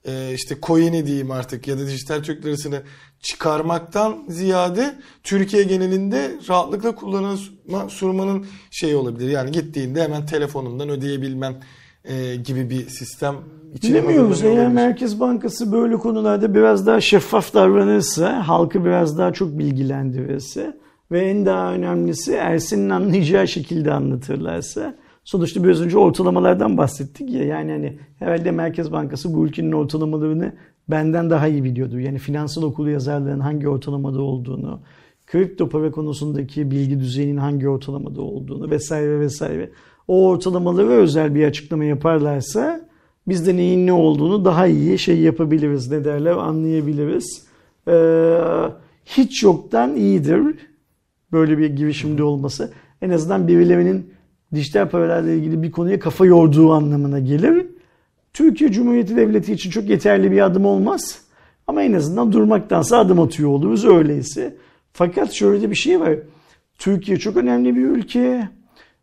e, 0.04 0.34
işte 0.34 0.56
coin'i 0.62 1.06
diyeyim 1.06 1.30
artık 1.30 1.68
ya 1.68 1.78
da 1.78 1.86
dijital 1.86 2.22
Türk 2.22 2.44
lirasını 2.44 2.82
çıkarmaktan 3.20 4.24
ziyade 4.28 4.94
Türkiye 5.22 5.62
genelinde 5.62 6.30
rahatlıkla 6.48 6.94
kullanılma 6.94 7.88
sunmanın 7.88 8.46
şey 8.70 8.94
olabilir. 8.94 9.28
Yani 9.28 9.50
gittiğinde 9.50 10.02
hemen 10.02 10.26
telefonundan 10.26 10.88
ödeyebilmen 10.88 11.62
e, 12.04 12.36
gibi 12.36 12.70
bir 12.70 12.88
sistem 12.88 13.36
Bilemiyoruz. 13.82 14.44
Eğer 14.44 14.68
Merkez 14.68 15.20
Bankası 15.20 15.72
böyle 15.72 15.96
konularda 15.96 16.54
biraz 16.54 16.86
daha 16.86 17.00
şeffaf 17.00 17.54
davranırsa, 17.54 18.48
halkı 18.48 18.84
biraz 18.84 19.18
daha 19.18 19.32
çok 19.32 19.58
bilgilendirirse 19.58 20.76
ve 21.10 21.20
en 21.20 21.46
daha 21.46 21.72
önemlisi 21.72 22.32
Ersin'in 22.32 22.90
anlayacağı 22.90 23.48
şekilde 23.48 23.92
anlatırlarsa 23.92 24.94
sonuçta 25.28 25.64
biraz 25.64 25.80
önce 25.80 25.98
ortalamalardan 25.98 26.76
bahsettik 26.76 27.30
ya 27.30 27.44
yani 27.44 27.70
hani 27.70 27.98
herhalde 28.18 28.50
Merkez 28.50 28.92
Bankası 28.92 29.34
bu 29.34 29.46
ülkenin 29.46 29.72
ortalamalarını 29.72 30.52
benden 30.88 31.30
daha 31.30 31.48
iyi 31.48 31.64
biliyordu. 31.64 32.00
Yani 32.00 32.18
finansal 32.18 32.62
okulu 32.62 32.90
yazarların 32.90 33.40
hangi 33.40 33.68
ortalamada 33.68 34.22
olduğunu, 34.22 34.80
kripto 35.26 35.68
para 35.68 35.90
konusundaki 35.90 36.70
bilgi 36.70 37.00
düzeyinin 37.00 37.36
hangi 37.36 37.68
ortalamada 37.68 38.22
olduğunu 38.22 38.70
vesaire 38.70 39.20
vesaire. 39.20 39.70
O 40.08 40.28
ortalamaları 40.28 40.88
özel 40.88 41.34
bir 41.34 41.44
açıklama 41.44 41.84
yaparlarsa 41.84 42.88
biz 43.28 43.46
de 43.46 43.56
neyin 43.56 43.86
ne 43.86 43.92
olduğunu 43.92 44.44
daha 44.44 44.66
iyi 44.66 44.98
şey 44.98 45.20
yapabiliriz 45.20 45.90
ne 45.90 46.04
derler 46.04 46.32
anlayabiliriz. 46.32 47.46
Ee, 47.88 48.38
hiç 49.04 49.42
yoktan 49.42 49.96
iyidir 49.96 50.56
böyle 51.32 51.58
bir 51.58 51.70
girişimde 51.70 52.22
olması. 52.22 52.72
En 53.02 53.10
azından 53.10 53.48
birilerinin 53.48 54.17
dijital 54.54 54.88
paralarla 54.88 55.30
ilgili 55.30 55.62
bir 55.62 55.72
konuya 55.72 55.98
kafa 55.98 56.26
yorduğu 56.26 56.72
anlamına 56.72 57.18
gelir. 57.18 57.66
Türkiye 58.32 58.72
Cumhuriyeti 58.72 59.16
Devleti 59.16 59.52
için 59.52 59.70
çok 59.70 59.88
yeterli 59.88 60.32
bir 60.32 60.44
adım 60.44 60.64
olmaz. 60.64 61.22
Ama 61.66 61.82
en 61.82 61.92
azından 61.92 62.32
durmaktansa 62.32 62.98
adım 62.98 63.20
atıyor 63.20 63.48
oluruz 63.48 63.84
öyleyse. 63.84 64.56
Fakat 64.92 65.32
şöyle 65.32 65.70
bir 65.70 65.74
şey 65.74 66.00
var. 66.00 66.14
Türkiye 66.78 67.16
çok 67.16 67.36
önemli 67.36 67.76
bir 67.76 67.82
ülke. 67.82 68.48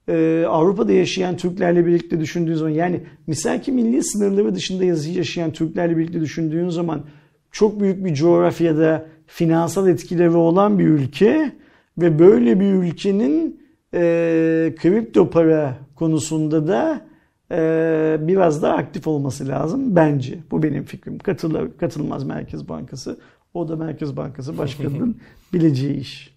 Ee, 0.10 0.46
Avrupa'da 0.50 0.91
yaşayan 0.91 1.38
Türklerle 1.38 1.86
birlikte 1.86 2.20
düşündüğün 2.20 2.54
zaman 2.54 2.70
yani 2.70 3.04
misal 3.28 3.62
ki 3.62 3.72
milli 3.72 4.04
sınırları 4.04 4.56
dışında 4.56 4.84
yaşayan 4.84 5.52
Türklerle 5.52 5.98
birlikte 5.98 6.22
düşündüğün 6.22 6.70
zaman 6.70 7.06
çok 7.52 7.80
büyük 7.80 8.06
bir 8.06 8.14
coğrafyada 8.14 9.06
finansal 9.28 9.88
etkileri 9.88 10.30
olan 10.30 10.80
bir 10.80 10.86
ülke 10.86 11.52
ve 11.98 12.20
böyle 12.20 12.60
bir 12.60 12.74
ülkenin 12.74 13.64
e, 13.96 14.76
kripto 14.78 15.30
para 15.30 15.78
konusunda 15.96 16.68
da 16.68 17.06
e, 17.52 18.18
biraz 18.20 18.62
daha 18.62 18.76
aktif 18.76 19.08
olması 19.08 19.48
lazım 19.48 19.96
bence. 19.96 20.39
Bu 20.52 20.64
benim 20.64 20.84
fikrim. 20.84 21.20
Katılır, 21.20 21.78
katılmaz 21.78 22.24
Merkez 22.24 22.70
Bankası. 22.70 23.18
O 23.54 23.68
da 23.68 23.76
Merkez 23.76 24.18
Bankası 24.18 24.58
Başkanı'nın 24.58 25.18
bileceği 25.54 25.98
iş. 25.98 26.36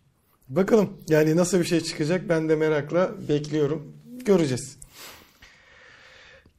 Bakalım 0.49 0.89
yani 1.09 1.37
nasıl 1.37 1.59
bir 1.59 1.65
şey 1.65 1.81
çıkacak 1.81 2.29
ben 2.29 2.49
de 2.49 2.57
merakla 2.57 3.11
bekliyorum. 3.29 3.83
Göreceğiz. 4.25 4.78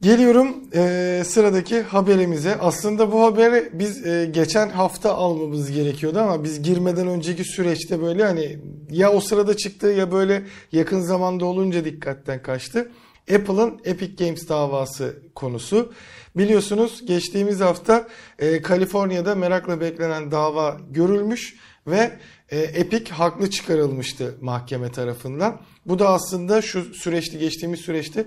Geliyorum 0.02 0.56
e, 0.74 1.22
sıradaki 1.26 1.82
haberimize. 1.82 2.56
Aslında 2.58 3.12
bu 3.12 3.22
haberi 3.22 3.70
biz 3.72 4.06
e, 4.06 4.26
geçen 4.30 4.68
hafta 4.68 5.14
almamız 5.14 5.70
gerekiyordu 5.72 6.18
ama 6.18 6.44
biz 6.44 6.62
girmeden 6.62 7.06
önceki 7.06 7.44
süreçte 7.44 8.02
böyle 8.02 8.24
hani 8.24 8.58
ya 8.90 9.12
o 9.12 9.20
sırada 9.20 9.56
çıktı 9.56 9.86
ya 9.86 10.12
böyle 10.12 10.42
yakın 10.72 11.00
zamanda 11.00 11.44
olunca 11.44 11.84
dikkatten 11.84 12.42
kaçtı. 12.42 12.90
Apple'ın 13.34 13.80
Epic 13.84 14.24
Games 14.24 14.48
davası 14.48 15.22
konusu. 15.34 15.92
Biliyorsunuz 16.36 17.06
geçtiğimiz 17.06 17.60
hafta 17.60 18.08
e, 18.38 18.62
Kaliforniya'da 18.62 19.34
merakla 19.34 19.80
beklenen 19.80 20.30
dava 20.30 20.80
görülmüş 20.90 21.56
ve 21.86 22.10
e, 22.50 22.58
Epic 22.58 23.12
haklı 23.12 23.50
çıkarılmıştı 23.50 24.34
mahkeme 24.40 24.92
tarafından. 24.92 25.60
Bu 25.86 25.98
da 25.98 26.08
aslında 26.08 26.62
şu 26.62 26.94
süreçte 26.94 27.38
geçtiğimiz 27.38 27.80
süreçte 27.80 28.20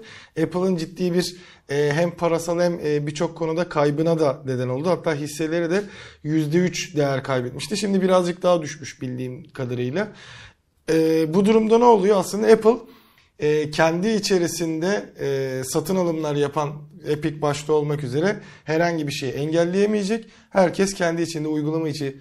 Apple'ın 0.43 0.76
ciddi 0.76 1.13
bir 1.13 1.36
e, 1.69 1.91
hem 1.93 2.11
parasal 2.11 2.59
hem 2.59 2.80
e, 2.86 3.07
birçok 3.07 3.38
konuda 3.38 3.69
kaybına 3.69 4.19
da 4.19 4.41
neden 4.45 4.67
oldu. 4.69 4.89
Hatta 4.89 5.15
hisseleri 5.15 5.69
de 5.69 5.84
%3 6.26 6.97
değer 6.97 7.24
kaybetmişti. 7.24 7.78
Şimdi 7.78 8.01
birazcık 8.01 8.43
daha 8.43 8.61
düşmüş 8.61 9.01
bildiğim 9.01 9.43
kadarıyla. 9.49 10.07
Bu 11.28 11.45
durumda 11.45 11.78
ne 11.78 11.86
oluyor? 11.86 12.17
Aslında 12.17 12.47
Apple 12.47 12.78
kendi 13.71 14.09
içerisinde 14.09 15.13
satın 15.65 15.95
alımlar 15.95 16.36
yapan 16.36 16.69
Epic 17.07 17.41
başta 17.41 17.74
olmak 17.74 18.03
üzere 18.03 18.39
herhangi 18.63 19.07
bir 19.07 19.11
şeyi 19.11 19.32
engelleyemeyecek. 19.32 20.26
Herkes 20.49 20.93
kendi 20.93 21.21
içinde 21.21 21.47
uygulama 21.47 21.89
içi 21.89 22.17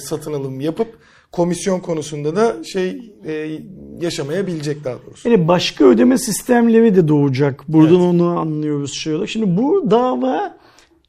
satın 0.00 0.32
alım 0.32 0.60
yapıp 0.60 0.98
komisyon 1.32 1.80
konusunda 1.80 2.36
da 2.36 2.64
şey 2.64 3.12
e, 3.26 3.60
yaşamayabilecek 4.00 4.84
daha 4.84 4.94
doğrusu. 5.06 5.28
Yani 5.28 5.48
başka 5.48 5.84
ödeme 5.84 6.18
sistemleri 6.18 6.96
de 6.96 7.08
doğacak. 7.08 7.64
Buradan 7.68 7.94
evet. 7.94 8.04
onu 8.04 8.38
anlıyoruz 8.38 8.92
şey 8.94 9.14
olarak. 9.14 9.28
Şimdi 9.28 9.56
bu 9.56 9.90
dava 9.90 10.56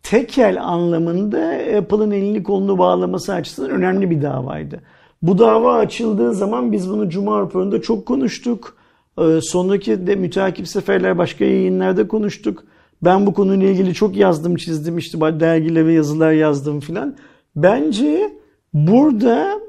tekel 0.04 0.64
anlamında 0.64 1.38
Apple'ın 1.78 2.12
elini 2.12 2.44
kolunu 2.44 2.78
bağlaması 2.78 3.34
açısından 3.34 3.72
önemli 3.72 4.10
bir 4.10 4.22
davaydı. 4.22 4.82
Bu 5.22 5.38
dava 5.38 5.74
açıldığı 5.78 6.34
zaman 6.34 6.72
biz 6.72 6.90
bunu 6.90 7.10
Cuma 7.10 7.40
raporunda 7.40 7.82
çok 7.82 8.06
konuştuk. 8.06 8.78
Ee, 9.22 9.40
sonraki 9.42 10.08
de 10.08 10.16
müteakip 10.16 10.68
seferler 10.68 11.18
başka 11.18 11.46
yayınlarda 11.46 12.08
konuştuk. 12.08 12.64
Ben 13.02 13.26
bu 13.26 13.34
konuyla 13.34 13.70
ilgili 13.70 13.94
çok 13.94 14.16
yazdım, 14.16 14.56
çizdim 14.56 14.98
işte 14.98 15.20
dergilere 15.20 15.94
yazılar 15.94 16.32
yazdım 16.32 16.80
filan. 16.80 17.16
Bence 17.56 18.39
burada 18.74 19.60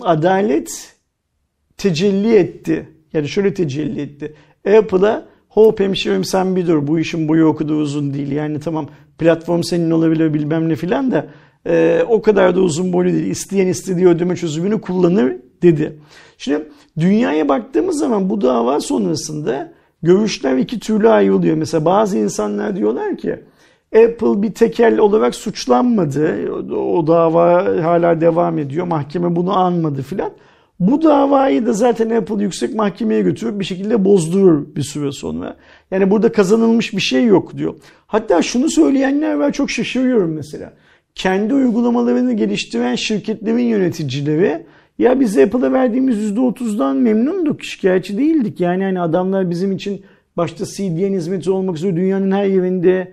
adalet 0.00 0.96
tecelli 1.76 2.34
etti. 2.34 2.88
Yani 3.12 3.28
şöyle 3.28 3.54
tecelli 3.54 4.00
etti. 4.00 4.34
Apple'a 4.78 5.26
hop 5.48 5.80
hemşirim 5.80 6.24
sen 6.24 6.56
bir 6.56 6.66
dur 6.66 6.86
bu 6.86 6.98
işin 6.98 7.28
boyu 7.28 7.46
o 7.46 7.56
kadar 7.56 7.74
uzun 7.74 8.14
değil. 8.14 8.32
Yani 8.32 8.60
tamam 8.60 8.88
platform 9.18 9.62
senin 9.62 9.90
olabilir 9.90 10.34
bilmem 10.34 10.68
ne 10.68 10.76
filan 10.76 11.10
da 11.10 11.26
e, 11.66 12.04
o 12.08 12.22
kadar 12.22 12.56
da 12.56 12.60
uzun 12.60 12.92
boylu 12.92 13.12
değil. 13.12 13.26
İsteyen 13.26 13.66
istediği 13.66 14.08
ödeme 14.08 14.36
çözümünü 14.36 14.80
kullanır 14.80 15.36
dedi. 15.62 15.98
Şimdi 16.38 16.68
dünyaya 16.98 17.48
baktığımız 17.48 17.98
zaman 17.98 18.30
bu 18.30 18.40
dava 18.40 18.80
sonrasında 18.80 19.72
görüşler 20.02 20.56
iki 20.56 20.80
türlü 20.80 21.08
ayrılıyor. 21.08 21.56
Mesela 21.56 21.84
bazı 21.84 22.18
insanlar 22.18 22.76
diyorlar 22.76 23.16
ki 23.16 23.40
Apple 23.96 24.42
bir 24.42 24.54
tekel 24.54 24.98
olarak 24.98 25.34
suçlanmadı. 25.34 26.52
O 26.74 27.06
dava 27.06 27.64
hala 27.84 28.20
devam 28.20 28.58
ediyor. 28.58 28.86
Mahkeme 28.86 29.36
bunu 29.36 29.58
anmadı 29.58 30.02
filan. 30.02 30.30
Bu 30.80 31.02
davayı 31.02 31.66
da 31.66 31.72
zaten 31.72 32.10
Apple 32.10 32.42
yüksek 32.42 32.74
mahkemeye 32.74 33.22
götürüp 33.22 33.60
bir 33.60 33.64
şekilde 33.64 34.04
bozdurur 34.04 34.74
bir 34.76 34.82
süre 34.82 35.12
sonra. 35.12 35.56
Yani 35.90 36.10
burada 36.10 36.32
kazanılmış 36.32 36.92
bir 36.92 37.00
şey 37.00 37.24
yok 37.24 37.56
diyor. 37.56 37.74
Hatta 38.06 38.42
şunu 38.42 38.70
söyleyenler 38.70 39.34
var 39.34 39.52
çok 39.52 39.70
şaşırıyorum 39.70 40.32
mesela. 40.32 40.72
Kendi 41.14 41.54
uygulamalarını 41.54 42.32
geliştiren 42.32 42.94
şirketlerin 42.94 43.58
yöneticileri 43.58 44.66
ya 44.98 45.20
biz 45.20 45.38
Apple'a 45.38 45.72
verdiğimiz 45.72 46.30
%30'dan 46.30 46.96
memnunduk, 46.96 47.64
şikayetçi 47.64 48.18
değildik. 48.18 48.60
Yani 48.60 48.84
hani 48.84 49.00
adamlar 49.00 49.50
bizim 49.50 49.72
için 49.72 50.02
başta 50.36 50.64
CDN 50.66 51.14
hizmeti 51.14 51.50
olmak 51.50 51.76
üzere 51.76 51.96
dünyanın 51.96 52.32
her 52.32 52.44
yerinde 52.44 53.12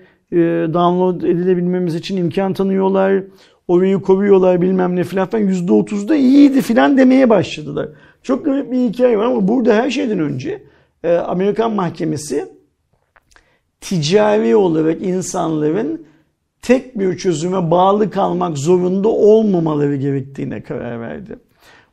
download 0.74 1.22
edilebilmemiz 1.22 1.96
için 1.96 2.18
imkan 2.18 2.54
tanıyorlar. 2.54 3.24
orayı 3.68 4.02
koruyorlar 4.02 4.62
bilmem 4.62 4.96
ne 4.96 5.04
filan 5.04 5.28
falan 5.28 5.48
%30'da 5.48 6.16
iyiydi 6.16 6.62
filan 6.62 6.98
demeye 6.98 7.30
başladılar. 7.30 7.90
Çok 8.24 8.46
garip 8.46 8.72
bir 8.72 8.78
hikaye 8.78 9.18
var 9.18 9.26
ama 9.26 9.48
burada 9.48 9.76
her 9.76 9.90
şeyden 9.90 10.20
önce 10.20 10.64
e, 11.04 11.14
Amerikan 11.16 11.72
mahkemesi 11.72 12.46
ticari 13.82 14.56
olarak 14.56 15.02
insanların 15.02 16.06
tek 16.62 17.00
bir 17.00 17.18
çözüme 17.18 17.72
bağlı 17.72 18.10
kalmak 18.10 18.58
zorunda 18.58 19.08
olmamaları 19.08 19.96
gerektiğine 19.96 20.64
karar 20.64 21.02
verdi. 21.02 21.40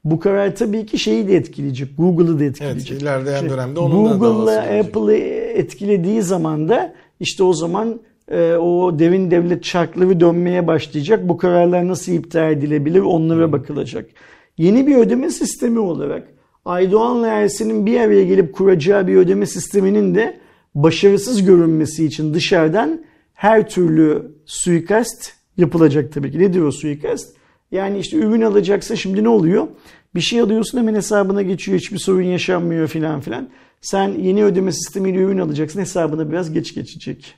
Bu 0.05 0.21
karar 0.21 0.57
tabii 0.57 0.87
ki 0.87 0.99
şeyi 0.99 1.29
de 1.29 1.37
etkileyecek. 1.37 1.89
Google'ı 1.99 2.39
da 2.39 2.45
etkileyecek. 2.45 2.91
Evet, 2.91 3.03
ilerleyen 3.03 3.41
şey, 3.41 3.51
dönemde 3.51 3.81
onun 3.81 4.19
Google'la 4.19 4.61
Apple'ı 4.61 5.15
etkilediği 5.55 6.23
zaman 6.23 6.69
da 6.69 6.95
işte 7.21 7.43
o 7.43 7.53
zaman 7.53 8.01
e, 8.31 8.55
o 8.55 8.99
devin 8.99 9.31
devlet 9.31 9.65
çarkları 9.65 10.21
dönmeye 10.21 10.67
başlayacak. 10.67 11.29
Bu 11.29 11.37
kararlar 11.37 11.89
nasıl 11.89 12.13
iptal 12.13 12.53
edilebilir 12.53 13.01
onlara 13.01 13.53
bakılacak. 13.53 14.11
Yeni 14.59 14.87
bir 14.87 14.97
ödeme 14.97 15.31
sistemi 15.31 15.79
olarak 15.79 16.29
Aydoğan'la 16.65 17.29
Ersin'in 17.29 17.87
bir 17.87 18.01
araya 18.01 18.25
gelip 18.25 18.53
kuracağı 18.53 19.07
bir 19.07 19.17
ödeme 19.17 19.47
sisteminin 19.47 20.15
de 20.15 20.41
başarısız 20.75 21.45
görünmesi 21.45 22.05
için 22.05 22.35
dışarıdan 22.35 23.05
her 23.35 23.69
türlü 23.69 24.33
suikast 24.47 25.33
yapılacak 25.57 26.13
tabii 26.13 26.33
ki. 26.33 26.39
Ne 26.39 26.53
diyor 26.53 26.73
suikast? 26.73 27.37
Yani 27.73 27.99
işte 27.99 28.17
ürün 28.17 28.41
alacaksa 28.41 28.97
şimdi 28.97 29.25
ne 29.25 29.29
oluyor? 29.29 29.69
Bir 30.15 30.21
şey 30.21 30.41
alıyorsun 30.41 30.79
hemen 30.79 30.95
hesabına 30.95 31.43
geçiyor 31.43 31.79
hiçbir 31.79 31.99
sorun 31.99 32.23
yaşanmıyor 32.23 32.89
filan 32.89 33.21
filan. 33.21 33.49
Sen 33.81 34.09
yeni 34.09 34.45
ödeme 34.45 34.73
sistemiyle 34.73 35.19
ürün 35.19 35.39
alacaksın 35.39 35.81
hesabına 35.81 36.31
biraz 36.31 36.53
geç 36.53 36.75
geçecek. 36.75 37.35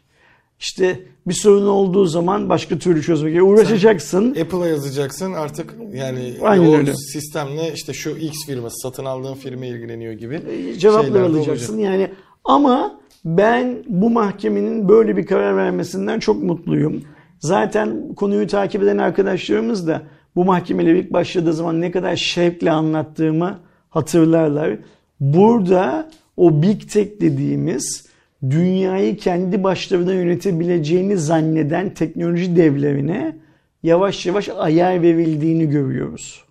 İşte 0.61 1.01
bir 1.27 1.35
sorun 1.35 1.67
olduğu 1.67 2.05
zaman 2.05 2.49
başka 2.49 2.79
türlü 2.79 3.03
çözmeye 3.03 3.43
uğraşacaksın. 3.43 4.31
Apple'a 4.31 4.67
yazacaksın 4.67 5.33
artık 5.33 5.75
yani 5.95 6.35
Aynen 6.43 6.69
o 6.69 6.77
öyle. 6.77 6.95
sistemle 6.95 7.73
işte 7.75 7.93
şu 7.93 8.11
X 8.11 8.47
firması 8.47 8.77
satın 8.77 9.05
aldığın 9.05 9.35
firma 9.35 9.65
ilgileniyor 9.65 10.13
gibi 10.13 10.43
cevaplar 10.79 11.21
alacaksın. 11.21 11.75
Olacak. 11.75 11.93
Yani 11.93 12.11
ama 12.45 13.01
ben 13.25 13.85
bu 13.89 14.11
mahkemenin 14.11 14.89
böyle 14.89 15.17
bir 15.17 15.27
karar 15.27 15.57
vermesinden 15.57 16.19
çok 16.19 16.43
mutluyum. 16.43 17.03
Zaten 17.41 18.15
konuyu 18.15 18.47
takip 18.47 18.83
eden 18.83 18.99
arkadaşlarımız 18.99 19.87
da 19.87 20.03
bu 20.37 20.45
mahkemeyle 20.45 20.99
ilk 20.99 21.13
başladığı 21.13 21.53
zaman 21.53 21.81
ne 21.81 21.91
kadar 21.91 22.17
şevkle 22.17 22.71
anlattığımı 22.71 23.59
hatırlarlar. 23.91 24.79
Burada 25.21 26.11
o 26.37 26.63
Big 26.63 26.81
Tech 26.91 27.21
dediğimiz 27.21 28.06
dünyayı 28.51 29.17
kendi 29.17 29.65
başlarına 29.65 30.15
yönetebileceğini 30.15 31.17
zanneden 31.17 31.95
teknoloji 31.95 32.57
devlerine 32.57 33.37
yavaş 33.83 34.27
yavaş 34.27 34.49
ayar 34.49 35.03
verildiğini 35.03 35.69
görüyoruz. 35.69 36.45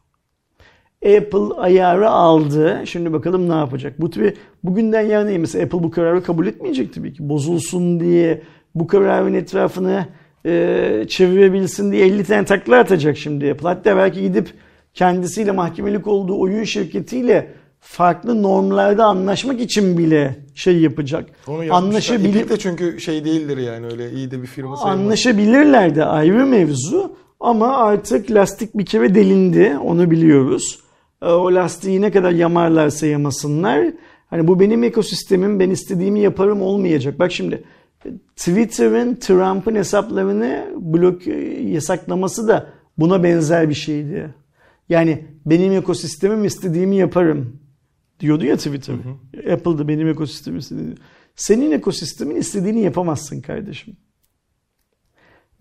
Apple 1.06 1.56
ayarı 1.58 2.10
aldı. 2.10 2.82
Şimdi 2.86 3.14
bakalım 3.14 3.50
ne 3.50 3.54
yapacak. 3.54 4.02
Bu 4.02 4.10
tabi 4.10 4.34
bugünden 4.64 5.02
yarına 5.02 5.38
mesela 5.38 5.66
Apple 5.66 5.84
bu 5.84 5.92
kararı 5.92 6.24
kabul 6.24 6.48
etmeyecek 6.48 6.94
tabii 6.94 7.14
ki. 7.14 7.30
Bozulsun 7.30 8.00
diye 8.00 8.42
bu 8.76 8.88
kararın 8.88 9.34
etrafını 9.34 10.06
e, 10.46 11.06
çevirebilsin 11.08 11.92
diye 11.92 12.06
50 12.06 12.24
tane 12.24 12.46
takla 12.46 12.80
atacak 12.80 13.18
şimdi 13.18 13.52
Apple. 13.52 13.68
Hatta 13.68 13.98
belki 13.98 14.22
gidip 14.22 14.50
kendisiyle 14.94 15.52
mahkemelik 15.52 16.08
olduğu 16.08 16.40
oyun 16.40 16.64
şirketiyle 16.64 17.48
farklı 17.86 18.44
normlarda 18.44 19.06
anlaşmak 19.06 19.62
için 19.62 19.98
bile 19.98 20.36
şey 20.56 20.80
yapacak. 20.80 21.30
Onu 21.48 21.74
Anlaşabilir 21.74 22.50
de 22.50 22.58
çünkü 22.58 23.00
şey 23.00 23.26
değildir 23.26 23.58
yani 23.58 23.86
öyle 23.86 24.12
iyi 24.12 24.32
de 24.32 24.42
bir 24.42 24.48
firma 24.48 24.78
sayılmaz. 24.78 25.00
Anlaşabilirler 25.00 25.96
de 25.96 26.06
ayrı 26.06 26.46
mevzu 26.46 27.16
ama 27.40 27.78
artık 27.78 28.32
lastik 28.32 28.78
bir 28.78 28.86
kere 28.86 29.16
delindi 29.16 29.78
onu 29.84 30.12
biliyoruz. 30.12 30.80
E, 31.22 31.26
o 31.26 31.56
lastiği 31.56 32.02
ne 32.02 32.12
kadar 32.12 32.32
yamarlarsa 32.32 33.08
yamasınlar. 33.08 33.94
Hani 34.30 34.48
bu 34.48 34.60
benim 34.60 34.84
ekosistemim 34.84 35.60
ben 35.60 35.70
istediğimi 35.70 36.20
yaparım 36.20 36.62
olmayacak. 36.62 37.20
Bak 37.20 37.32
şimdi 37.32 37.64
Twitter'ın 38.36 39.16
Trump'ın 39.16 39.76
hesaplarını 39.76 40.66
blok 40.78 41.28
e, 41.28 41.34
yasaklaması 41.64 42.48
da 42.48 42.68
buna 42.98 43.24
benzer 43.24 43.70
bir 43.70 43.76
şeydi. 43.76 44.34
Yani 44.90 45.26
benim 45.46 45.74
ekosistemim 45.74 46.46
istediğimi 46.46 46.96
yaparım 46.96 47.65
diyordu 48.20 48.46
ya 48.46 48.58
Twitter. 48.58 48.94
Hı 48.94 48.98
hı. 48.98 49.54
Apple'da 49.54 49.88
benim 49.88 50.08
ekosistemim 50.08 50.60
istediğini. 50.60 50.96
Senin 51.36 51.72
ekosistemin 51.72 52.36
istediğini 52.36 52.82
yapamazsın 52.82 53.42
kardeşim. 53.42 53.98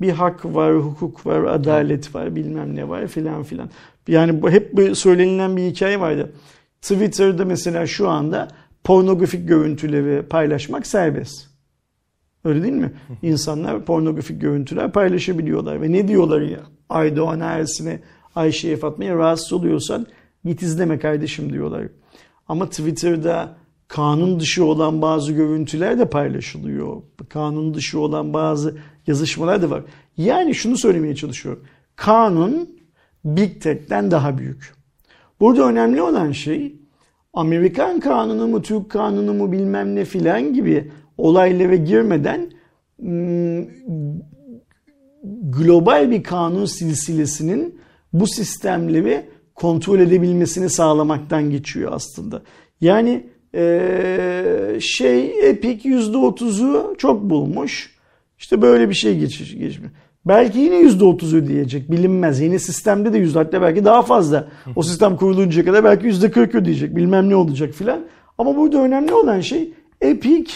Bir 0.00 0.10
hak 0.10 0.44
var, 0.44 0.76
hukuk 0.76 1.26
var, 1.26 1.44
adalet 1.44 2.14
var, 2.14 2.36
bilmem 2.36 2.76
ne 2.76 2.88
var 2.88 3.06
filan 3.06 3.42
filan. 3.42 3.70
Yani 4.08 4.42
bu 4.42 4.50
hep 4.50 4.72
söylenilen 4.94 5.56
bir 5.56 5.62
hikaye 5.62 6.00
vardı. 6.00 6.32
Twitter'da 6.82 7.44
mesela 7.44 7.86
şu 7.86 8.08
anda 8.08 8.48
pornografik 8.84 9.48
görüntüleri 9.48 10.22
paylaşmak 10.22 10.86
serbest. 10.86 11.46
Öyle 12.44 12.62
değil 12.62 12.74
mi? 12.74 12.92
İnsanlar 13.22 13.84
pornografik 13.84 14.40
görüntüler 14.40 14.92
paylaşabiliyorlar. 14.92 15.82
Ve 15.82 15.92
ne 15.92 16.08
diyorlar 16.08 16.40
ya? 16.40 16.60
Aydoğan 16.88 17.40
Ersin'e, 17.40 18.00
Ayşe'ye 18.34 18.76
Fatma'ya 18.76 19.16
rahatsız 19.16 19.52
oluyorsan 19.52 20.06
git 20.44 20.62
izleme 20.62 20.98
kardeşim 20.98 21.52
diyorlar. 21.52 21.88
Ama 22.48 22.68
Twitter'da 22.68 23.56
kanun 23.88 24.40
dışı 24.40 24.64
olan 24.64 25.02
bazı 25.02 25.32
görüntüler 25.32 25.98
de 25.98 26.10
paylaşılıyor. 26.10 27.02
Kanun 27.28 27.74
dışı 27.74 28.00
olan 28.00 28.32
bazı 28.32 28.76
yazışmalar 29.06 29.62
da 29.62 29.70
var. 29.70 29.82
Yani 30.16 30.54
şunu 30.54 30.76
söylemeye 30.76 31.14
çalışıyorum. 31.14 31.64
Kanun 31.96 32.68
Big 33.24 33.62
Tech'ten 33.62 34.10
daha 34.10 34.38
büyük. 34.38 34.74
Burada 35.40 35.68
önemli 35.68 36.02
olan 36.02 36.32
şey 36.32 36.76
Amerikan 37.32 38.00
kanunu 38.00 38.46
mu, 38.46 38.62
Türk 38.62 38.90
kanunu 38.90 39.34
mu 39.34 39.52
bilmem 39.52 39.94
ne 39.94 40.04
filan 40.04 40.54
gibi 40.54 40.90
olaylara 41.18 41.74
girmeden 41.74 42.50
hmm, 43.00 43.64
global 45.42 46.10
bir 46.10 46.22
kanun 46.22 46.64
silsilesinin 46.64 47.78
bu 48.12 48.26
sistemleri 48.26 49.26
kontrol 49.54 50.00
edebilmesini 50.00 50.70
sağlamaktan 50.70 51.50
geçiyor 51.50 51.92
aslında. 51.92 52.42
Yani 52.80 53.26
ee, 53.54 54.78
şey 54.80 55.48
Epic 55.50 55.88
%30'u 55.88 56.94
çok 56.98 57.22
bulmuş. 57.22 57.94
İşte 58.38 58.62
böyle 58.62 58.88
bir 58.88 58.94
şey 58.94 59.18
geçmiş. 59.18 59.58
geçmiş. 59.58 59.90
Belki 60.26 60.58
yine 60.58 60.74
%30 60.74 61.36
ödeyecek 61.36 61.90
bilinmez. 61.90 62.40
Yeni 62.40 62.60
sistemde 62.60 63.12
de 63.12 63.18
yüzde 63.18 63.38
hatta 63.38 63.62
belki 63.62 63.84
daha 63.84 64.02
fazla. 64.02 64.48
O 64.76 64.82
sistem 64.82 65.16
kuruluncaya 65.16 65.64
kadar 65.64 65.84
belki 65.84 66.06
%40 66.06 66.56
ödeyecek 66.58 66.96
bilmem 66.96 67.28
ne 67.28 67.36
olacak 67.36 67.74
filan. 67.74 68.00
Ama 68.38 68.56
burada 68.56 68.78
önemli 68.78 69.14
olan 69.14 69.40
şey 69.40 69.74
Epic 70.00 70.52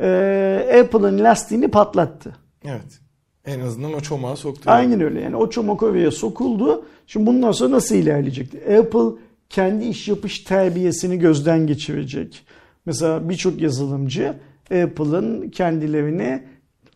e, 0.00 0.80
Apple'ın 0.80 1.18
lastiğini 1.18 1.68
patlattı. 1.68 2.36
Evet. 2.64 2.99
En 3.46 3.60
azından 3.60 3.94
o 3.94 4.00
çomağı 4.00 4.36
soktu. 4.36 4.62
Aynen 4.66 5.00
öyle 5.00 5.20
yani 5.20 5.36
o 5.36 5.50
çomak 5.50 5.82
oraya 5.82 6.10
sokuldu. 6.10 6.84
Şimdi 7.06 7.26
bundan 7.26 7.52
sonra 7.52 7.70
nasıl 7.70 7.94
ilerleyecek? 7.94 8.54
Apple 8.54 9.20
kendi 9.50 9.84
iş 9.84 10.08
yapış 10.08 10.38
terbiyesini 10.38 11.18
gözden 11.18 11.66
geçirecek. 11.66 12.44
Mesela 12.86 13.28
birçok 13.28 13.60
yazılımcı 13.60 14.34
Apple'ın 14.64 15.48
kendilerini 15.48 16.42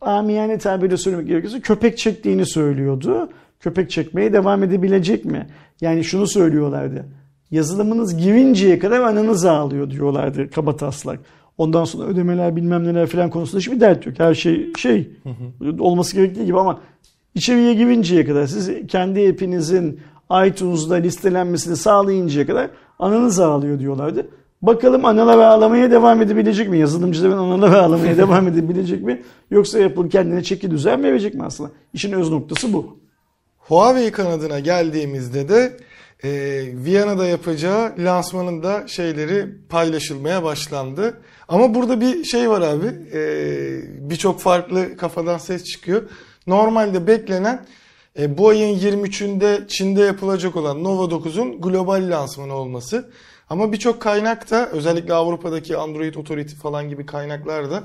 amiyane 0.01 0.59
tabirle 0.59 0.97
söylemek 0.97 1.26
gerekirse 1.26 1.61
köpek 1.61 1.99
çektiğini 1.99 2.47
söylüyordu. 2.47 3.30
Köpek 3.61 3.90
çekmeye 3.90 4.32
devam 4.32 4.62
edebilecek 4.62 5.24
mi? 5.24 5.47
Yani 5.80 6.05
şunu 6.05 6.26
söylüyorlardı. 6.26 7.07
Yazılımınız 7.51 8.16
girinceye 8.16 8.78
kadar 8.78 9.01
ananız 9.01 9.45
ağlıyor 9.45 9.90
diyorlardı 9.90 10.51
kaba 10.51 10.76
taslak. 10.76 11.20
Ondan 11.59 11.84
sonra 11.84 12.05
ödemeler 12.07 12.57
bilmem 12.57 12.84
neler 12.84 13.07
falan 13.07 13.30
konusunda 13.30 13.59
hiçbir 13.61 13.80
dert 13.80 14.07
yok. 14.07 14.18
Her 14.18 14.34
şey 14.34 14.72
şey 14.78 15.11
olması 15.78 16.16
gerektiği 16.16 16.44
gibi 16.44 16.59
ama 16.59 16.80
içeriye 17.34 17.74
girinceye 17.74 18.24
kadar 18.24 18.46
siz 18.46 18.86
kendi 18.88 19.28
app'inizin 19.28 20.00
iTunes'da 20.46 20.94
listelenmesini 20.94 21.76
sağlayıncaya 21.76 22.46
kadar 22.46 22.70
ananız 22.98 23.40
ağlıyor 23.40 23.78
diyorlardı. 23.78 24.28
Bakalım 24.62 25.05
analar 25.05 25.38
ağlamaya 25.38 25.90
devam 25.90 26.22
edebilecek 26.22 26.68
mi? 26.68 26.78
Yazılımcıların 26.78 27.38
analar 27.38 27.72
ağlamaya 27.78 28.16
devam 28.18 28.48
edebilecek 28.48 29.02
mi? 29.02 29.22
Yoksa 29.50 29.84
Apple 29.84 30.09
kendine 30.09 30.42
çeki 30.42 30.70
düzen 30.70 31.02
verecek 31.02 31.34
mi 31.34 31.42
aslında? 31.44 31.70
İşin 31.92 32.12
öz 32.12 32.30
noktası 32.30 32.72
bu. 32.72 32.96
Huawei 33.68 34.12
kanadına 34.12 34.60
geldiğimizde 34.60 35.48
de 35.48 35.76
e, 36.24 36.30
Viyana'da 36.84 37.26
yapacağı 37.26 37.94
lansmanında 37.98 38.88
şeyleri 38.88 39.46
paylaşılmaya 39.68 40.42
başlandı. 40.42 41.20
Ama 41.48 41.74
burada 41.74 42.00
bir 42.00 42.24
şey 42.24 42.50
var 42.50 42.60
abi. 42.60 42.86
E, 43.12 43.20
Birçok 44.10 44.40
farklı 44.40 44.96
kafadan 44.96 45.38
ses 45.38 45.64
çıkıyor. 45.64 46.02
Normalde 46.46 47.06
beklenen 47.06 47.66
e, 48.18 48.38
bu 48.38 48.48
ayın 48.48 48.78
23'ünde 48.78 49.68
Çin'de 49.68 50.00
yapılacak 50.00 50.56
olan 50.56 50.84
Nova 50.84 51.04
9'un 51.04 51.60
global 51.60 52.10
lansmanı 52.10 52.54
olması. 52.54 53.10
Ama 53.50 53.72
birçok 53.72 54.02
kaynak 54.02 54.50
da 54.50 54.70
özellikle 54.70 55.14
Avrupa'daki 55.14 55.76
Android 55.76 56.14
Authority 56.14 56.54
falan 56.54 56.88
gibi 56.88 57.06
kaynaklar 57.06 57.70
da 57.70 57.84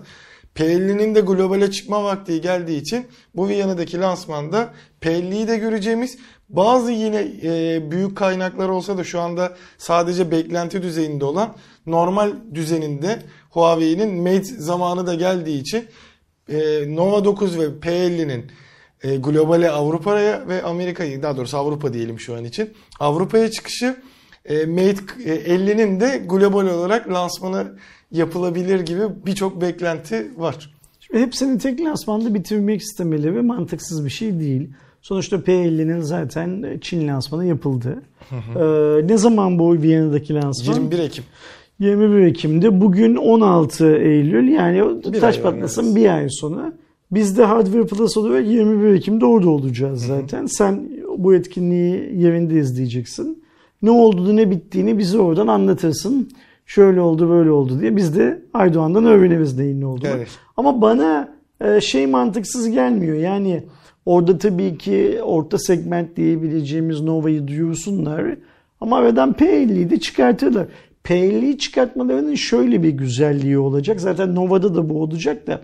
P50'nin 0.56 1.16
de 1.16 1.22
globale 1.22 1.72
çıkma 1.72 2.04
vakti 2.04 2.42
geldiği 2.42 2.82
için 2.82 3.08
bu 3.36 3.48
Viyana'daki 3.48 4.00
lansmanda 4.00 4.74
P50'yi 5.02 5.48
de 5.48 5.58
göreceğimiz. 5.58 6.18
Bazı 6.50 6.92
yine 6.92 7.28
e, 7.44 7.92
büyük 7.92 8.18
kaynaklar 8.18 8.70
olsa 8.70 8.98
da 8.98 9.04
şu 9.04 9.20
anda 9.20 9.56
sadece 9.78 10.32
beklenti 10.32 10.82
düzeyinde 10.82 11.26
olan 11.26 11.56
normal 11.86 12.34
düzeninde 12.54 13.20
Huawei'nin 13.50 14.22
Mate 14.22 14.44
zamanı 14.44 15.08
da 15.08 15.16
geldiği 15.16 15.62
için 15.62 15.88
e, 16.50 16.58
Nova 16.96 17.26
9 17.26 17.60
ve 17.60 17.66
P50'nin 17.66 18.52
e, 19.04 19.16
globale 19.16 19.70
Avrupa'ya 19.70 20.48
ve 20.48 20.64
Amerika'yı 20.64 21.24
daha 21.24 21.38
doğrusu 21.38 21.58
Avrupa 21.58 21.94
diyelim 21.94 22.20
şu 22.20 22.36
an 22.36 22.44
için 22.44 22.74
Avrupa'ya 23.00 23.52
çıkışı 23.52 23.96
e, 24.46 24.66
Mate 24.66 25.04
50'nin 25.26 26.00
de 26.00 26.18
global 26.26 26.66
olarak 26.66 27.10
lansmanı 27.10 27.78
yapılabilir 28.12 28.80
gibi 28.80 29.02
birçok 29.26 29.62
beklenti 29.62 30.32
var. 30.38 30.74
Şimdi 31.00 31.20
hepsini 31.20 31.58
tek 31.58 31.82
lansmanda 31.82 32.34
bitirmek 32.34 32.82
istemeleri 32.82 33.42
mantıksız 33.42 34.06
bir 34.06 34.10
şey 34.10 34.40
değil. 34.40 34.70
Sonuçta 35.02 35.36
P50'nin 35.36 36.02
zaten 36.02 36.78
Çin 36.82 37.08
lansmanı 37.08 37.46
yapıldı. 37.46 38.04
Hı 38.30 38.36
hı. 38.36 38.60
Ee, 38.60 39.08
ne 39.08 39.18
zaman 39.18 39.60
bu 39.60 39.82
Viyana'daki 39.82 40.34
lansman? 40.34 40.74
21 40.74 41.00
Ekim. 41.00 41.24
21 41.80 42.20
Ekim'de 42.20 42.82
bugün 42.82 43.16
16 43.16 43.96
Eylül 43.96 44.48
yani 44.48 45.04
bir 45.14 45.20
taş 45.20 45.40
patlasın 45.40 45.96
bir 45.96 46.16
ay 46.16 46.28
sonra. 46.30 46.74
Biz 47.12 47.38
de 47.38 47.46
Hardware 47.46 47.86
Plus 47.86 48.18
olarak 48.18 48.48
21 48.48 48.94
Ekim'de 48.94 49.26
orada 49.26 49.50
olacağız 49.50 50.06
zaten. 50.06 50.40
Hı 50.40 50.44
hı. 50.44 50.50
Sen 50.50 50.90
bu 51.18 51.34
etkinliği 51.34 52.22
yerinde 52.22 52.60
izleyeceksin. 52.60 53.44
Ne 53.82 53.92
olduğunu 53.92 54.36
ne 54.36 54.52
bittiğini 54.52 54.98
bize 54.98 55.20
oradan 55.20 55.48
anlatırsın. 55.48 56.30
Şöyle 56.70 57.02
oldu 57.02 57.30
böyle 57.30 57.52
oldu 57.52 57.82
diye 57.82 57.96
biz 57.96 58.18
de 58.18 58.42
Aydoğan'dan 58.54 59.06
öğreniriz 59.06 59.58
neyin 59.58 59.82
ne 59.82 59.86
olduğunu. 59.86 60.10
Evet. 60.16 60.28
Ama 60.58 60.82
bana 60.82 61.30
e, 61.62 61.82
şey 61.82 62.08
mantıksız 62.08 62.70
gelmiyor. 62.70 63.18
Yani 63.18 63.64
orada 64.06 64.38
tabii 64.38 64.78
ki 64.78 65.20
orta 65.24 65.58
segment 65.58 66.16
diyebileceğimiz 66.16 67.02
Nova'yı 67.02 67.48
duyursunlar. 67.48 68.36
Ama 68.82 68.98
aradan 68.98 69.32
P50'yi 69.32 69.90
de 69.90 70.00
çıkartırlar. 70.00 70.68
P50'yi 71.04 71.58
çıkartmalarının 71.58 72.36
şöyle 72.36 72.84
bir 72.84 72.90
güzelliği 72.90 73.58
olacak. 73.58 74.02
Zaten 74.02 74.36
Nova'da 74.36 74.76
da 74.76 74.90
bu 74.90 75.02
olacak 75.02 75.48
da. 75.48 75.62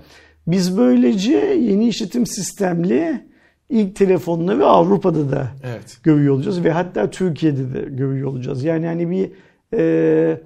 Biz 0.48 0.78
böylece 0.78 1.38
yeni 1.62 1.88
işletim 1.88 2.26
sistemli 2.26 3.26
ilk 3.70 3.96
telefonları 3.96 4.66
Avrupa'da 4.66 5.32
da 5.32 5.48
evet. 5.64 5.98
görüyor 6.04 6.36
olacağız. 6.36 6.64
Ve 6.64 6.72
hatta 6.72 7.10
Türkiye'de 7.10 7.74
de 7.74 7.82
görüyor 7.82 8.30
olacağız. 8.30 8.64
Yani 8.64 8.86
hani 8.86 9.10
bir 9.10 9.32
e, 9.74 10.42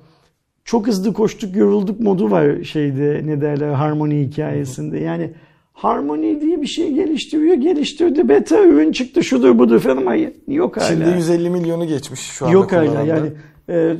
çok 0.70 0.88
hızlı 0.88 1.13
koştuk 1.13 1.55
yorulduk 1.55 1.99
modu 1.99 2.32
var 2.32 2.63
şeyde 2.63 3.22
ne 3.26 3.41
derler 3.41 3.70
harmoni 3.70 4.22
hikayesinde. 4.22 4.99
Yani 4.99 5.32
harmoni 5.74 6.41
diye 6.41 6.61
bir 6.61 6.67
şey 6.67 6.93
geliştiriyor. 6.93 7.55
Geliştirdi 7.55 8.30
beta 8.30 8.63
ürün 8.63 8.91
çıktı 8.91 9.24
şudur 9.24 9.59
budur 9.59 9.80
falan 9.80 9.97
ama 9.97 10.15
yok 10.47 10.78
hala. 10.78 10.86
Şimdi 10.86 11.09
150 11.09 11.49
milyonu 11.49 11.88
geçmiş 11.88 12.20
şu 12.20 12.45
anda 12.45 12.53
Yok 12.53 12.72
hala 12.72 13.01
yani 13.01 13.32
e, 13.70 13.95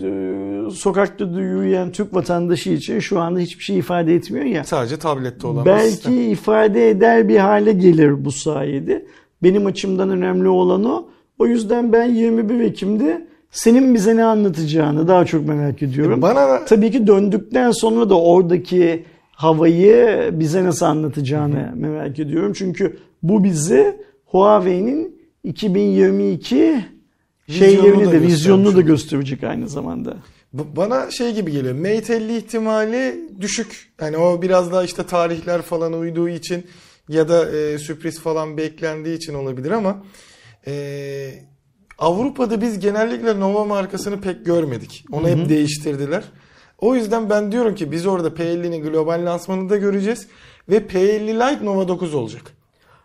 sokakta 0.72 1.26
yürüyen 1.26 1.92
Türk 1.92 2.14
vatandaşı 2.14 2.70
için 2.70 3.00
şu 3.00 3.20
anda 3.20 3.40
hiçbir 3.40 3.64
şey 3.64 3.78
ifade 3.78 4.16
etmiyor 4.16 4.46
ya. 4.46 4.64
Sadece 4.64 4.98
tablette 4.98 5.48
olan. 5.48 5.66
Belki 5.66 6.24
ifade 6.24 6.90
eder 6.90 7.28
bir 7.28 7.38
hale 7.38 7.72
gelir 7.72 8.26
bu 8.26 8.32
sayede. 8.32 9.06
Benim 9.44 9.66
açımdan 9.66 10.10
önemli 10.10 10.48
olan 10.48 10.84
o. 10.84 11.06
O 11.40 11.48
yüzden 11.48 11.94
ben 11.94 12.06
21 12.06 12.60
Ekim'de 12.60 13.29
senin 13.52 13.96
bize 13.96 14.16
ne 14.16 14.24
anlatacağını 14.24 15.08
daha 15.08 15.26
çok 15.26 15.48
merak 15.48 15.84
ediyorum. 15.84 16.22
Bana 16.22 16.66
tabii 16.66 16.92
ki 16.92 17.08
döndükten 17.08 17.72
sonra 17.72 18.10
da 18.10 18.22
oradaki 18.22 19.06
havayı 19.32 20.30
bize 20.34 20.64
nasıl 20.64 20.86
anlatacağını 20.86 21.68
Hı-hı. 21.68 21.76
merak 21.76 22.20
ediyorum. 22.20 22.54
Çünkü 22.54 22.98
bu 23.24 23.44
bize 23.44 24.02
Huawei'nin 24.26 25.20
2022 25.44 26.86
şeylerini 27.48 28.12
de 28.12 28.22
vizyonunu 28.22 28.76
da 28.76 28.82
gösterecek 28.82 29.44
aynı 29.44 29.70
zamanda. 29.70 30.18
Bana 30.54 31.12
şey 31.12 31.34
gibi 31.34 31.52
geliyor. 31.52 31.76
Mate 31.76 32.16
50 32.16 32.38
ihtimali 32.38 33.16
düşük. 33.42 33.92
Yani 34.02 34.18
o 34.18 34.42
biraz 34.42 34.72
daha 34.72 34.84
işte 34.84 35.04
tarihler 35.04 35.62
falan 35.62 35.94
uyduğu 35.94 36.30
için 36.30 36.66
ya 37.10 37.30
da 37.30 37.52
e, 37.52 37.78
sürpriz 37.78 38.20
falan 38.20 38.58
beklendiği 38.58 39.18
için 39.18 39.34
olabilir 39.34 39.72
ama 39.72 40.04
e, 40.68 41.32
Avrupa'da 42.00 42.62
biz 42.62 42.80
genellikle 42.80 43.40
Nova 43.40 43.66
markasını 43.66 44.22
pek 44.22 44.46
görmedik. 44.46 45.06
Onu 45.12 45.28
Hı-hı. 45.28 45.36
hep 45.36 45.50
değiştirdiler. 45.50 46.24
O 46.82 46.96
yüzden 46.96 47.30
ben 47.30 47.52
diyorum 47.52 47.76
ki 47.76 47.92
biz 47.92 48.06
orada 48.06 48.28
P50'nin 48.28 48.84
global 48.84 49.26
lansmanını 49.26 49.70
da 49.70 49.78
göreceğiz. 49.78 50.28
Ve 50.70 50.78
P50 50.78 51.34
Lite 51.34 51.66
Nova 51.66 51.88
9 51.88 52.14
olacak. 52.16 52.42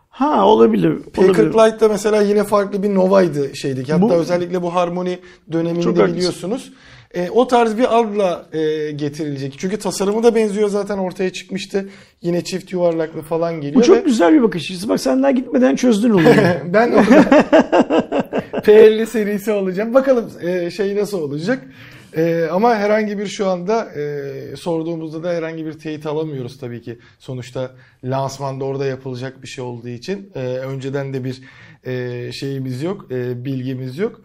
Ha 0.09 0.45
olabilir. 0.45 0.97
P40 1.13 1.25
olabilir. 1.25 1.53
Lite'da 1.53 1.87
mesela 1.87 2.21
yine 2.21 2.43
farklı 2.43 2.83
bir 2.83 2.95
Nova'ydı 2.95 3.55
şeydik. 3.55 3.89
Hatta 3.89 4.01
bu, 4.01 4.13
özellikle 4.13 4.61
bu 4.61 4.75
harmoni 4.75 5.19
döneminde 5.51 6.05
biliyorsunuz. 6.07 6.71
E, 7.13 7.29
o 7.29 7.47
tarz 7.47 7.77
bir 7.77 7.99
adla 7.99 8.45
e, 8.53 8.91
getirilecek. 8.91 9.55
Çünkü 9.57 9.77
tasarımı 9.77 10.23
da 10.23 10.35
benziyor 10.35 10.69
zaten 10.69 10.97
ortaya 10.97 11.33
çıkmıştı. 11.33 11.89
Yine 12.21 12.43
çift 12.43 12.71
yuvarlaklı 12.71 13.21
falan 13.21 13.61
geliyor. 13.61 13.75
Bu 13.75 13.83
çok 13.83 13.97
ve... 13.97 14.01
güzel 14.01 14.33
bir 14.33 14.43
bakış 14.43 14.71
açısı. 14.71 14.89
Bak 14.89 14.99
sen 14.99 15.23
daha 15.23 15.31
gitmeden 15.31 15.75
çözdün 15.75 16.09
onu. 16.09 16.23
ben 16.73 16.91
orada 16.91 17.37
P50 18.63 19.05
serisi 19.05 19.51
olacağım. 19.51 19.93
Bakalım 19.93 20.31
e, 20.41 20.71
şey 20.71 20.95
nasıl 20.95 21.21
olacak. 21.21 21.63
E, 22.15 22.47
ama 22.51 22.75
herhangi 22.75 23.17
bir 23.19 23.27
şu 23.27 23.47
anda 23.47 23.91
e, 23.91 24.55
sorduğumuzda 24.55 25.23
da 25.23 25.29
herhangi 25.29 25.65
bir 25.65 25.73
teyit 25.73 26.05
alamıyoruz 26.05 26.57
tabii 26.59 26.81
ki. 26.81 26.99
Sonuçta 27.19 27.71
lansmanda 28.03 28.65
orada 28.65 28.85
yapılacak 28.85 29.41
bir 29.41 29.47
şey 29.47 29.63
olduğu 29.63 29.89
için 29.89 30.31
e, 30.35 30.39
önceden 30.39 31.13
de 31.13 31.23
bir 31.23 31.41
e, 31.83 32.31
şeyimiz 32.31 32.83
yok, 32.83 33.11
e, 33.11 33.45
bilgimiz 33.45 33.97
yok. 33.97 34.21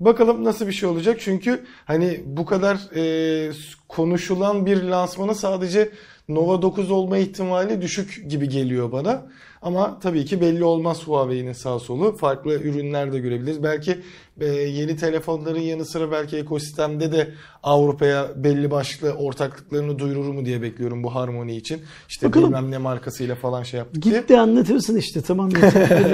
Bakalım 0.00 0.44
nasıl 0.44 0.66
bir 0.66 0.72
şey 0.72 0.88
olacak 0.88 1.16
çünkü 1.20 1.64
hani 1.84 2.22
bu 2.26 2.46
kadar 2.46 2.78
e, 2.96 3.52
konuşulan 3.88 4.66
bir 4.66 4.82
lansmanı 4.82 5.34
sadece 5.34 5.90
Nova 6.28 6.62
9 6.62 6.90
olma 6.90 7.18
ihtimali 7.18 7.82
düşük 7.82 8.30
gibi 8.30 8.48
geliyor 8.48 8.92
bana. 8.92 9.26
Ama 9.64 9.98
tabii 10.00 10.24
ki 10.24 10.40
belli 10.40 10.64
olmaz 10.64 11.02
Huawei'nin 11.06 11.52
sağ 11.52 11.78
solu. 11.78 12.16
Farklı 12.16 12.54
ürünler 12.54 13.12
de 13.12 13.18
görebiliriz. 13.18 13.62
Belki 13.62 13.98
e, 14.40 14.46
yeni 14.46 14.96
telefonların 14.96 15.60
yanı 15.60 15.84
sıra 15.84 16.10
belki 16.10 16.36
ekosistemde 16.36 17.12
de 17.12 17.28
Avrupa'ya 17.62 18.28
belli 18.36 18.70
başlı 18.70 19.12
ortaklıklarını 19.12 19.98
duyurur 19.98 20.24
mu 20.24 20.44
diye 20.44 20.62
bekliyorum 20.62 21.02
bu 21.02 21.14
Harmony 21.14 21.56
için. 21.56 21.82
İşte 22.08 22.26
Bakalım. 22.26 22.48
bilmem 22.48 22.70
ne 22.70 22.78
markasıyla 22.78 23.34
falan 23.34 23.62
şey 23.62 23.78
yaptık 23.78 24.02
Git 24.02 24.28
de 24.28 24.40
anlatırsın 24.40 24.96
işte 24.96 25.22
tamam. 25.22 25.50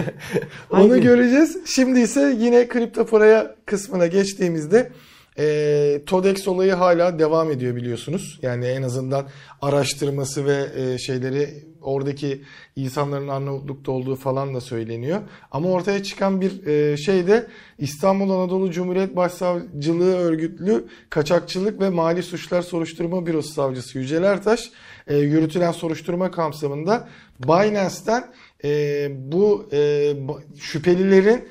Onu 0.70 1.00
göreceğiz. 1.00 1.58
Şimdi 1.66 2.00
ise 2.00 2.36
yine 2.38 2.68
kripto 2.68 3.06
paraya 3.06 3.54
kısmına 3.66 4.06
geçtiğimizde 4.06 4.92
e, 5.40 6.02
TODEX 6.06 6.48
olayı 6.48 6.72
hala 6.72 7.18
devam 7.18 7.50
ediyor 7.50 7.76
biliyorsunuz. 7.76 8.38
Yani 8.42 8.66
en 8.66 8.82
azından 8.82 9.28
araştırması 9.62 10.46
ve 10.46 10.66
e, 10.76 10.98
şeyleri 10.98 11.64
oradaki 11.82 12.42
insanların 12.76 13.28
Arnavutluk'ta 13.28 13.92
olduğu 13.92 14.16
falan 14.16 14.54
da 14.54 14.60
söyleniyor. 14.60 15.20
Ama 15.50 15.68
ortaya 15.68 16.02
çıkan 16.02 16.40
bir 16.40 16.66
e, 16.66 16.96
şey 16.96 17.26
de 17.26 17.46
İstanbul 17.78 18.30
Anadolu 18.30 18.70
Cumhuriyet 18.70 19.16
Başsavcılığı 19.16 20.16
örgütlü 20.16 20.84
kaçakçılık 21.10 21.80
ve 21.80 21.90
mali 21.90 22.22
suçlar 22.22 22.62
soruşturma 22.62 23.26
bürosu 23.26 23.52
savcısı 23.52 23.98
Yücel 23.98 24.22
Ertaş 24.22 24.70
e, 25.06 25.16
yürütülen 25.16 25.72
soruşturma 25.72 26.30
kapsamında 26.30 27.08
Binance'ten 27.44 28.32
e, 28.64 29.08
bu 29.32 29.68
e, 29.72 30.12
şüphelilerin 30.58 31.48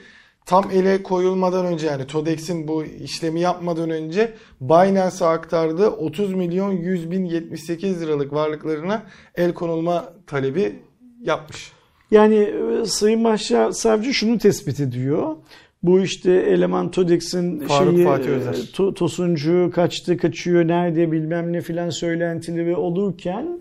tam 0.49 0.71
ele 0.71 1.03
koyulmadan 1.03 1.65
önce 1.65 1.87
yani 1.87 2.07
TODEX'in 2.07 2.67
bu 2.67 2.83
işlemi 2.83 3.39
yapmadan 3.39 3.89
önce 3.89 4.33
Binance'a 4.61 5.29
aktardığı 5.29 5.89
30 5.89 6.33
milyon 6.33 6.71
100 6.71 7.11
bin 7.11 7.25
78 7.25 8.01
liralık 8.01 8.33
varlıklarına 8.33 9.03
el 9.35 9.53
konulma 9.53 10.13
talebi 10.27 10.75
yapmış. 11.21 11.71
Yani 12.11 12.35
e, 12.35 12.85
Sayın 12.85 13.23
Başsavcı 13.23 14.13
şunu 14.13 14.37
tespit 14.37 14.79
ediyor. 14.79 15.35
Bu 15.83 15.99
işte 15.99 16.31
eleman 16.31 16.91
TODEX'in 16.91 17.67
şeyi 17.67 18.07
e, 18.07 18.71
to, 18.73 18.93
Tosuncu 18.93 19.71
kaçtı 19.75 20.17
kaçıyor 20.17 20.67
nerede 20.67 21.11
bilmem 21.11 21.53
ne 21.53 21.61
filan 21.61 21.89
söylentileri 21.89 22.75
olurken 22.75 23.59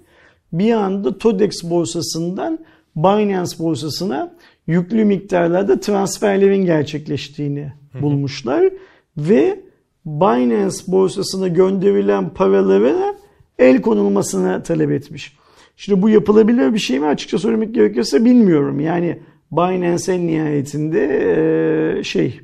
bir 0.53 0.73
anda 0.73 1.19
TODEX 1.19 1.65
borsasından 1.65 2.59
Binance 2.97 3.59
borsasına 3.59 4.35
yüklü 4.69 5.05
miktarlarda 5.05 5.81
transferlerin 5.81 6.65
gerçekleştiğini 6.65 7.73
bulmuşlar 8.01 8.71
ve 9.17 9.61
Binance 10.07 10.77
borsasına 10.87 11.49
gönderilen 11.49 12.29
paralara 12.29 13.15
el 13.59 13.83
konulmasını 13.83 14.63
talep 14.63 14.91
etmiş. 14.91 15.37
Şimdi 15.77 16.03
bu 16.03 16.09
yapılabilir 16.09 16.75
bir 16.75 16.79
şey 16.79 17.01
mi 17.01 17.07
açıkça 17.07 17.39
söylemek 17.39 17.75
gerekirse 17.75 18.25
bilmiyorum. 18.25 18.81
Yani 18.81 19.19
Binance 19.53 20.13
en 20.13 20.27
nihayetinde 20.27 22.01
şey 22.05 22.41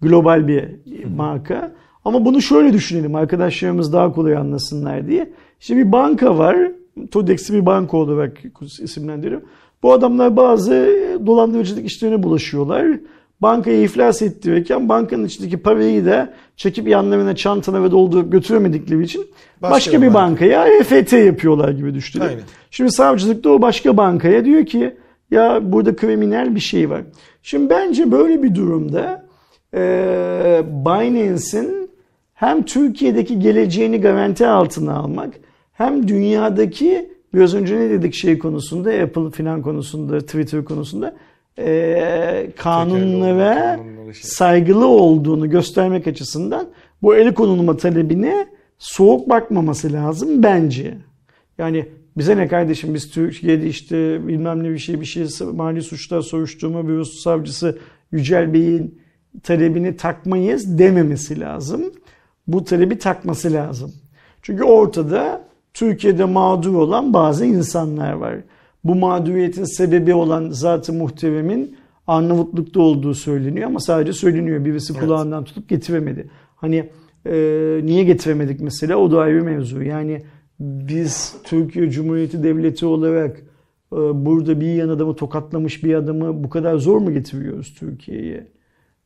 global 0.00 0.48
bir 0.48 0.64
marka. 1.16 1.72
Ama 2.04 2.24
bunu 2.24 2.42
şöyle 2.42 2.72
düşünelim 2.72 3.14
arkadaşlarımız 3.14 3.92
daha 3.92 4.12
kolay 4.12 4.36
anlasınlar 4.36 5.08
diye. 5.08 5.32
İşte 5.60 5.76
bir 5.76 5.92
banka 5.92 6.38
var 6.38 6.56
TODEX'i 7.10 7.54
bir 7.54 7.66
banka 7.66 7.96
olarak 7.96 8.42
isimlendiriyor. 8.82 9.42
Bu 9.84 9.92
adamlar 9.92 10.36
bazı 10.36 10.90
dolandırıcılık 11.26 11.86
işlerine 11.86 12.22
bulaşıyorlar. 12.22 12.86
Bankayı 13.42 13.82
iflas 13.82 14.22
ettirirken 14.22 14.88
bankanın 14.88 15.24
içindeki 15.24 15.56
parayı 15.56 16.06
da 16.06 16.32
çekip 16.56 16.88
yanlarına 16.88 17.36
çantana 17.36 17.84
ve 17.84 17.90
doldurup 17.90 18.32
götüremedikleri 18.32 19.02
için 19.02 19.26
başka, 19.62 19.74
başka 19.74 20.02
bir 20.02 20.14
bankaya 20.14 20.66
EFT 20.68 21.12
yapıyorlar 21.12 21.68
gibi 21.68 21.94
düşünün. 21.94 22.26
Şimdi 22.70 22.92
savcılıkta 22.92 23.50
o 23.50 23.62
başka 23.62 23.96
bankaya 23.96 24.44
diyor 24.44 24.66
ki 24.66 24.96
ya 25.30 25.72
burada 25.72 25.96
kriminal 25.96 26.54
bir 26.54 26.60
şey 26.60 26.90
var. 26.90 27.02
Şimdi 27.42 27.70
bence 27.70 28.12
böyle 28.12 28.42
bir 28.42 28.54
durumda 28.54 29.26
e, 29.74 30.62
Binance'in 30.66 31.90
hem 32.34 32.62
Türkiye'deki 32.62 33.38
geleceğini 33.38 34.00
garanti 34.00 34.46
altına 34.46 34.94
almak 34.94 35.34
hem 35.72 36.08
dünyadaki 36.08 37.13
biraz 37.34 37.54
önce 37.54 37.76
ne 37.76 37.90
dedik 37.90 38.14
şey 38.14 38.38
konusunda 38.38 38.90
Apple 38.90 39.30
filan 39.30 39.62
konusunda 39.62 40.20
Twitter 40.20 40.64
konusunda 40.64 41.16
e, 41.58 42.50
kanunlara 42.56 43.76
şey. 44.04 44.22
saygılı 44.22 44.86
olduğunu 44.86 45.50
göstermek 45.50 46.06
açısından 46.06 46.68
bu 47.02 47.16
el 47.16 47.34
konulma 47.34 47.76
talebine 47.76 48.46
soğuk 48.78 49.28
bakmaması 49.28 49.92
lazım 49.92 50.42
bence. 50.42 50.98
Yani 51.58 51.86
bize 52.16 52.36
ne 52.36 52.48
kardeşim 52.48 52.94
biz 52.94 53.10
Türkiye'de 53.10 53.66
işte 53.66 54.28
bilmem 54.28 54.64
ne 54.64 54.70
bir 54.70 54.78
şey 54.78 55.00
bir 55.00 55.06
şey 55.06 55.26
mali 55.52 55.82
suçlar 55.82 56.20
soruşturma 56.20 56.88
bürosu 56.88 57.18
savcısı 57.18 57.78
Yücel 58.12 58.52
Bey'in 58.52 58.98
talebini 59.42 59.96
takmayız 59.96 60.78
dememesi 60.78 61.40
lazım. 61.40 61.82
Bu 62.46 62.64
talebi 62.64 62.98
takması 62.98 63.52
lazım. 63.52 63.92
Çünkü 64.42 64.64
ortada 64.64 65.44
Türkiye'de 65.74 66.24
mağdur 66.24 66.74
olan 66.74 67.12
bazı 67.12 67.46
insanlar 67.46 68.12
var. 68.12 68.36
Bu 68.84 68.94
mağduriyetin 68.94 69.64
sebebi 69.64 70.14
olan 70.14 70.50
zat-ı 70.50 70.92
muhteremin 70.92 71.76
Arnavutluk'ta 72.06 72.80
olduğu 72.80 73.14
söyleniyor 73.14 73.66
ama 73.66 73.80
sadece 73.80 74.12
söyleniyor. 74.12 74.64
Birisi 74.64 74.92
evet. 74.92 75.04
kulağından 75.04 75.44
tutup 75.44 75.68
getiremedi. 75.68 76.30
Hani 76.56 76.90
e, 77.26 77.34
niye 77.84 78.04
getiremedik 78.04 78.60
mesela 78.60 78.96
o 78.96 79.12
da 79.12 79.20
ayrı 79.20 79.44
mevzu. 79.44 79.82
Yani 79.82 80.22
biz 80.60 81.36
Türkiye 81.44 81.90
Cumhuriyeti 81.90 82.42
Devleti 82.42 82.86
olarak 82.86 83.36
e, 83.92 83.96
burada 83.96 84.60
bir 84.60 84.74
yan 84.74 84.88
adamı 84.88 85.16
tokatlamış 85.16 85.84
bir 85.84 85.94
adamı 85.94 86.44
bu 86.44 86.50
kadar 86.50 86.76
zor 86.76 86.98
mu 86.98 87.12
getiriyoruz 87.12 87.74
Türkiye'ye? 87.74 88.46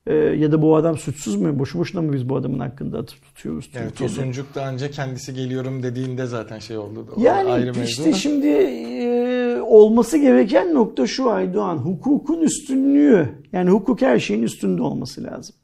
E, 0.09 0.15
ya 0.15 0.53
da 0.53 0.63
bu 0.63 0.77
adam 0.77 0.97
suçsuz 0.97 1.37
mu? 1.37 1.59
Boşu 1.59 1.79
boşuna 1.79 2.03
mı 2.03 2.13
biz 2.13 2.29
bu 2.29 2.37
adamın 2.37 2.59
hakkında 2.59 3.05
tutuyoruz 3.05 3.71
yani 3.75 3.89
Türkiye'de? 3.89 4.15
Tosuncuk 4.15 4.55
da 4.55 4.73
önce 4.73 4.91
kendisi 4.91 5.35
geliyorum 5.35 5.83
dediğinde 5.83 6.27
zaten 6.27 6.59
şey 6.59 6.79
oldu. 6.79 7.07
O 7.17 7.21
yani 7.21 7.51
ayrı 7.51 7.83
işte 7.85 8.05
mevzu. 8.05 8.21
şimdi 8.21 8.47
e, 8.47 9.61
olması 9.61 10.19
gereken 10.19 10.75
nokta 10.75 11.07
şu 11.07 11.31
Aydoğan. 11.31 11.77
Hukukun 11.77 12.41
üstünlüğü. 12.41 13.29
Yani 13.53 13.71
hukuk 13.71 14.03
her 14.03 14.19
şeyin 14.19 14.43
üstünde 14.43 14.83
olması 14.83 15.25
lazım. 15.25 15.57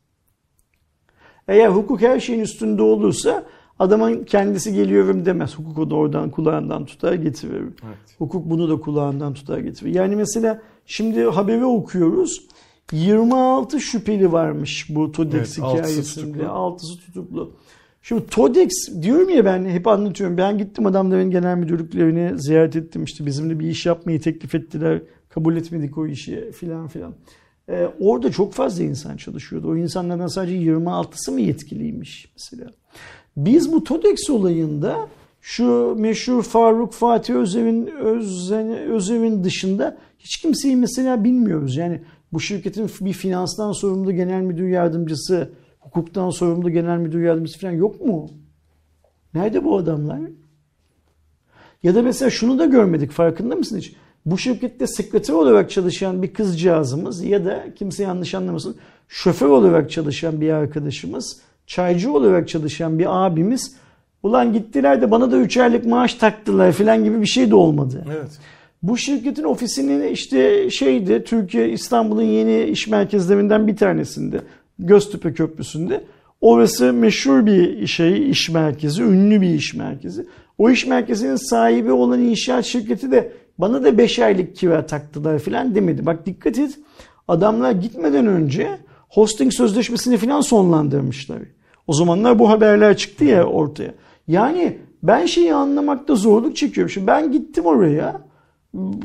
Eğer 1.49 1.69
hukuk 1.69 2.01
her 2.01 2.21
şeyin 2.21 2.41
üstünde 2.41 2.83
olursa 2.83 3.45
Adamın 3.79 4.25
kendisi 4.25 4.75
geliyorum 4.75 5.25
demez. 5.25 5.59
Hukuk 5.59 5.91
da 5.91 5.95
oradan 5.95 6.31
kulağından 6.31 6.85
tutar 6.85 7.15
getirir. 7.15 7.61
Evet. 7.61 7.99
Hukuk 8.19 8.51
bunu 8.51 8.69
da 8.69 8.81
kulağından 8.81 9.35
tutar 9.35 9.59
getirir. 9.59 9.95
Yani 9.95 10.17
mesela 10.17 10.63
şimdi 10.87 11.25
haberi 11.25 11.65
okuyoruz. 11.65 12.47
26 12.93 13.81
şüpheli 13.81 14.33
varmış 14.33 14.87
bu 14.89 15.13
TODEX 15.13 15.59
evet, 15.59 15.69
hikayesinde. 15.69 16.49
Altısı 16.49 16.99
tutuklu. 16.99 17.57
Şimdi 18.03 18.27
TODEX 18.27 18.71
diyorum 19.03 19.31
ya 19.31 19.45
ben 19.45 19.65
hep 19.65 19.87
anlatıyorum. 19.87 20.37
Ben 20.37 20.59
gittim 20.59 20.87
adamların 20.87 21.31
genel 21.31 21.57
müdürlüklerini 21.57 22.33
ziyaret 22.39 22.77
ettim. 22.77 23.05
İşte 23.05 23.27
bizimle 23.27 23.61
bir 23.61 23.69
iş 23.69 23.87
yapmayı 23.87 24.21
teklif 24.21 24.55
ettiler. 24.55 25.03
Kabul 25.29 25.57
etmedik 25.57 25.99
o 25.99 26.07
işi 26.07 26.53
filan 26.53 26.89
filan. 26.89 27.15
Ee, 27.69 27.89
orada 28.01 28.31
çok 28.31 28.53
fazla 28.53 28.85
insan 28.85 29.17
çalışıyordu. 29.17 29.71
O 29.71 29.77
insanlardan 29.77 30.27
sadece 30.27 30.57
26'sı 30.57 31.33
mı 31.33 31.41
yetkiliymiş 31.41 32.33
mesela. 32.35 32.71
Biz 33.37 33.73
bu 33.73 33.85
TODEX 33.85 34.31
olayında 34.31 35.09
şu 35.41 35.97
meşhur 35.99 36.43
Faruk 36.43 36.93
Fatih 36.93 37.35
Özev'in 37.35 37.87
Özev'in 38.91 39.45
dışında 39.45 39.99
hiç 40.19 40.37
kimseyi 40.37 40.77
mesela 40.77 41.25
bilmiyoruz. 41.25 41.77
Yani 41.77 42.01
bu 42.35 42.41
şirketin 42.41 42.91
bir 43.01 43.13
finanstan 43.13 43.73
sorumlu 43.73 44.13
genel 44.13 44.41
müdür 44.41 44.69
yardımcısı, 44.69 45.51
hukuktan 45.81 46.31
sorumlu 46.31 46.71
genel 46.71 46.99
müdür 46.99 47.23
yardımcısı 47.23 47.59
falan 47.59 47.73
yok 47.73 48.01
mu? 48.01 48.31
Nerede 49.35 49.65
bu 49.65 49.77
adamlar? 49.77 50.21
Ya 51.83 51.95
da 51.95 52.03
mesela 52.03 52.31
şunu 52.31 52.59
da 52.59 52.65
görmedik 52.65 53.11
farkında 53.11 53.57
mısın 53.57 53.79
hiç? 53.79 53.95
Bu 54.27 54.39
şirkette 54.39 54.87
sekreter 54.87 55.35
olarak 55.35 55.71
çalışan 55.71 56.23
bir 56.23 56.35
kızcağızımız 56.35 57.25
ya 57.25 57.45
da 57.45 57.65
kimse 57.75 58.03
yanlış 58.03 58.35
anlamasın 58.35 58.77
şoför 59.09 59.49
olarak 59.49 59.91
çalışan 59.91 60.41
bir 60.41 60.51
arkadaşımız 60.51 61.41
çaycı 61.67 62.13
olarak 62.13 62.49
çalışan 62.49 62.99
bir 62.99 63.27
abimiz 63.27 63.77
ulan 64.23 64.53
gittiler 64.53 65.03
de 65.03 65.11
bana 65.11 65.33
da 65.33 65.37
3 65.37 65.57
aylık 65.57 65.87
maaş 65.87 66.15
taktılar 66.15 66.73
falan 66.73 67.05
gibi 67.05 67.21
bir 67.21 67.27
şey 67.27 67.51
de 67.51 67.55
olmadı. 67.55 68.05
Evet. 68.13 68.39
Bu 68.85 68.97
şirketin 68.97 69.45
ofisinin 69.45 70.13
işte 70.13 70.71
şeydi 70.71 71.25
Türkiye 71.25 71.71
İstanbul'un 71.71 72.23
yeni 72.23 72.65
iş 72.65 72.89
merkezlerinden 72.89 73.67
bir 73.67 73.77
tanesinde 73.77 74.41
Göztepe 74.79 75.35
Köprüsü'nde. 75.35 76.05
Orası 76.41 76.93
meşhur 76.93 77.47
bir 77.47 77.87
şey 77.87 78.31
iş 78.31 78.51
merkezi, 78.51 79.03
ünlü 79.03 79.41
bir 79.41 79.51
iş 79.51 79.75
merkezi. 79.75 80.27
O 80.59 80.71
iş 80.71 80.87
merkezinin 80.87 81.37
sahibi 81.37 81.93
olan 81.93 82.21
inşaat 82.21 82.65
şirketi 82.65 83.11
de 83.11 83.33
bana 83.59 83.85
da 83.85 83.99
5 83.99 84.19
aylık 84.19 84.57
kira 84.57 84.87
taktılar 84.87 85.39
falan 85.39 85.75
demedi. 85.75 86.07
Bak 86.07 86.27
dikkat 86.27 86.59
et 86.59 86.79
adamlar 87.29 87.73
gitmeden 87.73 88.27
önce 88.27 88.69
hosting 89.09 89.53
sözleşmesini 89.53 90.17
falan 90.17 90.41
sonlandırmışlar. 90.41 91.39
O 91.87 91.93
zamanlar 91.93 92.39
bu 92.39 92.51
haberler 92.51 92.97
çıktı 92.97 93.25
ya 93.25 93.45
ortaya. 93.45 93.95
Yani 94.29 94.79
ben 95.03 95.27
şeyi 95.27 95.55
anlamakta 95.55 96.15
zorluk 96.15 96.57
çekiyorum. 96.57 96.91
Şimdi 96.91 97.07
ben 97.07 97.33
gittim 97.33 97.65
oraya. 97.67 98.34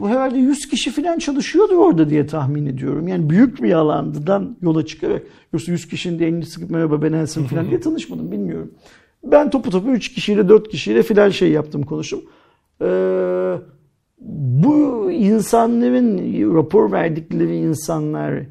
Herhalde 0.03 0.37
100 0.37 0.67
kişi 0.69 0.91
falan 0.91 1.19
çalışıyordu 1.19 1.75
orada 1.75 2.09
diye 2.09 2.25
tahmin 2.27 2.65
ediyorum. 2.65 3.07
Yani 3.07 3.29
büyük 3.29 3.63
bir 3.63 3.73
alandan 3.73 4.57
yola 4.61 4.85
çıkarak. 4.85 5.21
Yoksa 5.53 5.71
100 5.71 5.87
kişinin 5.87 6.19
de 6.19 6.27
elini 6.27 6.45
sıkıp 6.45 6.69
merhaba 6.69 7.01
ben 7.01 7.13
Elsin 7.13 7.43
falan 7.43 7.69
diye 7.69 7.79
tanışmadım 7.81 8.31
bilmiyorum. 8.31 8.71
Ben 9.23 9.49
topu 9.49 9.69
topu 9.69 9.91
3 9.91 10.13
kişiyle 10.13 10.49
4 10.49 10.69
kişiyle 10.69 11.03
filan 11.03 11.29
şey 11.29 11.51
yaptım 11.51 11.83
konuştum. 11.83 12.21
Ee, 12.81 13.55
bu 14.19 15.11
insanların 15.11 16.55
rapor 16.55 16.91
verdikleri 16.91 17.55
insanlar 17.55 18.43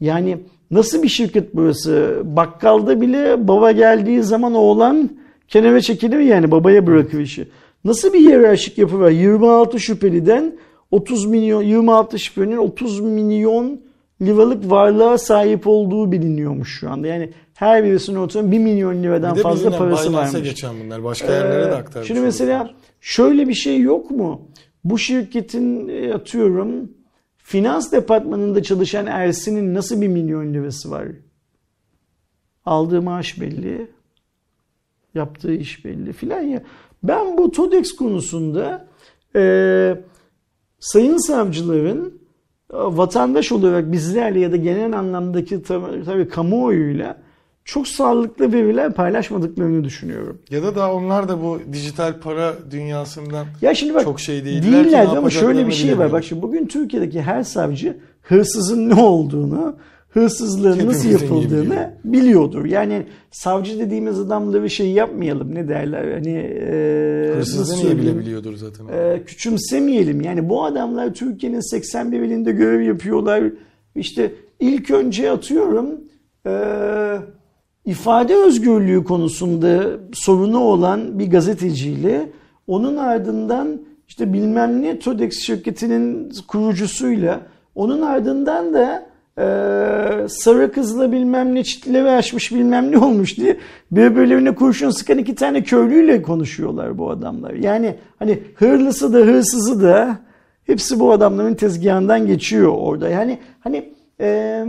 yani 0.00 0.38
Nasıl 0.72 1.02
bir 1.02 1.08
şirket 1.08 1.54
burası? 1.54 2.22
Bakkalda 2.24 3.00
bile 3.00 3.48
baba 3.48 3.72
geldiği 3.72 4.22
zaman 4.22 4.54
oğlan 4.54 5.10
kenara 5.48 5.80
çekilir 5.80 6.18
yani 6.18 6.50
babaya 6.50 6.86
bırakır 6.86 7.20
işi. 7.20 7.48
Nasıl 7.84 8.12
bir 8.12 8.20
hiyerarşik 8.20 8.78
yapı 8.78 9.00
var? 9.00 9.10
26 9.10 9.80
şüpheliden 9.80 10.58
30 10.90 11.26
milyon 11.26 11.62
26 11.62 12.18
şüphelinin 12.18 12.56
30 12.56 13.00
milyon 13.00 13.80
liralık 14.22 14.70
varlığa 14.70 15.18
sahip 15.18 15.66
olduğu 15.66 16.12
biliniyormuş 16.12 16.78
şu 16.80 16.90
anda. 16.90 17.06
Yani 17.06 17.32
her 17.54 17.84
birisinin 17.84 18.16
ortalama 18.16 18.52
1 18.52 18.58
milyon 18.58 19.02
liradan 19.02 19.34
fazla 19.34 19.78
parası 19.78 20.12
varmış. 20.12 20.42
geçen 20.42 20.74
bunlar. 20.84 21.04
Başka 21.04 21.32
yerlere 21.32 21.70
de 21.70 21.74
aktarmış. 21.74 22.08
Şimdi 22.08 22.20
mesela 22.20 22.70
şöyle 23.00 23.48
bir 23.48 23.54
şey 23.54 23.80
yok 23.80 24.10
mu? 24.10 24.48
Bu 24.84 24.98
şirketin 24.98 25.88
e, 25.88 26.14
atıyorum 26.14 26.90
Finans 27.38 27.92
departmanında 27.92 28.62
çalışan 28.62 29.06
Ersin'in 29.06 29.74
nasıl 29.74 30.00
bir 30.00 30.08
milyon 30.08 30.54
lirası 30.54 30.90
var? 30.90 31.06
Aldığı 32.64 33.02
maaş 33.02 33.40
belli. 33.40 33.90
Yaptığı 35.14 35.54
iş 35.54 35.84
belli 35.84 36.12
filan 36.12 36.40
ya. 36.40 36.62
Ben 37.02 37.38
bu 37.38 37.50
TODEX 37.50 37.92
konusunda 37.92 38.86
e, 39.36 39.42
sayın 40.80 41.16
savcıların 41.16 42.20
e, 42.72 42.76
vatandaş 42.76 43.52
olarak 43.52 43.92
bizlerle 43.92 44.40
ya 44.40 44.52
da 44.52 44.56
genel 44.56 44.98
anlamdaki 44.98 45.62
tabii, 45.62 46.04
tabii 46.04 46.28
kamuoyuyla 46.28 47.16
çok 47.64 47.88
sağlıklı 47.88 48.52
veriler 48.52 48.92
paylaşmadıklarını 48.92 49.84
düşünüyorum. 49.84 50.38
Ya 50.50 50.62
da 50.62 50.76
daha 50.76 50.94
onlar 50.94 51.28
da 51.28 51.42
bu 51.42 51.60
dijital 51.72 52.20
para 52.20 52.54
dünyasından 52.70 53.46
ya 53.62 53.74
şimdi 53.74 53.94
bak, 53.94 54.04
çok 54.04 54.20
şey 54.20 54.44
değiller. 54.44 54.84
Değiller 54.84 55.06
ama 55.16 55.30
şöyle 55.30 55.66
bir 55.66 55.72
şey 55.72 55.98
var. 55.98 56.12
Bak 56.12 56.24
şimdi 56.24 56.42
bugün 56.42 56.66
Türkiye'deki 56.66 57.22
her 57.22 57.42
savcı 57.42 57.98
hırsızın 58.22 58.88
ne 58.88 58.94
olduğunu, 58.94 59.76
hırsızlığın 60.14 60.86
nasıl 60.86 61.08
yapıldığını 61.08 61.94
biliyordur. 62.04 62.64
Yani 62.64 63.06
savcı 63.30 63.78
dediğimiz 63.78 64.20
adamla 64.20 64.62
bir 64.62 64.68
şey 64.68 64.90
yapmayalım 64.90 65.54
ne 65.54 65.68
derler 65.68 66.12
hani 66.12 66.36
e, 66.38 67.34
hırsızlığı 67.36 67.84
niye 67.84 67.96
bilebiliyordur 67.96 68.56
zaten. 68.56 68.86
E, 68.86 69.22
küçümsemeyelim. 69.24 70.20
Yani 70.20 70.48
bu 70.48 70.64
adamlar 70.64 71.14
Türkiye'nin 71.14 71.70
81 71.70 72.20
ilinde 72.20 72.52
görev 72.52 72.80
yapıyorlar. 72.80 73.44
İşte 73.94 74.32
ilk 74.60 74.90
önce 74.90 75.30
atıyorum 75.30 76.00
eee 76.46 77.20
ifade 77.84 78.34
özgürlüğü 78.34 79.04
konusunda 79.04 79.84
sorunu 80.12 80.58
olan 80.58 81.18
bir 81.18 81.30
gazeteciyle 81.30 82.32
onun 82.66 82.96
ardından 82.96 83.80
işte 84.08 84.32
bilmem 84.32 84.82
ne 84.82 84.98
TODEX 84.98 85.38
şirketinin 85.38 86.32
kurucusuyla 86.48 87.40
onun 87.74 88.02
ardından 88.02 88.74
da 88.74 89.11
e, 89.42 90.28
sarı 90.28 90.72
kızla 90.72 91.12
bilmem 91.12 91.54
ne 91.54 91.64
çitleri 91.64 92.10
açmış 92.10 92.52
bilmem 92.52 92.92
ne 92.92 92.98
olmuş 92.98 93.36
diye 93.36 93.56
birbirlerine 93.90 94.54
kurşun 94.54 94.90
sıkan 94.90 95.18
iki 95.18 95.34
tane 95.34 95.62
köylüyle 95.62 96.22
konuşuyorlar 96.22 96.98
bu 96.98 97.10
adamlar. 97.10 97.54
Yani 97.54 97.94
hani 98.18 98.42
hırlısı 98.54 99.12
da 99.12 99.18
hırsızı 99.18 99.82
da 99.82 100.18
hepsi 100.66 101.00
bu 101.00 101.12
adamların 101.12 101.54
tezgahından 101.54 102.26
geçiyor 102.26 102.72
orada. 102.76 103.08
Yani 103.08 103.38
hani 103.60 103.92
e, 104.20 104.64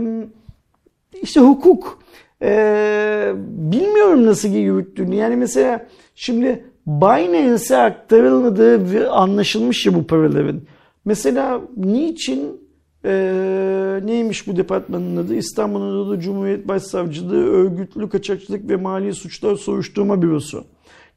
işte 1.22 1.40
hukuk 1.40 1.98
e, 2.42 3.32
bilmiyorum 3.46 4.26
nasıl 4.26 4.48
yürüttüğünü. 4.48 5.14
Yani 5.14 5.36
mesela 5.36 5.86
şimdi 6.14 6.64
Binance'e 6.86 7.76
aktarılmadığı 7.76 9.10
anlaşılmış 9.10 9.86
ya 9.86 9.94
bu 9.94 10.06
paraların. 10.06 10.60
Mesela 11.04 11.60
niçin 11.76 12.63
ee, 13.04 14.00
neymiş 14.04 14.46
bu 14.46 14.56
departmanın 14.56 15.16
adı? 15.16 15.34
İstanbul 15.34 15.80
Anadolu 15.80 16.20
Cumhuriyet 16.20 16.68
Başsavcılığı 16.68 17.44
Örgütlü 17.44 18.08
Kaçakçılık 18.08 18.68
ve 18.68 18.76
Mali 18.76 19.14
Suçlar 19.14 19.56
Soruşturma 19.56 20.22
Bürosu. 20.22 20.64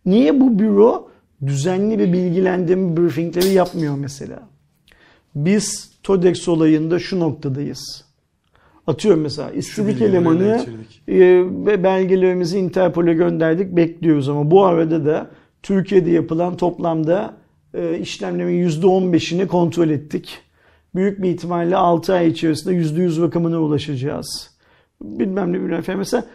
Niye 0.06 0.40
bu 0.40 0.60
büro 0.60 1.10
düzenli 1.46 2.00
bir 2.00 2.14
bilgilendirme 2.14 2.98
briefingleri 2.98 3.50
yapmıyor 3.50 3.96
mesela? 3.98 4.40
Biz 5.36 5.92
TODEX 6.04 6.48
olayında 6.48 7.00
şu 7.00 7.20
noktadayız. 7.20 8.06
Atıyorum 8.88 9.22
mesela 9.22 9.52
istibik 9.52 10.02
elemanı 10.02 10.66
e, 11.10 11.84
belgelerimizi 11.84 12.60
Interpol'e 12.60 13.14
gönderdik 13.14 13.76
bekliyoruz 13.76 14.30
ama 14.30 14.52
bu 14.52 14.66
arada 14.66 15.06
da 15.06 15.30
Türkiye'de 15.64 16.12
yapılan 16.12 16.58
toplamda 16.58 17.34
e, 17.74 18.00
işlemlerin 18.00 18.70
%15'ini 18.70 19.48
kontrol 19.48 19.90
ettik 19.90 20.40
büyük 20.98 21.22
bir 21.22 21.30
ihtimalle 21.30 21.76
6 21.76 22.14
ay 22.14 22.28
içerisinde 22.28 22.76
%100 22.76 23.22
rakamına 23.22 23.60
ulaşacağız. 23.60 24.52
Bilmem 25.02 25.54
ne 25.54 25.60
bilmem. 25.60 25.84
Mesela 25.98 26.26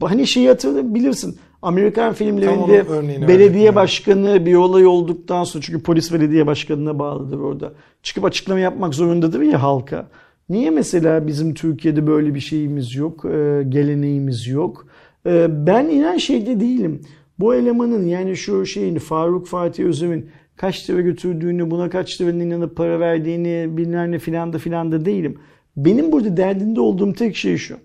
hani 0.00 0.26
şeyi 0.26 0.48
hatırlayabilirsin. 0.48 1.38
Amerikan 1.62 2.14
filmlerinde 2.14 2.84
belediye 3.28 3.74
başkanı 3.74 4.46
bir 4.46 4.54
olay 4.54 4.86
olduktan 4.86 5.44
sonra 5.44 5.62
çünkü 5.62 5.82
polis 5.82 6.12
belediye 6.12 6.46
başkanına 6.46 6.98
bağlıdır 6.98 7.38
orada. 7.38 7.72
Çıkıp 8.02 8.24
açıklama 8.24 8.60
yapmak 8.60 8.94
zorundadır 8.94 9.40
ya 9.40 9.62
halka. 9.62 10.08
Niye 10.48 10.70
mesela 10.70 11.26
bizim 11.26 11.54
Türkiye'de 11.54 12.06
böyle 12.06 12.34
bir 12.34 12.40
şeyimiz 12.40 12.94
yok, 12.94 13.24
e, 13.24 13.62
geleneğimiz 13.68 14.46
yok? 14.46 14.86
E, 15.26 15.66
ben 15.66 15.84
inan 15.88 16.16
şeyde 16.16 16.60
değilim. 16.60 17.00
Bu 17.38 17.54
elemanın 17.54 18.06
yani 18.06 18.36
şu 18.36 18.66
şeyin 18.66 18.98
Faruk 18.98 19.46
Fatih 19.46 19.84
Özüm'ün 19.84 20.30
kaç 20.56 20.90
lira 20.90 21.00
götürdüğünü, 21.00 21.70
buna 21.70 21.90
kaç 21.90 22.20
lira 22.20 22.30
inanıp 22.30 22.76
para 22.76 23.00
verdiğini 23.00 23.76
bilmem 23.76 24.12
ne 24.12 24.18
filan 24.18 24.52
da 24.52 24.58
filan 24.58 24.92
da 24.92 25.04
değilim. 25.04 25.38
Benim 25.76 26.12
burada 26.12 26.36
derdinde 26.36 26.80
olduğum 26.80 27.12
tek 27.12 27.36
şey 27.36 27.56
şu. 27.56 27.76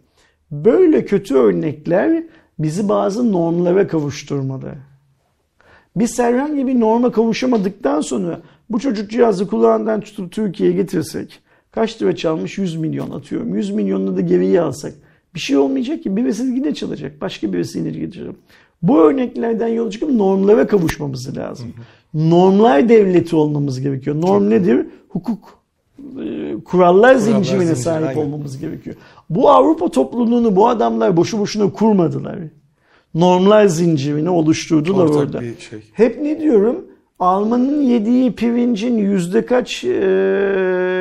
Böyle 0.51 1.05
kötü 1.05 1.35
örnekler 1.35 2.23
bizi 2.59 2.89
bazı 2.89 3.31
normlara 3.31 3.87
kavuşturmalı. 3.87 4.73
Biz 5.95 6.19
herhangi 6.19 6.67
bir 6.67 6.79
norma 6.79 7.11
kavuşamadıktan 7.11 8.01
sonra 8.01 8.41
bu 8.69 8.79
çocuk 8.79 9.11
cihazı 9.11 9.47
kulağından 9.47 10.01
tutup 10.01 10.31
Türkiye'ye 10.31 10.75
getirsek 10.75 11.39
kaç 11.71 12.01
lira 12.01 12.15
çalmış 12.15 12.57
100 12.57 12.75
milyon 12.75 13.11
atıyorum. 13.11 13.55
100 13.55 13.71
milyonunu 13.71 14.17
da 14.17 14.21
geriye 14.21 14.61
alsak 14.61 14.93
bir 15.35 15.39
şey 15.39 15.57
olmayacak 15.57 16.03
ki 16.03 16.15
birisi 16.15 16.43
yine 16.43 16.73
çalacak. 16.73 17.21
Başka 17.21 17.53
birisi 17.53 17.79
yine 17.79 17.89
getirecek. 17.89 18.35
Bu 18.81 18.99
örneklerden 18.99 19.67
yola 19.67 19.91
çıkıp 19.91 20.11
normlara 20.11 20.67
kavuşmamız 20.67 21.37
lazım. 21.37 21.67
Hı 21.67 21.81
hı 21.81 22.00
normlar 22.13 22.89
devleti 22.89 23.35
olmamız 23.35 23.81
gerekiyor. 23.81 24.15
Norm 24.21 24.43
Çok 24.43 24.49
nedir? 24.49 24.85
Hukuk 25.09 25.61
e, 26.23 26.55
kurallar, 26.65 27.15
zincirine 27.15 27.65
zincir, 27.65 27.81
sahip 27.81 28.07
aynen. 28.07 28.21
olmamız 28.21 28.57
gerekiyor. 28.57 28.95
Bu 29.29 29.49
Avrupa 29.49 29.89
topluluğunu 29.89 30.55
bu 30.55 30.67
adamlar 30.67 31.17
boşu 31.17 31.39
boşuna 31.39 31.71
kurmadılar. 31.71 32.39
Normlar 33.13 33.65
zincirini 33.65 34.29
oluşturdular 34.29 35.05
Ortak 35.05 35.17
orada. 35.17 35.41
Şey. 35.41 35.79
Hep 35.93 36.21
ne 36.21 36.39
diyorum? 36.39 36.85
Almanın 37.19 37.81
yediği 37.81 38.31
pirincin 38.31 38.97
yüzde 38.97 39.45
kaç 39.45 39.83
e, 39.83 39.89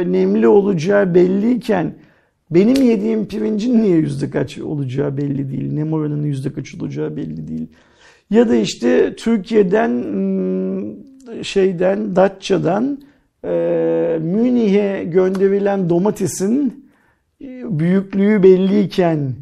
nemli 0.07 0.49
olacağı 0.49 1.15
belliyken 1.15 1.95
benim 2.51 2.83
yediğim 2.83 3.27
pirincin 3.27 3.83
niye 3.83 3.97
yüzde 3.97 4.31
kaç 4.31 4.59
olacağı 4.59 5.17
belli 5.17 5.53
değil. 5.53 5.73
Nem 5.73 5.93
oranının 5.93 6.27
yüzde 6.27 6.53
kaç 6.53 6.75
olacağı 6.75 7.17
belli 7.17 7.49
değil. 7.49 7.67
Ya 8.31 8.49
da 8.49 8.57
işte 8.57 9.16
Türkiye'den 9.16 9.89
hmm, 9.89 11.45
şeyden 11.45 12.16
Datça'dan 12.16 12.99
e, 13.45 13.49
Münih'e 14.20 15.05
gönderilen 15.05 15.91
domatesin 15.91 16.85
e, 17.43 17.78
büyüklüğü 17.78 18.43
belliyken 18.43 19.35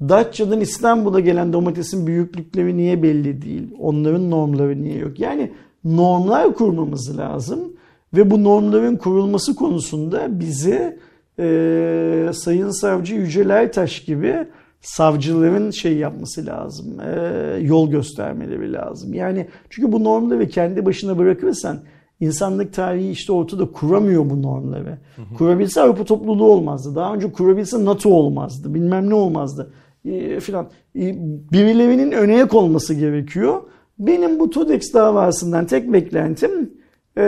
Datça'dan 0.00 0.60
İstanbul'a 0.60 1.20
gelen 1.20 1.52
domatesin 1.52 2.06
büyüklükleri 2.06 2.76
niye 2.76 3.02
belli 3.02 3.42
değil? 3.42 3.74
Onların 3.78 4.30
normları 4.30 4.82
niye 4.82 4.98
yok? 4.98 5.20
Yani 5.20 5.52
normlar 5.84 6.54
kurmamız 6.54 7.18
lazım 7.18 7.72
ve 8.14 8.30
bu 8.30 8.44
normların 8.44 8.96
kurulması 8.96 9.54
konusunda 9.54 10.40
bize 10.40 10.98
e, 11.38 12.30
Sayın 12.34 12.70
Savcı 12.70 13.14
Yücel 13.14 13.50
Ertaş 13.50 14.04
gibi 14.04 14.46
savcıların 14.82 15.70
şey 15.70 15.96
yapması 15.96 16.46
lazım, 16.46 17.00
e, 17.00 17.58
yol 17.60 17.90
göstermeleri 17.90 18.72
lazım. 18.72 19.14
Yani 19.14 19.46
çünkü 19.70 19.92
bu 19.92 20.04
normları 20.04 20.48
kendi 20.48 20.86
başına 20.86 21.18
bırakırsan 21.18 21.80
insanlık 22.20 22.74
tarihi 22.74 23.10
işte 23.10 23.32
ortada 23.32 23.72
kuramıyor 23.72 24.30
bu 24.30 24.42
normları. 24.42 24.98
Hı 25.16 25.22
hı. 25.22 25.34
Kurabilse 25.38 25.80
Avrupa 25.80 26.04
topluluğu 26.04 26.44
olmazdı. 26.52 26.94
Daha 26.94 27.14
önce 27.14 27.32
kurabilse 27.32 27.84
NATO 27.84 28.10
olmazdı. 28.10 28.74
Bilmem 28.74 29.10
ne 29.10 29.14
olmazdı. 29.14 29.72
E, 30.04 30.40
filan. 30.40 30.68
E, 30.96 31.14
birilerinin 31.52 32.12
öne 32.12 32.44
olması 32.44 32.94
gerekiyor. 32.94 33.62
Benim 33.98 34.40
bu 34.40 34.50
TODEX 34.50 34.94
davasından 34.94 35.66
tek 35.66 35.92
beklentim 35.92 36.70
e, 37.18 37.24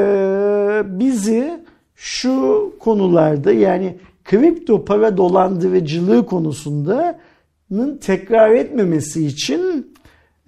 bizi 0.86 1.64
şu 1.94 2.72
konularda 2.80 3.52
yani 3.52 3.96
kripto 4.24 4.84
para 4.84 5.16
dolandırıcılığı 5.16 6.26
konusunda 6.26 7.18
tekrar 8.00 8.50
etmemesi 8.50 9.26
için 9.26 9.94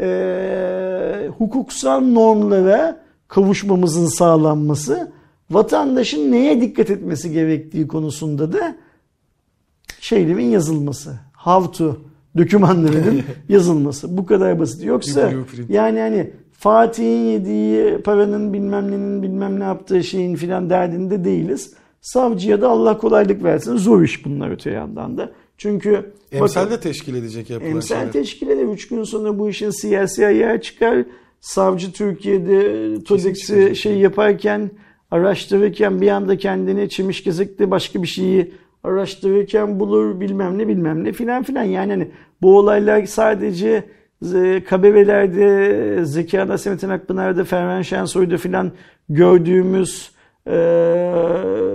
e, 0.01 1.29
hukuksal 1.39 2.01
normlara 2.01 3.01
kavuşmamızın 3.29 4.07
sağlanması, 4.07 5.13
vatandaşın 5.51 6.33
neye 6.33 6.61
dikkat 6.61 6.91
etmesi 6.91 7.33
gerektiği 7.33 7.89
konusunda 7.89 8.53
da 8.53 8.77
şeylerin 10.01 10.47
yazılması. 10.47 11.19
How 11.35 11.73
to 11.73 11.97
dokümanlarının 12.39 13.23
yazılması. 13.49 14.17
Bu 14.17 14.27
kadar 14.27 14.61
basit. 14.61 14.85
Yoksa 14.85 15.33
yani 15.69 16.01
hani 16.01 16.31
Fatih'in 16.53 17.25
yediği 17.25 17.99
paranın 17.99 18.53
bilmem 18.53 18.91
nenin 18.91 19.23
bilmem 19.23 19.61
ne 19.61 19.65
yaptığı 19.65 20.05
şeyin 20.05 20.37
filan 20.37 20.71
derdinde 20.71 21.25
değiliz. 21.25 21.75
Savcıya 22.01 22.61
da 22.61 22.69
Allah 22.69 22.99
kolaylık 22.99 23.45
versin. 23.45 23.77
Zor 23.77 24.03
iş 24.03 24.25
bunlar 24.25 24.51
öte 24.51 24.71
yandan 24.71 25.19
da. 25.19 25.31
Çünkü 25.59 26.13
emsal 26.33 26.71
de 26.71 26.81
teşkil 26.81 27.15
edecek 27.15 27.51
yapılan 27.51 27.71
emsal 27.71 27.97
şeyler. 27.97 28.13
teşkil 28.13 28.49
eder. 28.49 28.65
Üç 28.65 28.89
gün 28.89 29.05
sonra 29.05 29.39
bu 29.39 29.49
işin 29.49 29.71
siyasi 29.71 30.27
ayağı 30.27 30.61
çıkar. 30.61 31.05
Savcı 31.41 31.93
Türkiye'de 31.93 33.05
TODEX'i 33.05 33.77
şey 33.77 33.99
yaparken 33.99 34.71
araştırırken 35.11 36.01
bir 36.01 36.09
anda 36.09 36.39
kendini 36.39 36.89
çimiş 36.89 37.25
gezekte 37.25 37.71
başka 37.71 38.03
bir 38.03 38.09
şeyi 38.09 38.53
araştırırken 38.85 39.81
bulur 39.81 40.21
bilmem 40.21 40.59
ne 40.59 40.69
bilmem 40.69 41.05
ne 41.05 41.13
filan 41.13 41.43
filan. 41.43 41.63
Yani 41.63 41.93
hani 41.93 42.09
bu 42.43 42.59
olaylar 42.59 43.07
sadece 43.07 43.85
KBV'lerde, 44.61 46.05
Zeki 46.05 46.41
Adasemetin 46.41 46.89
Akpınar'da, 46.89 47.45
Ferman 47.45 47.83
Şensoy'da 47.83 48.37
filan 48.37 48.73
gördüğümüz 49.09 50.11
e, 50.47 50.53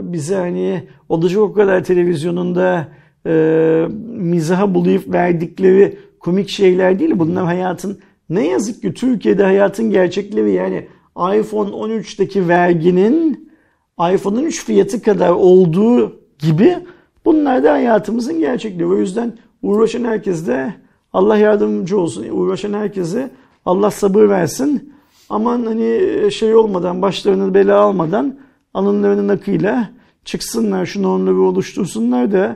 bize 0.01 0.35
hani 0.35 0.83
olacak 1.09 1.41
o 1.41 1.53
kadar 1.53 1.83
televizyonunda 1.83 2.87
e, 3.25 3.87
mizaha 4.07 4.73
bulayıp 4.73 5.13
verdikleri 5.13 5.97
komik 6.19 6.49
şeyler 6.49 6.99
değil. 6.99 7.19
Bunlar 7.19 7.45
hayatın 7.45 7.99
ne 8.29 8.47
yazık 8.47 8.81
ki 8.81 8.93
Türkiye'de 8.93 9.43
hayatın 9.43 9.89
gerçekleri 9.89 10.51
yani 10.51 10.87
iPhone 11.17 11.69
13'teki 11.69 12.47
verginin 12.47 13.51
iPhone 14.13 14.39
13 14.39 14.65
fiyatı 14.65 15.01
kadar 15.01 15.29
olduğu 15.29 16.19
gibi 16.39 16.77
bunlar 17.25 17.63
da 17.63 17.71
hayatımızın 17.71 18.39
gerçekliği. 18.39 18.87
O 18.87 18.97
yüzden 18.97 19.37
uğraşan 19.61 20.03
herkes 20.03 20.47
de 20.47 20.73
Allah 21.13 21.37
yardımcı 21.37 21.99
olsun. 21.99 22.25
Uğraşan 22.31 22.73
herkese 22.73 23.29
Allah 23.65 23.91
sabır 23.91 24.29
versin. 24.29 24.93
Aman 25.29 25.65
hani 25.65 26.01
şey 26.31 26.55
olmadan, 26.55 27.01
başlarını 27.01 27.53
bela 27.53 27.79
almadan 27.79 28.35
alınlarının 28.73 29.29
akıyla 29.29 29.89
çıksınlar, 30.25 30.85
şu 30.85 31.03
normları 31.03 31.41
oluştursunlar 31.41 32.31
da 32.31 32.55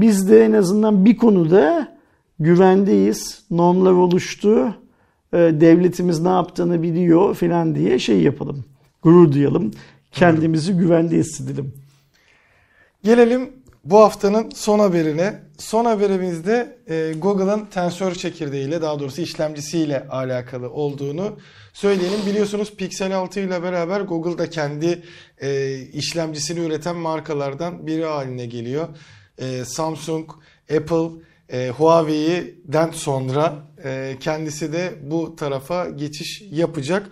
biz 0.00 0.30
de 0.30 0.44
en 0.44 0.52
azından 0.52 1.04
bir 1.04 1.16
konuda 1.16 1.96
güvendeyiz. 2.38 3.42
Normlar 3.50 3.92
oluştu. 3.92 4.74
Ee, 5.32 5.36
devletimiz 5.36 6.20
ne 6.20 6.28
yaptığını 6.28 6.82
biliyor 6.82 7.34
filan 7.34 7.74
diye 7.74 7.98
şey 7.98 8.22
yapalım. 8.22 8.64
Gurur 9.02 9.32
duyalım. 9.32 9.70
kendimizi 10.12 10.72
güvende 10.72 11.16
hissedelim. 11.16 11.74
Gelelim 13.04 13.50
bu 13.84 13.98
haftanın 13.98 14.50
son 14.50 14.78
haberine. 14.78 15.42
Son 15.58 15.84
haberimizde 15.84 16.78
e, 16.88 17.12
Google'ın 17.18 17.66
tensör 17.66 18.14
çekirdeğiyle 18.14 18.82
daha 18.82 19.00
doğrusu 19.00 19.22
işlemcisiyle 19.22 20.08
alakalı 20.08 20.70
olduğunu 20.70 21.36
söyleyelim. 21.72 22.18
Biliyorsunuz 22.26 22.76
Pixel 22.76 23.16
6 23.16 23.40
ile 23.40 23.62
beraber 23.62 24.00
Google 24.00 24.38
da 24.38 24.50
kendi 24.50 25.02
e, 25.40 25.78
işlemcisini 25.78 26.60
üreten 26.60 26.96
markalardan 26.96 27.86
biri 27.86 28.04
haline 28.04 28.46
geliyor. 28.46 28.88
E, 29.38 29.64
Samsung, 29.64 30.30
Apple, 30.76 31.10
e, 31.48 31.68
Huawei'den 31.68 32.90
sonra 32.90 33.54
e, 33.84 34.16
kendisi 34.20 34.72
de 34.72 34.94
bu 35.02 35.36
tarafa 35.36 35.88
geçiş 35.88 36.42
yapacak. 36.50 37.10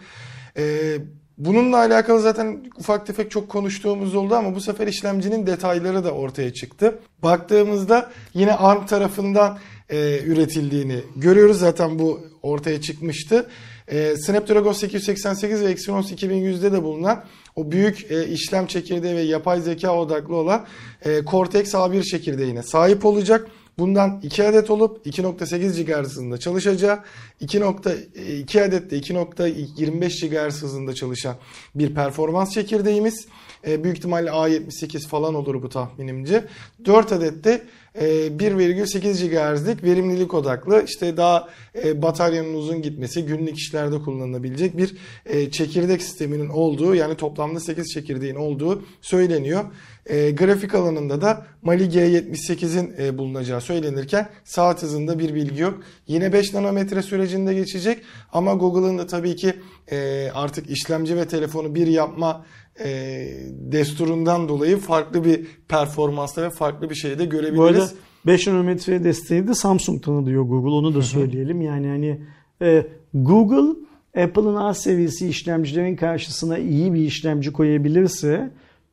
E, 0.56 0.96
Bununla 1.38 1.76
alakalı 1.76 2.20
zaten 2.20 2.64
ufak 2.78 3.06
tefek 3.06 3.30
çok 3.30 3.48
konuştuğumuz 3.48 4.14
oldu 4.14 4.34
ama 4.34 4.54
bu 4.54 4.60
sefer 4.60 4.86
işlemcinin 4.86 5.46
detayları 5.46 6.04
da 6.04 6.10
ortaya 6.10 6.52
çıktı. 6.52 6.98
Baktığımızda 7.22 8.10
yine 8.34 8.52
ARM 8.52 8.86
tarafından 8.86 9.58
e, 9.88 10.20
üretildiğini 10.24 11.00
görüyoruz. 11.16 11.58
Zaten 11.58 11.98
bu 11.98 12.20
ortaya 12.42 12.80
çıkmıştı. 12.80 13.46
E, 13.88 14.16
Snapdragon 14.16 14.72
888 14.72 15.60
ve 15.60 15.70
Exynos 15.70 16.12
2100'de 16.12 16.72
de 16.72 16.82
bulunan 16.82 17.24
o 17.56 17.70
büyük 17.70 18.10
e, 18.10 18.28
işlem 18.28 18.66
çekirdeği 18.66 19.16
ve 19.16 19.20
yapay 19.20 19.60
zeka 19.60 19.96
odaklı 19.96 20.36
olan 20.36 20.66
e, 21.04 21.24
Cortex 21.24 21.74
A1 21.74 22.02
çekirdeğine 22.02 22.62
sahip 22.62 23.04
olacak. 23.04 23.50
Bundan 23.78 24.20
2 24.22 24.44
adet 24.44 24.70
olup 24.70 25.06
2.8 25.06 25.84
GHz 25.84 26.04
hızında 26.04 26.38
çalışacağı, 26.38 26.98
2.2 27.40 28.64
adet 28.64 28.90
de 28.90 28.98
2.25 28.98 30.28
GHz 30.28 30.62
hızında 30.62 30.94
çalışan 30.94 31.36
bir 31.74 31.94
performans 31.94 32.52
çekirdeğimiz. 32.52 33.26
E, 33.66 33.84
büyük 33.84 33.96
ihtimalle 33.98 34.30
A78 34.30 35.08
falan 35.08 35.34
olur 35.34 35.62
bu 35.62 35.68
tahminimce. 35.68 36.44
4 36.84 37.12
adet 37.12 37.44
de 37.44 37.62
1,8 37.94 39.28
GHz'lik 39.28 39.84
verimlilik 39.84 40.34
odaklı 40.34 40.84
işte 40.86 41.16
daha 41.16 41.48
e, 41.84 42.02
bataryanın 42.02 42.54
uzun 42.54 42.82
gitmesi 42.82 43.26
günlük 43.26 43.58
işlerde 43.58 43.98
kullanılabilecek 43.98 44.76
bir 44.76 44.94
e, 45.26 45.50
çekirdek 45.50 46.02
sisteminin 46.02 46.48
olduğu 46.48 46.94
yani 46.94 47.14
toplamda 47.14 47.60
8 47.60 47.92
çekirdeğin 47.92 48.34
olduğu 48.34 48.82
söyleniyor. 49.00 49.64
E, 50.06 50.30
grafik 50.30 50.74
alanında 50.74 51.20
da 51.20 51.46
Mali 51.62 51.84
G78'in 51.84 52.94
e, 52.98 53.18
bulunacağı 53.18 53.60
söylenirken 53.60 54.28
saat 54.44 54.82
hızında 54.82 55.18
bir 55.18 55.34
bilgi 55.34 55.62
yok. 55.62 55.80
Yine 56.06 56.32
5 56.32 56.54
nanometre 56.54 57.02
sürecinde 57.02 57.54
geçecek 57.54 57.98
ama 58.32 58.54
Google'ın 58.54 58.98
da 58.98 59.06
tabii 59.06 59.36
ki 59.36 59.54
e, 59.90 60.30
artık 60.34 60.70
işlemci 60.70 61.16
ve 61.16 61.28
telefonu 61.28 61.74
bir 61.74 61.86
yapma 61.86 62.44
e, 62.80 63.26
desturundan 63.50 64.48
dolayı 64.48 64.76
farklı 64.76 65.24
bir 65.24 65.46
performansta 65.68 66.42
ve 66.42 66.50
farklı 66.50 66.90
bir 66.90 66.94
şeyde 66.94 67.24
görebiliriz. 67.24 67.58
Bu 67.58 67.64
arada 67.64 67.88
5 68.26 68.46
nanometre 68.46 69.04
desteği 69.04 69.48
de 69.48 69.54
Samsung 69.54 70.02
tanıdıyor 70.02 70.42
Google 70.42 70.70
onu 70.70 70.94
da 70.94 71.02
söyleyelim. 71.02 71.60
Yani 71.60 71.86
hani 71.86 72.20
e, 72.62 72.86
Google 73.14 73.80
Apple'ın 74.22 74.56
A 74.56 74.74
seviyesi 74.74 75.28
işlemcilerin 75.28 75.96
karşısına 75.96 76.58
iyi 76.58 76.94
bir 76.94 77.00
işlemci 77.00 77.52
koyabilirse 77.52 78.50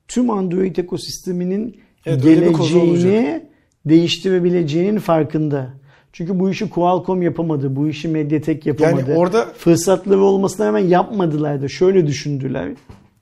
tüm 0.08 0.30
Android 0.30 0.76
ekosisteminin 0.76 1.82
evet, 2.06 2.24
geleceğini 2.24 3.46
değiştirebileceğinin 3.86 5.00
farkında. 5.00 5.74
Çünkü 6.14 6.40
bu 6.40 6.50
işi 6.50 6.70
Qualcomm 6.70 7.22
yapamadı. 7.22 7.76
Bu 7.76 7.88
işi 7.88 8.08
Mediatek 8.08 8.66
yapamadı. 8.66 9.10
Yani 9.10 9.20
orada 9.20 9.46
fırsatları 9.46 10.22
olmasına 10.22 10.68
hemen 10.68 10.80
yapmadılar 10.80 11.62
da 11.62 11.68
şöyle 11.68 12.08
düşündüler. 12.08 12.72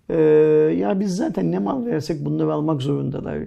Ee, 0.09 0.15
ya 0.77 0.99
biz 0.99 1.15
zaten 1.15 1.51
ne 1.51 1.59
mal 1.59 1.85
versek 1.85 2.25
bunları 2.25 2.53
almak 2.53 2.81
zorundalar. 2.81 3.37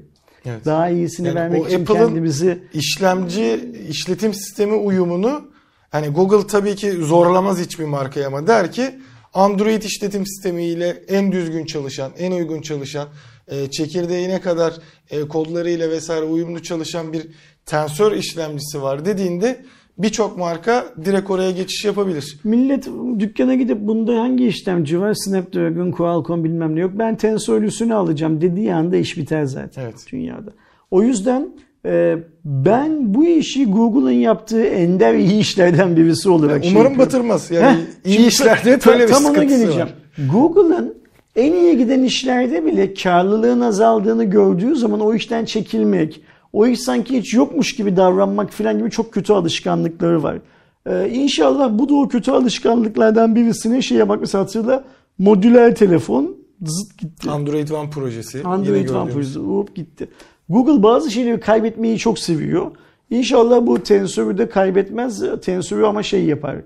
Evet. 0.46 0.64
Daha 0.64 0.88
iyisini 0.88 1.26
yani 1.26 1.36
vermek 1.36 1.66
için 1.66 1.84
kendimizi 1.84 2.58
işlemci 2.74 3.72
işletim 3.88 4.34
sistemi 4.34 4.74
uyumunu 4.74 5.42
hani 5.90 6.08
Google 6.08 6.46
tabii 6.46 6.74
ki 6.74 6.92
zorlamaz 6.92 7.60
hiçbir 7.60 7.84
markaya 7.84 8.26
ama 8.26 8.46
der 8.46 8.72
ki 8.72 8.94
Android 9.34 9.82
işletim 9.82 10.26
sistemiyle 10.26 11.02
en 11.08 11.32
düzgün 11.32 11.64
çalışan, 11.64 12.12
en 12.18 12.32
uygun 12.32 12.60
çalışan, 12.62 13.08
e, 13.48 13.70
çekirdeğine 13.70 14.40
kadar 14.40 14.74
e, 15.10 15.20
kodlarıyla 15.28 15.90
vesaire 15.90 16.24
uyumlu 16.24 16.62
çalışan 16.62 17.12
bir 17.12 17.26
tensör 17.66 18.12
işlemcisi 18.12 18.82
var 18.82 19.04
dediğinde 19.04 19.64
birçok 19.98 20.38
marka 20.38 20.84
direkt 21.04 21.30
oraya 21.30 21.50
geçiş 21.50 21.84
yapabilir. 21.84 22.38
Millet 22.44 22.88
dükkana 23.18 23.54
gidip 23.54 23.80
bunda 23.80 24.20
hangi 24.20 24.46
işlemci 24.46 25.00
var? 25.00 25.14
Snapdragon, 25.14 25.90
Qualcomm 25.90 26.44
bilmem 26.44 26.76
ne 26.76 26.80
yok. 26.80 26.92
Ben 26.94 27.16
tensörlüsünü 27.16 27.94
alacağım 27.94 28.40
dediği 28.40 28.74
anda 28.74 28.96
iş 28.96 29.16
biter 29.16 29.44
zaten 29.44 29.82
evet. 29.82 30.06
dünyada. 30.12 30.50
O 30.90 31.02
yüzden 31.02 31.48
e, 31.86 32.16
ben 32.44 33.14
bu 33.14 33.26
işi 33.26 33.66
Google'ın 33.66 34.10
yaptığı 34.10 34.64
ender 34.64 35.14
iyi 35.14 35.40
işlerden 35.40 35.96
birisi 35.96 36.30
olarak 36.30 36.64
yani 36.64 36.76
Umarım 36.76 36.94
şey 36.94 36.98
batırmaz. 36.98 37.50
Yani 37.50 37.66
Heh, 37.66 38.10
iyi 38.10 38.26
işlerde 38.26 38.78
böyle 38.86 39.04
bir 39.04 39.12
tam 39.12 39.24
ona 39.24 39.44
geleceğim. 39.44 39.80
var. 39.80 39.94
Google'ın 40.32 41.02
en 41.36 41.52
iyi 41.52 41.78
giden 41.78 42.02
işlerde 42.02 42.66
bile 42.66 42.94
karlılığın 42.94 43.60
azaldığını 43.60 44.24
gördüğü 44.24 44.76
zaman 44.76 45.00
o 45.00 45.14
işten 45.14 45.44
çekilmek, 45.44 46.20
o 46.52 46.66
iş 46.66 46.80
sanki 46.80 47.18
hiç 47.18 47.34
yokmuş 47.34 47.76
gibi 47.76 47.96
davranmak 47.96 48.52
falan 48.52 48.78
gibi 48.78 48.90
çok 48.90 49.12
kötü 49.12 49.32
alışkanlıkları 49.32 50.22
var. 50.22 50.38
Ee, 50.86 51.08
inşallah 51.08 51.78
bu 51.78 51.88
da 51.88 51.94
o 51.94 52.08
kötü 52.08 52.30
alışkanlıklardan 52.30 53.36
birisini 53.36 53.82
şeye 53.82 54.08
bak 54.08 54.20
mesela 54.20 54.44
hatırla 54.44 54.84
modüler 55.18 55.74
telefon 55.74 56.36
zıt 56.62 56.98
gitti. 56.98 57.30
Android 57.30 57.68
One 57.68 57.90
projesi. 57.90 58.42
Android 58.44 58.88
One 58.88 59.12
projesi 59.12 59.38
hop 59.38 59.74
gitti. 59.74 60.08
Google 60.48 60.82
bazı 60.82 61.10
şeyleri 61.10 61.40
kaybetmeyi 61.40 61.98
çok 61.98 62.18
seviyor. 62.18 62.70
İnşallah 63.10 63.66
bu 63.66 63.82
tensörü 63.82 64.38
de 64.38 64.48
kaybetmez. 64.48 65.22
Tensörü 65.42 65.84
ama 65.84 66.02
şey 66.02 66.24
yapar. 66.24 66.56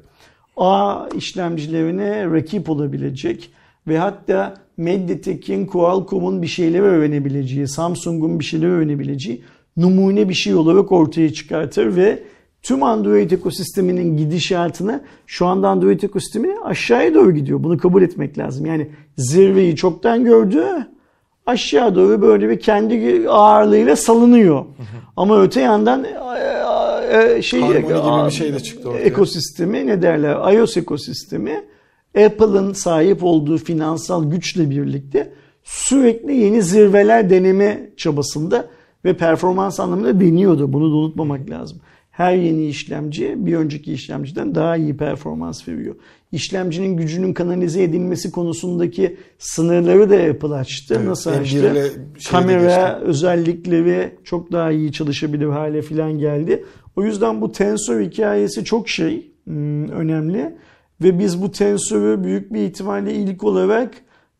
A 0.56 1.06
işlemcilerine 1.14 2.24
rakip 2.24 2.70
olabilecek 2.70 3.50
ve 3.88 3.98
hatta 3.98 4.54
Mediatek'in, 4.76 5.66
Qualcomm'un 5.66 6.42
bir 6.42 6.46
şeyleri 6.46 6.82
öğrenebileceği, 6.82 7.68
Samsung'un 7.68 8.40
bir 8.40 8.44
şeyleri 8.44 8.70
öğrenebileceği 8.70 9.42
numune 9.76 10.28
bir 10.28 10.34
şey 10.34 10.54
olarak 10.54 10.92
ortaya 10.92 11.32
çıkartır 11.32 11.96
ve 11.96 12.22
tüm 12.62 12.82
Android 12.82 13.30
ekosisteminin 13.30 14.16
gidişatını 14.16 15.00
şu 15.26 15.46
anda 15.46 15.68
Android 15.68 16.02
ekosistemi 16.02 16.48
aşağıya 16.64 17.14
doğru 17.14 17.32
gidiyor. 17.32 17.62
Bunu 17.62 17.78
kabul 17.78 18.02
etmek 18.02 18.38
lazım. 18.38 18.66
Yani 18.66 18.88
zirveyi 19.16 19.76
çoktan 19.76 20.24
gördü. 20.24 20.64
Aşağı 21.46 21.94
doğru 21.94 22.22
böyle 22.22 22.48
bir 22.48 22.60
kendi 22.60 23.26
ağırlığıyla 23.28 23.96
salınıyor. 23.96 24.64
Ama 25.16 25.42
öte 25.42 25.60
yandan 25.60 26.04
e, 26.04 27.36
e, 27.36 27.42
şey 27.42 27.60
gibi 27.60 27.84
bir 28.26 28.30
şey 28.30 28.52
de 28.52 28.60
çıktı 28.60 28.88
ortaya. 28.88 29.04
ekosistemi 29.04 29.86
ne 29.86 30.02
derler? 30.02 30.54
iOS 30.54 30.76
ekosistemi 30.76 31.64
Apple'ın 32.24 32.72
sahip 32.72 33.24
olduğu 33.24 33.58
finansal 33.58 34.30
güçle 34.30 34.70
birlikte 34.70 35.32
sürekli 35.64 36.36
yeni 36.36 36.62
zirveler 36.62 37.30
deneme 37.30 37.90
çabasında 37.96 38.68
ve 39.06 39.16
performans 39.16 39.80
anlamında 39.80 40.20
deniyordu. 40.20 40.72
Bunu 40.72 40.90
da 40.90 40.94
unutmamak 40.94 41.50
lazım. 41.50 41.78
Her 42.10 42.34
yeni 42.34 42.66
işlemci 42.66 43.34
bir 43.36 43.56
önceki 43.56 43.92
işlemciden 43.92 44.54
daha 44.54 44.76
iyi 44.76 44.96
performans 44.96 45.68
veriyor. 45.68 45.94
İşlemcinin 46.32 46.96
gücünün 46.96 47.32
kanalize 47.34 47.82
edilmesi 47.82 48.30
konusundaki 48.30 49.16
sınırları 49.38 50.10
da 50.10 50.16
Apple 50.16 50.54
açtı. 50.54 50.94
Evet, 50.98 51.08
Nasıl 51.08 51.30
açtı? 51.30 51.92
Kamera 52.30 53.00
özellikleri 53.00 54.14
çok 54.24 54.52
daha 54.52 54.70
iyi 54.70 54.92
çalışabilir 54.92 55.46
hale 55.46 55.82
filan 55.82 56.18
geldi. 56.18 56.64
O 56.96 57.02
yüzden 57.02 57.40
bu 57.40 57.52
tensör 57.52 58.00
hikayesi 58.00 58.64
çok 58.64 58.88
şey 58.88 59.32
hmm, 59.44 59.88
önemli. 59.88 60.56
Ve 61.02 61.18
biz 61.18 61.42
bu 61.42 61.52
tensörü 61.52 62.24
büyük 62.24 62.52
bir 62.52 62.60
ihtimalle 62.60 63.14
ilk 63.14 63.44
olarak 63.44 63.94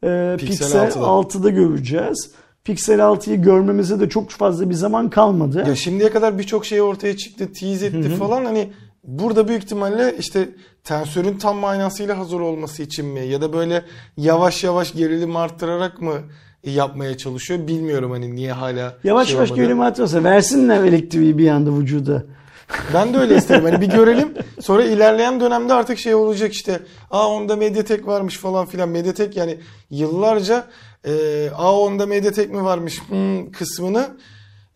e, 0.04 0.36
Pixel, 0.38 0.48
Pixel 0.48 0.88
6'da. 0.88 1.00
6'da 1.00 1.50
göreceğiz. 1.50 2.30
Pixel 2.66 2.98
6'yı 2.98 3.42
görmemize 3.42 4.00
de 4.00 4.08
çok 4.08 4.30
fazla 4.30 4.70
bir 4.70 4.74
zaman 4.74 5.10
kalmadı. 5.10 5.64
Ya 5.68 5.76
şimdiye 5.76 6.10
kadar 6.10 6.38
birçok 6.38 6.66
şey 6.66 6.82
ortaya 6.82 7.16
çıktı, 7.16 7.52
tease 7.52 7.86
etti 7.86 8.08
Hı-hı. 8.08 8.16
falan. 8.16 8.44
Hani 8.44 8.72
burada 9.04 9.48
büyük 9.48 9.62
ihtimalle 9.62 10.14
işte 10.18 10.48
tensörün 10.84 11.38
tam 11.38 11.56
manasıyla 11.56 12.18
hazır 12.18 12.40
olması 12.40 12.82
için 12.82 13.06
mi 13.06 13.26
ya 13.26 13.40
da 13.40 13.52
böyle 13.52 13.84
yavaş 14.16 14.64
yavaş 14.64 14.92
gerilim 14.92 15.36
arttırarak 15.36 16.00
mı 16.00 16.14
yapmaya 16.64 17.16
çalışıyor 17.16 17.66
bilmiyorum 17.66 18.10
hani 18.10 18.34
niye 18.34 18.52
hala 18.52 18.94
yavaş 19.04 19.28
şey 19.28 19.36
yavaş 19.36 19.54
gerilim 19.54 19.80
arttırsa 19.80 20.24
versinler 20.24 20.84
elektriği 20.84 21.38
bir 21.38 21.48
anda 21.48 21.78
vücuda. 21.78 22.24
Ben 22.94 23.14
de 23.14 23.18
öyle 23.18 23.36
isterim. 23.36 23.64
Hani 23.64 23.80
bir 23.80 23.86
görelim. 23.86 24.34
Sonra 24.60 24.84
ilerleyen 24.84 25.40
dönemde 25.40 25.74
artık 25.74 25.98
şey 25.98 26.14
olacak 26.14 26.52
işte. 26.52 26.80
Aa 27.10 27.28
onda 27.28 27.56
Mediatek 27.56 28.06
varmış 28.06 28.38
falan 28.38 28.66
filan. 28.66 28.88
Mediatek 28.88 29.36
yani 29.36 29.58
yıllarca 29.90 30.64
e, 31.06 31.50
aa 31.54 31.80
onda 31.80 32.06
Mediatek 32.06 32.50
mi 32.50 32.64
varmış 32.64 33.02
hmm, 33.08 33.50
kısmını 33.50 34.16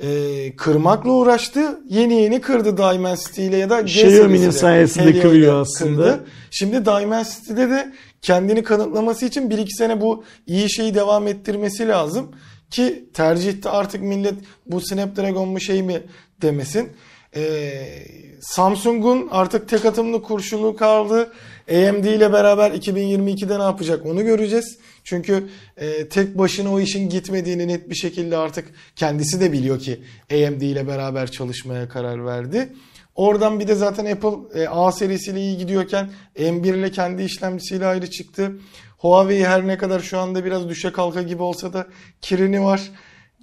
e, 0.01 0.57
kırmakla 0.57 1.11
uğraştı. 1.11 1.81
Yeni 1.89 2.23
yeni 2.23 2.40
kırdı 2.40 2.77
Dimensity 2.77 3.47
ile 3.47 3.57
ya 3.57 3.70
da 3.70 3.81
Xiaomi'nin 3.81 4.51
sayesinde 4.51 5.05
Helio 5.05 5.15
ile 5.15 5.23
kırıyor 5.23 5.61
aslında. 5.61 6.02
kırdı. 6.02 6.24
Şimdi 6.51 6.85
Dimensity'de 6.85 7.70
de 7.70 7.93
kendini 8.23 8.62
kanıtlaması 8.62 9.27
için 9.27 9.51
1-2 9.51 9.77
sene 9.78 10.01
bu 10.01 10.24
iyi 10.47 10.73
şeyi 10.73 10.94
devam 10.94 11.28
ettirmesi 11.28 11.89
lazım. 11.89 12.31
Ki 12.70 13.05
tercihte 13.15 13.70
artık 13.70 14.02
millet 14.02 14.35
bu 14.66 14.81
Snapdragon 14.81 15.48
mu 15.48 15.61
şey 15.61 15.82
mi 15.82 16.02
demesin. 16.43 16.89
Ee, 17.36 18.02
Samsung'un 18.40 19.28
artık 19.31 19.69
tek 19.69 19.85
atımlı 19.85 20.23
kurşunu 20.23 20.77
kaldı. 20.77 21.32
AMD 21.70 22.05
ile 22.05 22.32
beraber 22.32 22.70
2022'de 22.70 23.59
ne 23.59 23.62
yapacak 23.62 24.06
onu 24.06 24.24
göreceğiz. 24.24 24.78
Çünkü 25.05 25.48
e, 25.76 26.09
tek 26.09 26.38
başına 26.38 26.72
o 26.72 26.80
işin 26.80 27.09
gitmediğini 27.09 27.68
net 27.68 27.90
bir 27.90 27.94
şekilde 27.94 28.36
artık 28.36 28.64
kendisi 28.97 29.40
de 29.40 29.52
biliyor 29.52 29.78
ki 29.78 30.01
AMD 30.32 30.60
ile 30.60 30.86
beraber 30.86 31.30
çalışmaya 31.30 31.88
karar 31.88 32.26
verdi. 32.26 32.72
Oradan 33.14 33.60
bir 33.60 33.68
de 33.68 33.74
zaten 33.74 34.06
Apple 34.06 34.60
e, 34.62 34.68
A 34.68 34.92
serisiyle 34.92 35.40
iyi 35.40 35.59
gidiyorken 35.59 36.10
M1 36.36 36.78
ile 36.78 36.90
kendi 36.90 37.22
işlemcisiyle 37.22 37.86
ayrı 37.86 38.10
çıktı. 38.10 38.52
Huawei 38.98 39.44
her 39.44 39.66
ne 39.66 39.78
kadar 39.78 40.01
şu 40.01 40.18
anda 40.18 40.44
biraz 40.44 40.68
düşe 40.68 40.92
kalka 40.92 41.22
gibi 41.22 41.42
olsa 41.42 41.72
da 41.72 41.86
kirini 42.20 42.64
var 42.64 42.90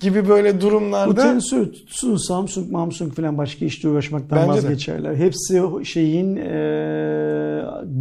gibi 0.02 0.30
böyle 0.30 0.58
Bu 0.58 0.62
durumlarda 0.62 1.22
Tensor 1.22 1.66
tutsun 1.66 2.18
Samsung, 2.18 2.72
Samsung 2.72 3.16
falan 3.16 3.38
başka 3.38 3.66
işte 3.66 3.90
uğraşmaktan 3.90 4.38
Bence 4.38 4.52
de. 4.52 4.56
vazgeçerler. 4.56 5.16
Hepsi 5.16 5.62
o 5.62 5.84
şeyin 5.84 6.36
e, 6.36 7.57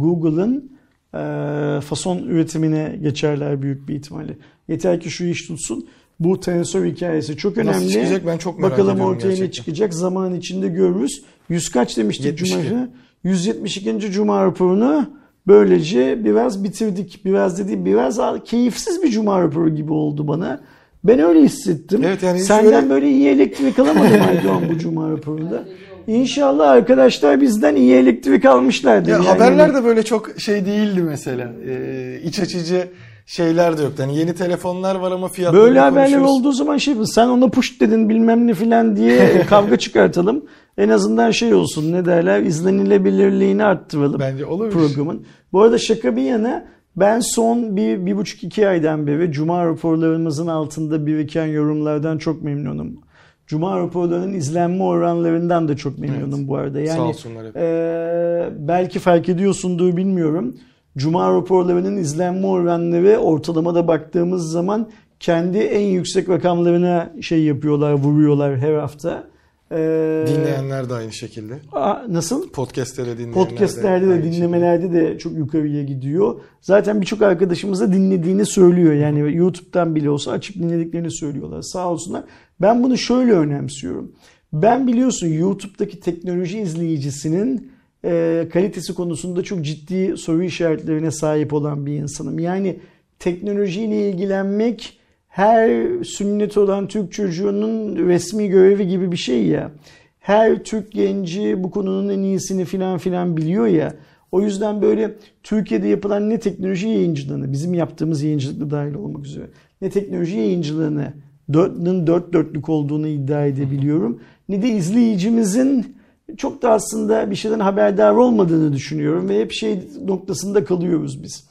Google'ın 0.07 0.71
e, 1.13 1.81
fason 1.81 2.17
üretimine 2.17 2.99
geçerler 3.01 3.61
büyük 3.61 3.87
bir 3.87 3.95
ihtimalle. 3.95 4.37
Yeter 4.67 4.99
ki 4.99 5.09
şu 5.09 5.25
iş 5.25 5.47
tutsun. 5.47 5.87
Bu 6.19 6.39
tensör 6.39 6.85
hikayesi 6.85 7.37
çok 7.37 7.57
önemli. 7.57 7.77
Nasıl 7.77 7.89
çıkacak 7.89 8.25
ben 8.27 8.37
çok 8.37 8.59
merak 8.59 8.71
Bakalım 8.71 8.93
ediyorum 8.95 9.15
ortaya 9.15 9.43
ne 9.43 9.51
çıkacak. 9.51 9.93
Zaman 9.93 10.35
içinde 10.35 10.67
görürüz. 10.67 11.23
100 11.49 11.69
kaç 11.69 11.97
demiştik 11.97 12.25
72. 12.25 12.69
Cuma? 12.69 12.89
172. 13.23 14.11
Cuma 14.11 14.45
raporunu 14.45 15.09
böylece 15.47 16.25
biraz 16.25 16.63
bitirdik. 16.63 17.25
Biraz 17.25 17.59
dedi 17.59 17.85
biraz 17.85 18.19
keyifsiz 18.45 19.03
bir 19.03 19.09
Cuma 19.09 19.41
raporu 19.41 19.75
gibi 19.75 19.93
oldu 19.93 20.27
bana. 20.27 20.61
Ben 21.03 21.19
öyle 21.19 21.41
hissettim. 21.41 22.01
Evet, 22.05 22.23
yani 22.23 22.39
Senden 22.39 22.73
öyle- 22.73 22.89
böyle 22.89 23.11
iyi 23.11 23.27
elektrik 23.27 23.79
alamadım 23.79 24.21
Aydoğan 24.29 24.69
bu 24.69 24.77
Cuma 24.77 25.11
raporunda. 25.11 25.65
İnşallah 26.07 26.69
arkadaşlar 26.69 27.41
bizden 27.41 27.75
iyi 27.75 27.93
elektrik 27.93 28.45
almışlardır. 28.45 29.11
Ya 29.11 29.17
Yani 29.17 29.27
haberler 29.27 29.73
de 29.73 29.83
böyle 29.83 30.03
çok 30.03 30.39
şey 30.39 30.65
değildi 30.65 31.01
mesela. 31.01 31.51
Ee, 31.67 32.19
iç 32.23 32.39
açıcı 32.39 32.87
şeyler 33.25 33.77
de 33.77 33.81
yoktu. 33.83 34.03
Hani 34.03 34.17
yeni 34.17 34.35
telefonlar 34.35 34.95
var 34.95 35.11
ama 35.11 35.27
fiyatları 35.27 35.61
Böyle 35.61 35.79
haberler 35.79 36.19
olduğu 36.19 36.51
zaman 36.51 36.77
şey 36.77 36.95
sen 37.05 37.27
ona 37.27 37.49
push 37.49 37.81
dedin 37.81 38.09
bilmem 38.09 38.47
ne 38.47 38.53
filan 38.53 38.95
diye 38.95 39.45
kavga 39.49 39.77
çıkartalım. 39.77 40.45
En 40.77 40.89
azından 40.89 41.31
şey 41.31 41.53
olsun 41.53 41.91
ne 41.91 42.05
derler 42.05 42.41
izlenilebilirliğini 42.41 43.63
arttıralım 43.63 44.19
Bence 44.19 44.45
olabilir. 44.45 44.73
programın. 44.73 45.25
Bu 45.53 45.61
arada 45.61 45.77
şaka 45.77 46.15
bir 46.15 46.21
yana 46.21 46.65
ben 46.95 47.19
son 47.19 47.75
bir, 47.77 48.05
bir 48.05 48.17
buçuk 48.17 48.43
iki 48.43 48.67
aydan 48.67 49.07
beri 49.07 49.31
Cuma 49.31 49.65
raporlarımızın 49.65 50.47
altında 50.47 51.05
biriken 51.05 51.45
yorumlardan 51.45 52.17
çok 52.17 52.43
memnunum. 52.43 53.06
Cuma 53.47 53.79
raporlarının 53.79 54.33
izlenme 54.33 54.83
oranlarından 54.83 55.67
da 55.67 55.77
çok 55.77 55.99
memnunum 55.99 56.47
bu 56.47 56.55
arada. 56.55 56.79
Yani 56.79 56.97
Sağ 56.97 57.03
olsunlar 57.03 57.47
hep. 57.47 57.55
ee, 57.55 58.49
belki 58.57 58.99
fark 58.99 59.29
ediyorsundur 59.29 59.97
bilmiyorum. 59.97 60.57
Cuma 60.97 61.33
raporlarının 61.33 61.97
izlenme 61.97 62.47
oranları 62.47 63.17
ortalamada 63.17 63.87
baktığımız 63.87 64.51
zaman 64.51 64.89
kendi 65.19 65.57
en 65.57 65.85
yüksek 65.87 66.29
rakamlarına 66.29 67.13
şey 67.21 67.43
yapıyorlar, 67.43 67.93
vuruyorlar 67.93 68.57
her 68.57 68.73
hafta. 68.73 69.23
Ee, 69.71 70.25
Dinleyenler 70.27 70.89
de 70.89 70.93
aynı 70.93 71.13
şekilde. 71.13 71.53
Aa, 71.71 71.95
nasıl? 72.09 72.49
Podcast'lere 72.49 73.17
dinleyenler 73.17 73.33
Podcastlerde 73.33 74.07
de 74.09 74.15
şekilde. 74.15 74.35
dinlemelerde 74.35 74.93
de 74.93 75.17
çok 75.17 75.33
yukarıya 75.37 75.83
gidiyor. 75.83 76.41
Zaten 76.61 77.01
birçok 77.01 77.21
arkadaşımız 77.21 77.81
da 77.81 77.93
dinlediğini 77.93 78.45
söylüyor. 78.45 78.93
Yani 78.93 79.35
YouTube'dan 79.35 79.95
bile 79.95 80.09
olsa 80.09 80.31
açıp 80.31 80.55
dinlediklerini 80.55 81.11
söylüyorlar. 81.11 81.61
Sağ 81.61 81.89
olsunlar. 81.89 82.23
Ben 82.61 82.83
bunu 82.83 82.97
şöyle 82.97 83.31
önemsiyorum. 83.33 84.11
Ben 84.53 84.87
biliyorsun 84.87 85.27
YouTube'daki 85.27 85.99
teknoloji 85.99 86.59
izleyicisinin 86.59 87.71
e, 88.05 88.47
kalitesi 88.53 88.93
konusunda 88.93 89.43
çok 89.43 89.65
ciddi 89.65 90.17
soru 90.17 90.43
işaretlerine 90.43 91.11
sahip 91.11 91.53
olan 91.53 91.85
bir 91.85 91.93
insanım. 91.93 92.39
Yani 92.39 92.79
teknolojiyle 93.19 94.09
ilgilenmek 94.09 94.96
her 95.37 95.87
sünnet 96.03 96.57
olan 96.57 96.87
Türk 96.87 97.11
çocuğunun 97.11 97.95
resmi 97.95 98.47
görevi 98.47 98.87
gibi 98.87 99.11
bir 99.11 99.17
şey 99.17 99.45
ya. 99.45 99.71
Her 100.19 100.63
Türk 100.63 100.91
genci 100.91 101.63
bu 101.63 101.71
konunun 101.71 102.09
en 102.09 102.19
iyisini 102.19 102.65
filan 102.65 102.97
filan 102.97 103.37
biliyor 103.37 103.67
ya. 103.67 103.93
O 104.31 104.41
yüzden 104.41 104.81
böyle 104.81 105.15
Türkiye'de 105.43 105.87
yapılan 105.87 106.29
ne 106.29 106.39
teknoloji 106.39 106.87
yayıncılığını, 106.87 107.51
bizim 107.51 107.73
yaptığımız 107.73 108.23
yayıncılıkla 108.23 108.71
dahil 108.71 108.93
olmak 108.93 109.25
üzere, 109.25 109.45
ne 109.81 109.89
teknoloji 109.89 110.37
yayıncılığını 110.37 111.13
dörtlünün 111.53 112.07
dört 112.07 112.33
dörtlük 112.33 112.69
olduğunu 112.69 113.07
iddia 113.07 113.45
edebiliyorum. 113.45 114.19
Ne 114.49 114.61
de 114.61 114.69
izleyicimizin 114.69 115.95
çok 116.37 116.61
da 116.61 116.71
aslında 116.71 117.31
bir 117.31 117.35
şeyden 117.35 117.59
haberdar 117.59 118.13
olmadığını 118.13 118.73
düşünüyorum 118.73 119.29
ve 119.29 119.39
hep 119.41 119.51
şey 119.51 119.79
noktasında 120.05 120.65
kalıyoruz 120.65 121.23
biz. 121.23 121.47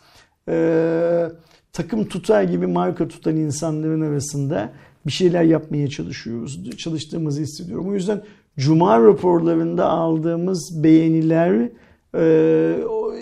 Ee, 0.49 1.29
takım 1.77 2.05
tutar 2.05 2.43
gibi 2.43 2.67
marka 2.67 3.09
tutan 3.09 3.37
insanların 3.37 4.01
arasında 4.01 4.73
bir 5.07 5.13
şeyler 5.13 5.43
yapmaya 5.43 5.89
çalışıyoruz. 5.89 6.77
Çalıştığımızı 6.79 7.43
hissediyorum. 7.43 7.89
O 7.89 7.95
yüzden 7.95 8.23
Cuma 8.59 9.01
raporlarında 9.01 9.89
aldığımız 9.89 10.85
beğeniler, 10.85 11.69
e, 12.15 12.85
o 12.85 13.15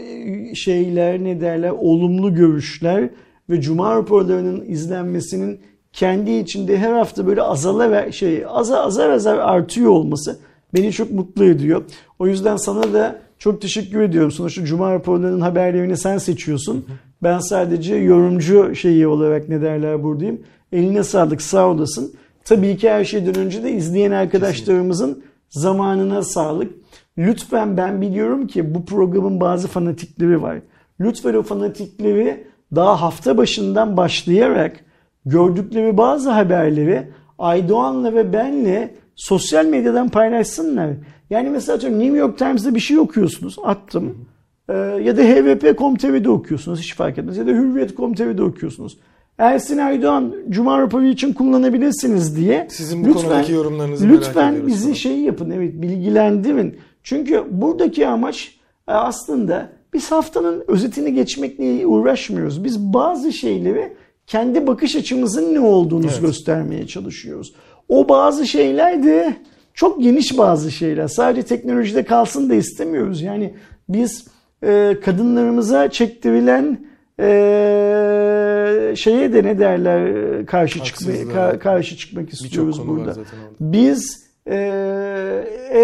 şeyler 0.55 1.25
ne 1.25 1.41
derler, 1.41 1.71
olumlu 1.71 2.35
görüşler 2.35 3.11
ve 3.51 3.61
Cuma 3.61 3.97
raporlarının 3.97 4.65
izlenmesinin 4.69 5.61
kendi 5.93 6.31
içinde 6.31 6.79
her 6.79 6.93
hafta 6.93 7.27
böyle 7.27 7.43
azala 7.43 8.13
şey 8.13 8.45
azar 8.49 8.85
azar 8.85 9.11
azar 9.11 9.39
artıyor 9.39 9.91
olması 9.91 10.39
beni 10.75 10.93
çok 10.93 11.11
mutlu 11.11 11.45
ediyor. 11.45 11.83
O 12.19 12.27
yüzden 12.27 12.57
sana 12.57 12.93
da 12.93 13.21
çok 13.39 13.63
teşekkür 13.63 14.01
ediyorum. 14.01 14.31
Sonuçta 14.31 14.65
Cuma 14.65 14.95
raporlarının 14.95 15.41
haberlerini 15.41 15.97
sen 15.97 16.19
seçiyorsun. 16.19 16.85
Ben 17.23 17.39
sadece 17.39 17.95
yorumcu 17.95 18.75
şeyi 18.75 19.07
olarak 19.07 19.49
ne 19.49 19.61
derler 19.61 20.03
buradayım. 20.03 20.41
Eline 20.73 21.05
sağlık 21.05 21.43
sağ 21.43 21.69
olasın. 21.69 22.15
Tabii 22.45 22.77
ki 22.77 22.91
her 22.91 23.05
şeyden 23.05 23.35
önce 23.35 23.63
de 23.63 23.73
izleyen 23.73 24.11
arkadaşlarımızın 24.11 25.25
zamanına 25.51 26.23
sağlık. 26.23 26.75
Lütfen 27.19 27.77
ben 27.77 28.01
biliyorum 28.01 28.47
ki 28.47 28.75
bu 28.75 28.85
programın 28.85 29.41
bazı 29.41 29.69
fanatikleri 29.69 30.43
var. 30.43 30.59
Lütfen 31.01 31.35
o 31.35 31.43
fanatikleri 31.43 32.47
daha 32.75 33.03
hafta 33.03 33.37
başından 33.37 33.97
başlayarak 33.97 34.85
gördükleri 35.27 35.97
bazı 35.97 36.31
haberleri 36.31 37.09
Aydoğan'la 37.39 38.15
ve 38.15 38.33
benle 38.33 38.95
sosyal 39.17 39.67
medyadan 39.67 40.09
paylaşsınlar. 40.09 40.91
Yani 41.31 41.51
mesela 41.51 41.89
New 41.89 42.19
York 42.19 42.39
Times'da 42.39 42.75
bir 42.75 42.81
şey 42.81 42.99
okuyorsunuz. 42.99 43.57
Attım. 43.65 44.29
Ee, 44.69 44.73
ya 44.75 45.17
da 45.17 45.23
hvp.com.tr'de 45.23 46.29
okuyorsunuz. 46.29 46.81
Hiç 46.81 46.95
fark 46.95 47.19
etmez. 47.19 47.37
Ya 47.37 47.47
da 47.47 47.51
hürriyet.com.tr'de 47.51 48.43
okuyorsunuz. 48.43 48.99
Ersin 49.39 49.79
Aydoğan 49.79 50.35
Cuma 50.49 50.81
raporu 50.81 51.07
için 51.07 51.33
kullanabilirsiniz 51.33 52.37
diye. 52.37 52.67
Sizin 52.71 53.05
bu 53.05 53.15
konudaki 53.15 53.53
yorumlarınızı 53.53 54.07
merak 54.07 54.19
Lütfen 54.19 54.67
bizi 54.67 54.97
şey 54.97 55.19
yapın. 55.19 55.51
Evet 55.51 55.83
bilgilendirin. 55.83 56.77
Çünkü 57.03 57.45
buradaki 57.51 58.07
amaç 58.07 58.59
e, 58.89 58.93
aslında 58.93 59.73
biz 59.93 60.11
haftanın 60.11 60.65
özetini 60.69 61.15
geçmekle 61.15 61.87
uğraşmıyoruz. 61.87 62.65
Biz 62.65 62.81
bazı 62.81 63.33
şeyleri 63.33 63.97
kendi 64.27 64.67
bakış 64.67 64.97
açımızın 64.97 65.55
ne 65.55 65.61
olduğunu 65.61 66.07
Evet. 66.07 66.21
göstermeye 66.21 66.87
çalışıyoruz. 66.87 67.55
O 67.89 68.09
bazı 68.09 68.47
şeyler 68.47 69.05
de 69.05 69.37
çok 69.75 70.03
geniş 70.03 70.39
bazı 70.39 70.71
şeyler. 70.71 71.09
Sadece 71.09 71.43
teknolojide 71.43 72.05
kalsın 72.05 72.51
da 72.51 72.55
istemiyoruz. 72.55 73.23
Yani 73.23 73.55
biz 73.89 74.25
e, 74.65 75.01
kadınlarımıza 75.05 75.91
çektirilen 75.91 76.79
e, 77.21 78.93
şeye 78.97 79.33
de 79.33 79.45
ne 79.45 79.59
derler 79.59 80.07
e, 80.07 80.47
karşı 80.47 80.83
çıkmaya 80.85 81.23
ka- 81.23 81.59
karşı 81.59 81.97
çıkmak 81.97 82.33
istiyoruz 82.33 82.89
burada. 82.89 83.15
Biz 83.61 84.25
e, 84.47 84.57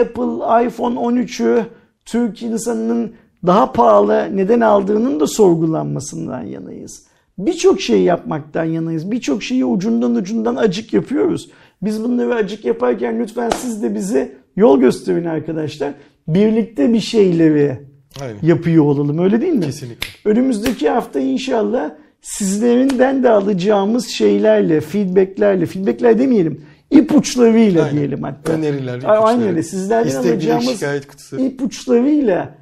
Apple 0.01 0.67
iPhone 0.67 0.99
13'ü 0.99 1.63
Türk 2.05 2.43
insanının 2.43 3.13
daha 3.47 3.73
pahalı 3.73 4.29
neden 4.37 4.61
aldığının 4.61 5.21
da 5.21 5.27
sorgulanmasından 5.27 6.43
yanayız. 6.43 7.07
Birçok 7.39 7.81
şey 7.81 8.03
yapmaktan 8.03 8.65
yanayız. 8.65 9.11
Birçok 9.11 9.43
şeyi 9.43 9.65
ucundan 9.65 10.15
ucundan 10.15 10.57
acık 10.57 10.93
yapıyoruz. 10.93 11.51
Biz 11.83 12.05
bunları 12.05 12.35
acık 12.35 12.65
yaparken 12.65 13.21
lütfen 13.21 13.51
siz 13.51 13.83
de 13.83 13.95
bize 13.95 14.33
yol 14.57 14.81
gösterin 14.81 15.25
arkadaşlar. 15.25 15.93
Birlikte 16.29 16.93
bir 16.93 17.01
şeyleri 17.01 17.90
Aynen. 18.21 18.39
yapıyor 18.43 18.85
olalım 18.85 19.19
öyle 19.19 19.41
değil 19.41 19.53
mi? 19.53 19.65
Kesinlikle. 19.65 20.31
Önümüzdeki 20.31 20.89
hafta 20.89 21.21
inşallah 21.21 21.91
sizlerinden 22.23 23.23
de 23.23 23.31
alacağımız 23.31 24.09
şeylerle, 24.09 24.81
feedbacklerle, 24.81 25.67
feedbackler 25.67 26.19
demeyelim, 26.19 26.65
ipuçlarıyla 26.91 27.85
Aynen. 27.85 27.97
diyelim 27.97 28.23
hatta. 28.23 28.53
Öneriler, 28.53 28.95
ipuçları. 28.95 29.19
Aynen 29.19 29.49
öyle. 29.49 29.63
Sizlerden 29.63 30.09
İstek, 30.09 30.33
alacağımız 30.33 30.71
şikayet 30.71 31.07
kutusu. 31.07 31.41
ipuçlarıyla 31.41 32.55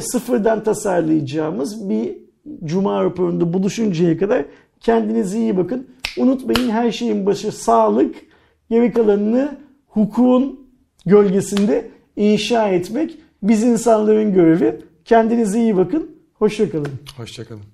sıfırdan 0.00 0.64
tasarlayacağımız 0.64 1.88
bir 1.88 2.16
cuma 2.64 3.04
raporunda 3.04 3.52
buluşuncaya 3.52 4.18
kadar 4.18 4.44
kendinize 4.80 5.38
iyi 5.38 5.56
bakın. 5.56 5.86
Unutmayın 6.18 6.70
her 6.70 6.92
şeyin 6.92 7.26
başı 7.26 7.52
sağlık. 7.52 8.14
Geri 8.70 8.92
kalanını 8.92 9.58
hukukun 9.86 10.60
gölgesinde 11.06 11.90
inşa 12.16 12.68
etmek 12.68 13.18
biz 13.48 13.62
insanların 13.62 14.34
görevi. 14.34 14.80
Kendinize 15.04 15.60
iyi 15.60 15.76
bakın. 15.76 16.10
Hoşçakalın. 16.34 16.92
Hoşçakalın. 17.16 17.73